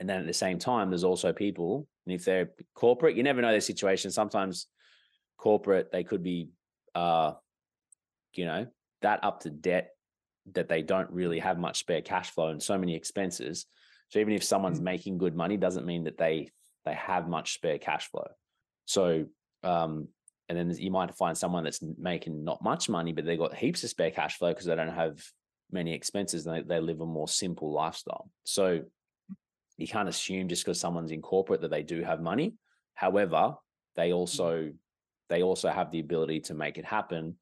And 0.00 0.08
then 0.08 0.20
at 0.20 0.26
the 0.26 0.32
same 0.32 0.58
time, 0.58 0.90
there's 0.90 1.04
also 1.04 1.32
people, 1.32 1.86
and 2.06 2.14
if 2.14 2.24
they're 2.24 2.50
corporate, 2.74 3.16
you 3.16 3.22
never 3.22 3.40
know 3.40 3.50
their 3.52 3.60
situation. 3.60 4.10
Sometimes 4.10 4.66
corporate, 5.38 5.92
they 5.92 6.02
could 6.04 6.22
be, 6.22 6.50
uh, 6.94 7.32
you 8.34 8.44
know, 8.44 8.66
that 9.02 9.22
up 9.22 9.40
to 9.40 9.50
debt 9.50 9.90
that 10.52 10.68
they 10.68 10.82
don't 10.82 11.10
really 11.10 11.38
have 11.38 11.58
much 11.58 11.78
spare 11.78 12.02
cash 12.02 12.30
flow 12.30 12.48
and 12.48 12.62
so 12.62 12.76
many 12.76 12.94
expenses. 12.94 13.66
So 14.08 14.18
even 14.18 14.34
if 14.34 14.44
someone's 14.44 14.80
Mm. 14.80 14.84
making 14.84 15.18
good 15.18 15.34
money, 15.34 15.56
doesn't 15.56 15.86
mean 15.86 16.04
that 16.04 16.18
they 16.18 16.50
they 16.84 16.94
have 16.94 17.28
much 17.28 17.54
spare 17.54 17.78
cash 17.78 18.08
flow. 18.08 18.28
So 18.84 19.26
um, 19.62 20.08
and 20.48 20.58
then 20.58 20.76
you 20.76 20.90
might 20.90 21.14
find 21.14 21.36
someone 21.36 21.64
that's 21.64 21.82
making 21.82 22.44
not 22.44 22.62
much 22.62 22.88
money, 22.88 23.12
but 23.12 23.24
they 23.24 23.36
got 23.36 23.54
heaps 23.54 23.82
of 23.84 23.90
spare 23.90 24.10
cash 24.10 24.36
flow 24.36 24.50
because 24.50 24.66
they 24.66 24.76
don't 24.76 24.88
have 24.88 25.22
many 25.70 25.92
expenses 25.92 26.46
and 26.46 26.56
they, 26.56 26.74
they 26.74 26.80
live 26.80 27.00
a 27.00 27.06
more 27.06 27.28
simple 27.28 27.72
lifestyle. 27.72 28.30
So 28.44 28.82
you 29.76 29.88
can't 29.88 30.08
assume 30.08 30.48
just 30.48 30.64
because 30.64 30.80
someone's 30.80 31.10
in 31.10 31.22
corporate 31.22 31.60
that 31.62 31.70
they 31.70 31.82
do 31.82 32.02
have 32.02 32.20
money. 32.20 32.54
However, 32.94 33.54
they 33.96 34.12
also 34.12 34.54
mm-hmm. 34.54 34.76
they 35.28 35.42
also 35.42 35.68
have 35.68 35.90
the 35.90 36.00
ability 36.00 36.40
to 36.40 36.54
make 36.54 36.78
it 36.78 36.84
happen. 36.84 37.36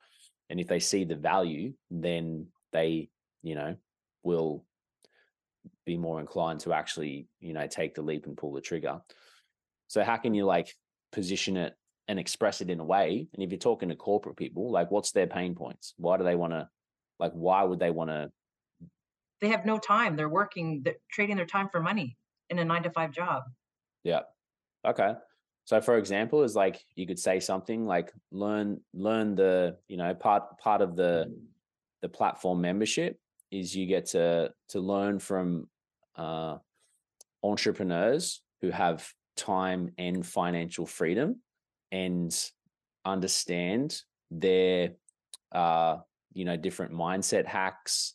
And 0.50 0.60
if 0.60 0.66
they 0.66 0.80
see 0.80 1.04
the 1.04 1.16
value, 1.16 1.74
then 1.90 2.46
they, 2.72 3.08
you 3.42 3.54
know, 3.54 3.76
will 4.22 4.64
be 5.86 5.96
more 5.96 6.20
inclined 6.20 6.60
to 6.60 6.72
actually, 6.72 7.26
you 7.40 7.52
know, 7.52 7.66
take 7.66 7.94
the 7.94 8.02
leap 8.02 8.26
and 8.26 8.36
pull 8.36 8.52
the 8.52 8.60
trigger. 8.60 9.00
So 9.88 10.02
how 10.02 10.16
can 10.16 10.34
you 10.34 10.44
like 10.44 10.74
position 11.10 11.56
it 11.56 11.74
and 12.08 12.18
express 12.18 12.60
it 12.60 12.70
in 12.70 12.80
a 12.80 12.84
way? 12.84 13.28
And 13.32 13.42
if 13.42 13.50
you're 13.50 13.58
talking 13.58 13.88
to 13.90 13.96
corporate 13.96 14.36
people, 14.36 14.70
like 14.70 14.90
what's 14.90 15.12
their 15.12 15.26
pain 15.26 15.54
points? 15.54 15.94
Why 15.96 16.16
do 16.16 16.24
they 16.24 16.36
want 16.36 16.52
to 16.52 16.68
like 17.22 17.32
why 17.32 17.62
would 17.62 17.78
they 17.78 17.90
want 17.90 18.10
to 18.10 18.30
They 19.40 19.48
have 19.48 19.64
no 19.64 19.78
time. 19.78 20.16
They're 20.16 20.28
working, 20.28 20.82
they're 20.82 20.96
trading 21.10 21.36
their 21.36 21.46
time 21.46 21.68
for 21.70 21.80
money 21.80 22.18
in 22.50 22.58
a 22.58 22.64
nine 22.64 22.82
to 22.82 22.90
five 22.90 23.12
job. 23.12 23.44
Yeah. 24.02 24.22
Okay. 24.84 25.14
So 25.64 25.80
for 25.80 25.96
example, 25.96 26.42
is 26.42 26.56
like 26.56 26.84
you 26.96 27.06
could 27.06 27.20
say 27.20 27.38
something 27.38 27.86
like 27.86 28.12
learn 28.32 28.80
learn 28.92 29.36
the, 29.36 29.76
you 29.86 29.96
know, 29.96 30.12
part 30.14 30.58
part 30.58 30.82
of 30.82 30.96
the 30.96 31.32
the 32.02 32.08
platform 32.08 32.60
membership 32.60 33.16
is 33.52 33.76
you 33.76 33.86
get 33.86 34.06
to 34.06 34.50
to 34.70 34.80
learn 34.80 35.20
from 35.20 35.68
uh 36.16 36.56
entrepreneurs 37.44 38.42
who 38.60 38.70
have 38.70 39.08
time 39.36 39.92
and 39.98 40.26
financial 40.26 40.86
freedom 40.86 41.40
and 41.92 42.50
understand 43.04 44.02
their 44.32 44.90
uh 45.52 45.98
you 46.34 46.44
know 46.44 46.56
different 46.56 46.92
mindset 46.92 47.46
hacks 47.46 48.14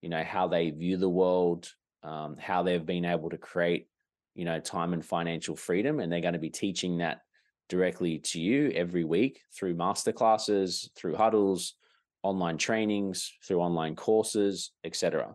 you 0.00 0.08
know 0.08 0.22
how 0.22 0.48
they 0.48 0.70
view 0.70 0.96
the 0.96 1.08
world 1.08 1.72
um, 2.02 2.36
how 2.38 2.62
they've 2.62 2.86
been 2.86 3.04
able 3.04 3.30
to 3.30 3.38
create 3.38 3.88
you 4.34 4.44
know 4.44 4.60
time 4.60 4.92
and 4.92 5.04
financial 5.04 5.56
freedom 5.56 6.00
and 6.00 6.10
they're 6.10 6.20
going 6.20 6.34
to 6.34 6.38
be 6.38 6.50
teaching 6.50 6.98
that 6.98 7.20
directly 7.68 8.18
to 8.18 8.40
you 8.40 8.70
every 8.74 9.04
week 9.04 9.40
through 9.54 9.74
masterclasses 9.74 10.88
through 10.96 11.16
huddles 11.16 11.74
online 12.22 12.56
trainings 12.56 13.32
through 13.46 13.60
online 13.60 13.94
courses 13.94 14.70
etc 14.84 15.34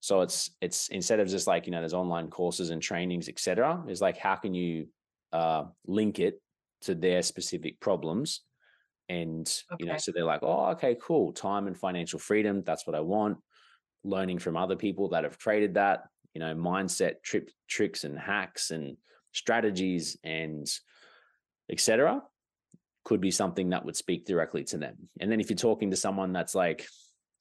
so 0.00 0.20
it's 0.20 0.50
it's 0.60 0.88
instead 0.88 1.20
of 1.20 1.28
just 1.28 1.46
like 1.46 1.66
you 1.66 1.72
know 1.72 1.80
there's 1.80 1.94
online 1.94 2.28
courses 2.28 2.70
and 2.70 2.82
trainings 2.82 3.28
etc 3.28 3.82
is 3.88 4.00
like 4.00 4.18
how 4.18 4.34
can 4.34 4.54
you 4.54 4.86
uh, 5.32 5.64
link 5.86 6.18
it 6.18 6.40
to 6.82 6.94
their 6.94 7.22
specific 7.22 7.80
problems 7.80 8.42
and 9.08 9.62
you 9.78 9.86
know 9.86 9.96
so 9.98 10.12
they're 10.12 10.24
like 10.24 10.42
oh 10.42 10.66
okay 10.70 10.96
cool 11.00 11.32
time 11.32 11.66
and 11.66 11.76
financial 11.76 12.18
freedom 12.18 12.62
that's 12.64 12.86
what 12.86 12.96
i 12.96 13.00
want. 13.00 13.38
Learning 14.06 14.38
from 14.38 14.56
other 14.56 14.76
people 14.76 15.08
that 15.10 15.24
have 15.24 15.38
created 15.38 15.74
that 15.74 16.04
you 16.34 16.40
know 16.40 16.54
mindset 16.54 17.22
trip 17.22 17.50
tricks 17.68 18.04
and 18.04 18.18
hacks 18.18 18.70
and 18.70 18.96
strategies 19.32 20.16
and 20.22 20.66
etc 21.70 22.22
could 23.04 23.20
be 23.20 23.30
something 23.30 23.70
that 23.70 23.84
would 23.84 23.96
speak 23.96 24.24
directly 24.24 24.64
to 24.64 24.78
them. 24.78 24.96
And 25.20 25.30
then 25.30 25.40
if 25.40 25.50
you're 25.50 25.56
talking 25.56 25.90
to 25.90 25.96
someone 25.96 26.32
that's 26.32 26.54
like 26.54 26.86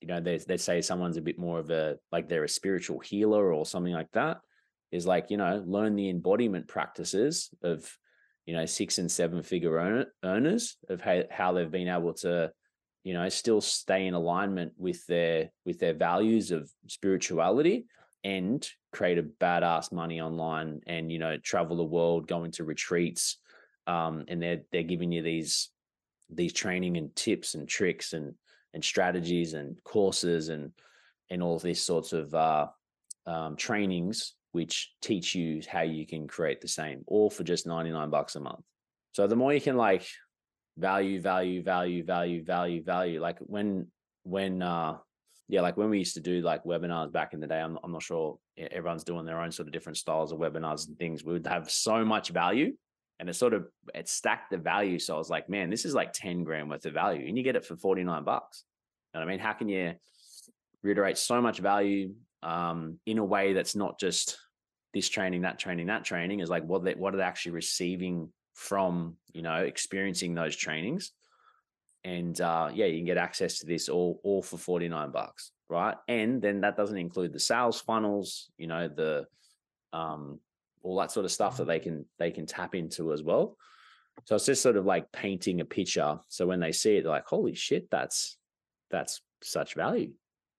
you 0.01 0.07
know 0.07 0.19
they, 0.19 0.37
they 0.37 0.57
say 0.57 0.81
someone's 0.81 1.17
a 1.17 1.21
bit 1.21 1.39
more 1.39 1.59
of 1.59 1.69
a 1.69 1.97
like 2.11 2.27
they're 2.27 2.43
a 2.43 2.49
spiritual 2.49 2.99
healer 2.99 3.53
or 3.53 3.65
something 3.65 3.93
like 3.93 4.11
that 4.11 4.41
is 4.91 5.07
like 5.07 5.31
you 5.31 5.37
know 5.37 5.63
learn 5.65 5.95
the 5.95 6.09
embodiment 6.09 6.67
practices 6.67 7.49
of 7.63 7.89
you 8.45 8.53
know 8.53 8.65
six 8.65 8.97
and 8.97 9.11
seven 9.11 9.43
figure 9.43 9.77
earner, 9.77 10.05
earners 10.23 10.77
of 10.89 11.01
how, 11.01 11.23
how 11.31 11.53
they've 11.53 11.71
been 11.71 11.87
able 11.87 12.13
to 12.13 12.51
you 13.03 13.13
know 13.13 13.27
still 13.29 13.61
stay 13.61 14.07
in 14.07 14.13
alignment 14.13 14.73
with 14.77 15.05
their 15.07 15.51
with 15.65 15.79
their 15.79 15.93
values 15.93 16.51
of 16.51 16.69
spirituality 16.87 17.85
and 18.23 18.67
create 18.91 19.17
a 19.17 19.23
badass 19.23 19.91
money 19.91 20.21
online 20.21 20.81
and 20.87 21.11
you 21.11 21.19
know 21.19 21.37
travel 21.37 21.77
the 21.77 21.83
world 21.83 22.27
going 22.27 22.51
to 22.51 22.63
retreats 22.63 23.37
um, 23.87 24.23
and 24.27 24.41
they're 24.41 24.61
they're 24.71 24.83
giving 24.83 25.11
you 25.11 25.21
these 25.21 25.69
these 26.29 26.53
training 26.53 26.97
and 26.97 27.15
tips 27.15 27.55
and 27.55 27.67
tricks 27.67 28.13
and 28.13 28.33
and 28.73 28.83
strategies 28.83 29.53
and 29.53 29.77
courses 29.83 30.49
and 30.49 30.71
and 31.29 31.43
all 31.43 31.59
these 31.59 31.81
sorts 31.81 32.13
of 32.13 32.33
uh, 32.33 32.67
um, 33.25 33.55
trainings 33.55 34.33
which 34.53 34.93
teach 35.01 35.35
you 35.35 35.61
how 35.69 35.81
you 35.81 36.07
can 36.07 36.27
create 36.27 36.61
the 36.61 36.67
same 36.67 37.03
all 37.07 37.29
for 37.29 37.43
just 37.43 37.67
99 37.67 38.09
bucks 38.09 38.35
a 38.35 38.39
month. 38.39 38.63
So 39.11 39.27
the 39.27 39.35
more 39.35 39.53
you 39.53 39.61
can 39.61 39.77
like 39.77 40.07
value 40.77 41.21
value 41.21 41.61
value 41.61 42.03
value 42.03 42.43
value 42.43 42.83
value 42.83 43.21
like 43.21 43.37
when 43.39 43.87
when 44.23 44.61
uh 44.61 44.97
yeah 45.47 45.61
like 45.61 45.77
when 45.77 45.89
we 45.89 45.99
used 45.99 46.15
to 46.15 46.21
do 46.21 46.41
like 46.41 46.63
webinars 46.63 47.11
back 47.11 47.33
in 47.33 47.39
the 47.39 47.45
day 47.45 47.59
i'm, 47.59 47.77
I'm 47.83 47.91
not 47.91 48.01
sure 48.01 48.39
everyone's 48.57 49.03
doing 49.03 49.23
their 49.25 49.39
own 49.39 49.51
sort 49.51 49.67
of 49.67 49.71
different 49.71 49.97
styles 49.97 50.31
of 50.31 50.39
webinars 50.39 50.87
and 50.87 50.97
things 50.97 51.23
we 51.23 51.33
would 51.33 51.45
have 51.45 51.69
so 51.69 52.03
much 52.03 52.29
value 52.29 52.73
and 53.19 53.29
it 53.29 53.35
sort 53.35 53.53
of 53.53 53.67
it 53.93 54.09
stacked 54.09 54.49
the 54.49 54.57
value 54.57 54.97
so 54.97 55.13
i 55.13 55.17
was 55.17 55.29
like 55.29 55.47
man 55.47 55.69
this 55.69 55.85
is 55.85 55.93
like 55.93 56.11
10 56.11 56.43
grand 56.43 56.69
worth 56.69 56.85
of 56.85 56.93
value 56.93 57.27
and 57.27 57.37
you 57.37 57.43
get 57.43 57.55
it 57.55 57.65
for 57.65 57.75
49 57.75 58.23
bucks. 58.23 58.63
What 59.11 59.21
i 59.21 59.25
mean? 59.25 59.39
How 59.39 59.53
can 59.53 59.69
you 59.69 59.93
reiterate 60.81 61.19
so 61.19 61.39
much 61.39 61.59
value 61.59 62.13
um 62.43 62.99
in 63.05 63.17
a 63.17 63.25
way 63.25 63.53
that's 63.53 63.75
not 63.75 63.99
just 63.99 64.37
this 64.93 65.09
training 65.09 65.41
that 65.41 65.57
training 65.57 65.87
that 65.87 66.03
training 66.03 66.39
is 66.39 66.49
like 66.49 66.63
what 66.65 66.83
they 66.83 66.93
what 66.93 67.13
are 67.13 67.17
they 67.17 67.23
actually 67.23 67.53
receiving 67.53 68.29
from 68.53 69.15
you 69.33 69.41
know 69.41 69.55
experiencing 69.55 70.35
those 70.35 70.55
trainings? 70.55 71.11
And 72.03 72.39
uh 72.39 72.69
yeah 72.73 72.85
you 72.85 72.97
can 72.97 73.05
get 73.05 73.17
access 73.17 73.59
to 73.59 73.65
this 73.65 73.89
all 73.89 74.19
all 74.23 74.41
for 74.41 74.57
49 74.57 75.11
bucks 75.11 75.51
right? 75.69 75.95
And 76.07 76.41
then 76.41 76.61
that 76.61 76.77
doesn't 76.77 76.97
include 76.97 77.33
the 77.33 77.39
sales 77.39 77.81
funnels 77.81 78.51
you 78.57 78.67
know 78.67 78.87
the 78.87 79.25
um 79.93 80.39
all 80.83 80.97
that 80.97 81.11
sort 81.11 81.25
of 81.25 81.31
stuff 81.31 81.57
that 81.57 81.65
they 81.65 81.79
can 81.79 82.05
they 82.19 82.29
can 82.29 82.45
tap 82.45 82.75
into 82.75 83.13
as 83.13 83.23
well. 83.23 83.57
So 84.25 84.35
it's 84.35 84.45
just 84.45 84.61
sort 84.61 84.77
of 84.77 84.85
like 84.85 85.11
painting 85.11 85.61
a 85.61 85.65
picture. 85.65 86.19
So 86.27 86.45
when 86.45 86.59
they 86.59 86.71
see 86.71 86.97
it 86.97 87.03
they're 87.03 87.11
like 87.11 87.25
holy 87.25 87.55
shit 87.55 87.89
that's 87.89 88.37
that's 88.91 89.21
such 89.41 89.73
value. 89.73 90.11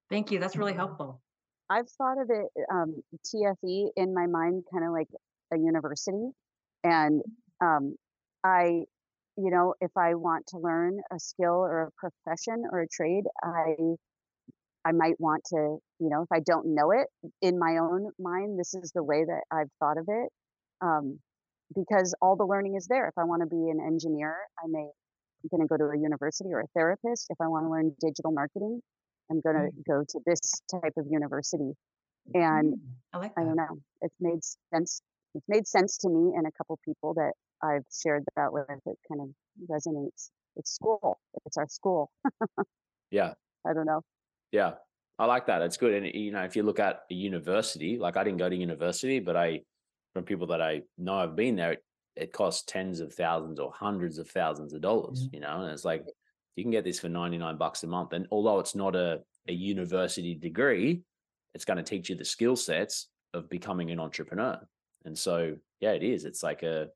Thank 0.09 0.31
you. 0.31 0.39
That's 0.39 0.55
really 0.55 0.73
helpful. 0.73 1.21
I've 1.69 1.89
thought 1.89 2.21
of 2.21 2.29
it, 2.29 2.47
um, 2.71 3.01
TFE 3.25 3.89
in 3.95 4.13
my 4.13 4.27
mind, 4.27 4.63
kind 4.71 4.85
of 4.85 4.91
like 4.91 5.07
a 5.53 5.57
university. 5.57 6.29
And 6.83 7.21
um, 7.61 7.95
I, 8.43 8.83
you 9.37 9.49
know, 9.51 9.73
if 9.81 9.91
I 9.97 10.15
want 10.15 10.45
to 10.47 10.59
learn 10.59 10.99
a 11.11 11.19
skill 11.19 11.55
or 11.55 11.83
a 11.83 11.91
profession 11.97 12.65
or 12.71 12.81
a 12.81 12.87
trade, 12.87 13.23
I, 13.43 13.75
I 14.85 14.91
might 14.91 15.19
want 15.19 15.43
to, 15.49 15.79
you 15.99 16.09
know, 16.09 16.21
if 16.21 16.31
I 16.31 16.39
don't 16.39 16.75
know 16.75 16.91
it 16.91 17.07
in 17.41 17.57
my 17.57 17.77
own 17.77 18.11
mind, 18.19 18.59
this 18.59 18.75
is 18.75 18.91
the 18.93 19.03
way 19.03 19.25
that 19.25 19.41
I've 19.51 19.71
thought 19.79 19.97
of 19.97 20.05
it. 20.07 20.29
Um, 20.81 21.19
because 21.73 22.13
all 22.21 22.35
the 22.35 22.45
learning 22.45 22.75
is 22.75 22.85
there. 22.87 23.07
If 23.07 23.17
I 23.17 23.23
want 23.23 23.41
to 23.41 23.47
be 23.47 23.69
an 23.71 23.79
engineer, 23.85 24.35
I 24.63 24.67
may, 24.67 24.87
I'm 24.87 25.49
going 25.49 25.61
to 25.61 25.67
go 25.67 25.77
to 25.77 25.85
a 25.85 25.97
university 25.99 26.49
or 26.53 26.59
a 26.59 26.67
therapist. 26.75 27.27
If 27.31 27.37
I 27.41 27.47
want 27.47 27.65
to 27.65 27.69
learn 27.71 27.95
digital 27.99 28.31
marketing, 28.31 28.81
I'm 29.29 29.41
going 29.41 29.55
to 29.55 29.69
go 29.87 30.03
to 30.07 30.19
this 30.25 30.39
type 30.71 30.93
of 30.97 31.05
university. 31.09 31.73
And 32.33 32.73
Mm, 32.73 32.79
I 33.13 33.17
like 33.19 33.33
I 33.37 33.43
don't 33.43 33.55
know. 33.55 33.77
It's 34.01 34.15
made 34.19 34.43
sense. 34.73 35.01
It's 35.35 35.45
made 35.47 35.67
sense 35.67 35.97
to 35.97 36.09
me 36.09 36.33
and 36.35 36.47
a 36.47 36.51
couple 36.57 36.79
people 36.83 37.13
that 37.15 37.33
I've 37.61 37.85
shared 37.91 38.23
that 38.35 38.51
with. 38.51 38.65
It 38.69 38.97
kind 39.07 39.21
of 39.21 39.29
resonates. 39.69 40.29
It's 40.55 40.71
school. 40.71 41.19
It's 41.45 41.57
our 41.57 41.67
school. 41.67 42.11
yeah 43.11 43.33
I 43.67 43.73
don't 43.73 43.85
know. 43.85 44.01
Yeah, 44.51 44.73
I 45.19 45.25
like 45.25 45.47
that. 45.47 45.61
It's 45.61 45.77
good. 45.77 45.93
And 45.93 46.13
you 46.15 46.31
know, 46.31 46.43
if 46.43 46.55
you 46.55 46.63
look 46.63 46.79
at 46.79 47.01
a 47.11 47.13
university, 47.13 47.97
like 47.97 48.17
I 48.17 48.23
didn't 48.23 48.39
go 48.39 48.49
to 48.49 48.55
university, 48.55 49.19
but 49.19 49.35
I, 49.35 49.61
from 50.13 50.23
people 50.23 50.47
that 50.47 50.61
I 50.61 50.81
know 50.97 51.19
have 51.19 51.35
been 51.35 51.55
there, 51.55 51.73
it, 51.73 51.83
it 52.15 52.31
costs 52.33 52.63
tens 52.65 53.01
of 53.01 53.13
thousands 53.13 53.59
or 53.59 53.71
hundreds 53.71 54.17
of 54.17 54.29
thousands 54.29 54.73
of 54.73 54.81
dollars. 54.81 55.27
You 55.31 55.41
know, 55.41 55.61
and 55.61 55.71
it's 55.71 55.85
like 55.85 56.05
you 56.55 56.63
can 56.63 56.71
get 56.71 56.83
this 56.83 56.99
for 56.99 57.09
ninety 57.09 57.37
nine 57.37 57.57
bucks 57.57 57.83
a 57.83 57.87
month. 57.87 58.13
And 58.13 58.27
although 58.31 58.59
it's 58.59 58.75
not 58.75 58.95
a 58.95 59.21
a 59.47 59.53
university 59.53 60.33
degree, 60.33 61.03
it's 61.53 61.65
going 61.65 61.77
to 61.77 61.83
teach 61.83 62.09
you 62.09 62.15
the 62.15 62.25
skill 62.25 62.55
sets 62.55 63.07
of 63.33 63.49
becoming 63.49 63.91
an 63.91 63.99
entrepreneur. 63.99 64.59
And 65.03 65.17
so, 65.17 65.57
yeah, 65.81 65.91
it 65.91 66.01
is. 66.01 66.25
It's 66.25 66.41
like 66.41 66.63
a, 66.63 66.87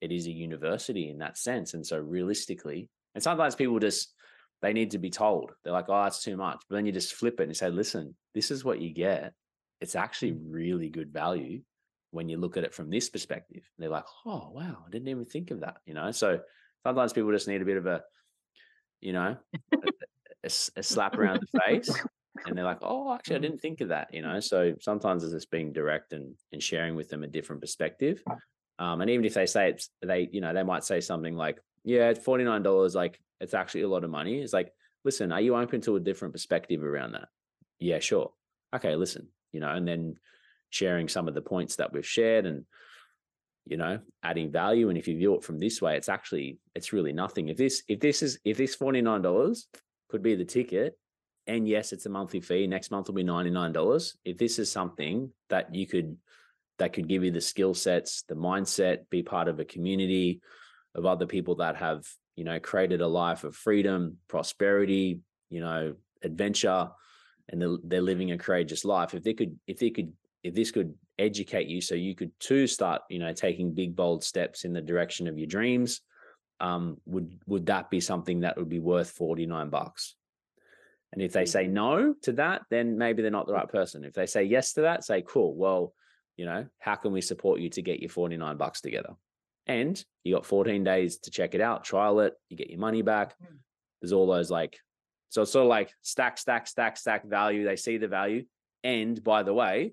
it 0.00 0.12
is 0.12 0.26
a 0.26 0.30
university 0.30 1.10
in 1.10 1.18
that 1.18 1.36
sense. 1.36 1.74
And 1.74 1.84
so, 1.84 1.98
realistically, 1.98 2.88
and 3.14 3.22
sometimes 3.24 3.56
people 3.56 3.78
just 3.78 4.14
they 4.62 4.72
need 4.72 4.90
to 4.92 4.98
be 4.98 5.10
told. 5.10 5.52
They're 5.64 5.72
like, 5.72 5.88
oh, 5.88 6.04
it's 6.04 6.22
too 6.22 6.36
much. 6.36 6.62
But 6.68 6.76
then 6.76 6.86
you 6.86 6.92
just 6.92 7.14
flip 7.14 7.40
it 7.40 7.44
and 7.44 7.50
you 7.50 7.54
say, 7.54 7.70
listen, 7.70 8.14
this 8.34 8.50
is 8.50 8.64
what 8.64 8.80
you 8.80 8.92
get. 8.92 9.32
It's 9.80 9.96
actually 9.96 10.32
mm. 10.32 10.42
really 10.50 10.90
good 10.90 11.10
value 11.10 11.62
when 12.10 12.28
you 12.28 12.36
look 12.36 12.58
at 12.58 12.64
it 12.64 12.74
from 12.74 12.90
this 12.90 13.08
perspective. 13.08 13.62
And 13.62 13.82
they're 13.82 13.88
like, 13.88 14.04
oh, 14.26 14.50
wow, 14.52 14.84
I 14.86 14.90
didn't 14.90 15.08
even 15.08 15.24
think 15.24 15.50
of 15.50 15.60
that. 15.60 15.78
You 15.86 15.94
know, 15.94 16.10
so 16.10 16.40
Sometimes 16.82 17.12
people 17.12 17.32
just 17.32 17.48
need 17.48 17.62
a 17.62 17.66
bit 17.66 17.76
of 17.76 17.86
a, 17.86 18.02
you 19.00 19.12
know, 19.12 19.36
a 20.44 20.50
slap 20.50 21.18
around 21.18 21.40
the 21.40 21.60
face, 21.66 22.04
and 22.46 22.56
they're 22.56 22.64
like, 22.64 22.78
"Oh, 22.82 23.12
actually, 23.12 23.36
I 23.36 23.38
Mm. 23.40 23.42
didn't 23.42 23.60
think 23.60 23.80
of 23.80 23.88
that." 23.88 24.12
You 24.14 24.22
know, 24.22 24.40
so 24.40 24.74
sometimes 24.80 25.24
it's 25.24 25.32
just 25.32 25.50
being 25.50 25.72
direct 25.72 26.12
and 26.12 26.34
and 26.52 26.62
sharing 26.62 26.94
with 26.96 27.08
them 27.08 27.22
a 27.22 27.26
different 27.28 27.60
perspective. 27.62 28.22
Um, 28.78 29.00
and 29.02 29.10
even 29.10 29.24
if 29.24 29.34
they 29.34 29.46
say 29.46 29.70
it's 29.70 29.90
they, 30.00 30.28
you 30.32 30.40
know, 30.40 30.54
they 30.54 30.62
might 30.62 30.84
say 30.84 31.00
something 31.00 31.36
like, 31.36 31.60
"Yeah, 31.84 32.08
it's 32.10 32.24
forty 32.24 32.44
nine 32.44 32.62
dollars. 32.62 32.94
Like, 32.94 33.20
it's 33.40 33.54
actually 33.54 33.82
a 33.82 33.88
lot 33.88 34.04
of 34.04 34.10
money." 34.10 34.40
It's 34.40 34.52
like, 34.52 34.72
listen, 35.04 35.32
are 35.32 35.40
you 35.40 35.56
open 35.56 35.80
to 35.82 35.96
a 35.96 36.00
different 36.00 36.32
perspective 36.34 36.82
around 36.82 37.12
that? 37.12 37.28
Yeah, 37.78 37.98
sure. 37.98 38.32
Okay, 38.74 38.96
listen, 38.96 39.28
you 39.52 39.60
know, 39.60 39.70
and 39.70 39.86
then 39.86 40.16
sharing 40.70 41.08
some 41.08 41.28
of 41.28 41.34
the 41.34 41.42
points 41.42 41.76
that 41.76 41.92
we've 41.92 42.06
shared 42.06 42.46
and 42.46 42.64
you 43.70 43.76
know 43.76 43.98
adding 44.22 44.50
value 44.50 44.88
and 44.88 44.98
if 44.98 45.08
you 45.08 45.16
view 45.16 45.34
it 45.34 45.44
from 45.44 45.58
this 45.58 45.80
way 45.80 45.96
it's 45.96 46.08
actually 46.08 46.58
it's 46.74 46.92
really 46.92 47.12
nothing. 47.12 47.48
If 47.48 47.56
this 47.56 47.82
if 47.88 48.00
this 48.00 48.22
is 48.22 48.38
if 48.44 48.56
this 48.56 48.76
$49 48.76 49.64
could 50.10 50.22
be 50.22 50.34
the 50.34 50.44
ticket 50.44 50.98
and 51.46 51.66
yes 51.66 51.92
it's 51.92 52.06
a 52.06 52.10
monthly 52.10 52.40
fee 52.40 52.66
next 52.66 52.90
month 52.90 53.06
will 53.06 53.14
be 53.14 53.24
$99 53.24 54.16
if 54.24 54.36
this 54.36 54.58
is 54.58 54.70
something 54.70 55.30
that 55.48 55.74
you 55.74 55.86
could 55.86 56.16
that 56.78 56.92
could 56.92 57.08
give 57.08 57.24
you 57.24 57.30
the 57.30 57.40
skill 57.40 57.74
sets 57.74 58.22
the 58.28 58.34
mindset 58.34 59.08
be 59.08 59.22
part 59.22 59.48
of 59.48 59.60
a 59.60 59.64
community 59.64 60.40
of 60.94 61.06
other 61.06 61.26
people 61.26 61.56
that 61.56 61.76
have 61.76 62.04
you 62.36 62.44
know 62.44 62.58
created 62.58 63.00
a 63.00 63.06
life 63.06 63.44
of 63.44 63.54
freedom 63.54 64.16
prosperity 64.28 65.20
you 65.48 65.60
know 65.60 65.94
adventure 66.22 66.90
and 67.50 67.60
they're, 67.60 67.76
they're 67.84 68.00
living 68.02 68.32
a 68.32 68.38
courageous 68.38 68.84
life. 68.84 69.14
If 69.14 69.22
they 69.22 69.34
could 69.34 69.58
if 69.66 69.78
they 69.78 69.90
could 69.90 70.12
if 70.42 70.54
this 70.54 70.70
could 70.70 70.94
educate 71.20 71.68
you 71.68 71.80
so 71.80 71.94
you 71.94 72.14
could 72.14 72.32
too 72.40 72.66
start 72.66 73.02
you 73.10 73.18
know 73.18 73.32
taking 73.32 73.74
big 73.74 73.94
bold 73.94 74.24
steps 74.24 74.64
in 74.64 74.72
the 74.72 74.80
direction 74.80 75.28
of 75.28 75.38
your 75.38 75.46
dreams 75.46 76.00
um 76.60 76.96
would 77.06 77.38
would 77.46 77.66
that 77.66 77.90
be 77.90 78.00
something 78.00 78.40
that 78.40 78.56
would 78.56 78.68
be 78.68 78.80
worth 78.80 79.10
49 79.10 79.70
bucks? 79.70 80.16
And 81.12 81.20
if 81.20 81.32
they 81.32 81.44
say 81.44 81.66
no 81.66 82.14
to 82.22 82.32
that 82.32 82.62
then 82.70 82.98
maybe 82.98 83.22
they're 83.22 83.30
not 83.30 83.46
the 83.46 83.52
right 83.52 83.68
person. 83.68 84.04
If 84.04 84.14
they 84.14 84.26
say 84.26 84.44
yes 84.44 84.74
to 84.74 84.82
that 84.82 85.04
say 85.04 85.22
cool 85.26 85.54
well 85.54 85.92
you 86.36 86.46
know 86.46 86.66
how 86.78 86.94
can 86.94 87.12
we 87.12 87.20
support 87.20 87.60
you 87.60 87.68
to 87.70 87.82
get 87.82 88.00
your 88.00 88.10
49 88.10 88.56
bucks 88.56 88.80
together? 88.80 89.14
And 89.66 90.02
you 90.24 90.34
got 90.34 90.46
14 90.46 90.82
days 90.84 91.18
to 91.18 91.30
check 91.30 91.54
it 91.54 91.60
out 91.60 91.84
trial 91.84 92.20
it 92.20 92.34
you 92.48 92.56
get 92.56 92.70
your 92.70 92.80
money 92.80 93.02
back. 93.02 93.34
Mm. 93.42 93.58
there's 94.00 94.12
all 94.12 94.26
those 94.26 94.50
like 94.50 94.78
so 95.28 95.42
it's 95.42 95.52
sort 95.52 95.64
of 95.64 95.68
like 95.68 95.92
stack 96.02 96.38
stack 96.38 96.66
stack 96.66 96.96
stack 96.96 97.24
value. 97.24 97.64
They 97.64 97.76
see 97.76 97.98
the 97.98 98.08
value. 98.08 98.44
And 98.82 99.22
by 99.22 99.44
the 99.44 99.54
way 99.54 99.92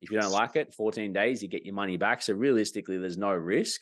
if 0.00 0.10
you 0.10 0.20
don't 0.20 0.32
like 0.32 0.56
it, 0.56 0.74
14 0.74 1.12
days, 1.12 1.42
you 1.42 1.48
get 1.48 1.64
your 1.64 1.74
money 1.74 1.96
back. 1.96 2.22
So 2.22 2.34
realistically, 2.34 2.98
there's 2.98 3.18
no 3.18 3.32
risk. 3.32 3.80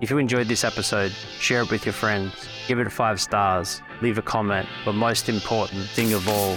If 0.00 0.10
you 0.10 0.18
enjoyed 0.18 0.48
this 0.48 0.64
episode, 0.64 1.12
share 1.38 1.62
it 1.62 1.70
with 1.70 1.86
your 1.86 1.92
friends, 1.92 2.34
give 2.66 2.78
it 2.78 2.90
five 2.90 3.20
stars, 3.20 3.80
leave 4.02 4.18
a 4.18 4.22
comment, 4.22 4.68
but 4.84 4.92
most 4.94 5.28
important 5.28 5.84
thing 5.84 6.12
of 6.12 6.28
all 6.28 6.54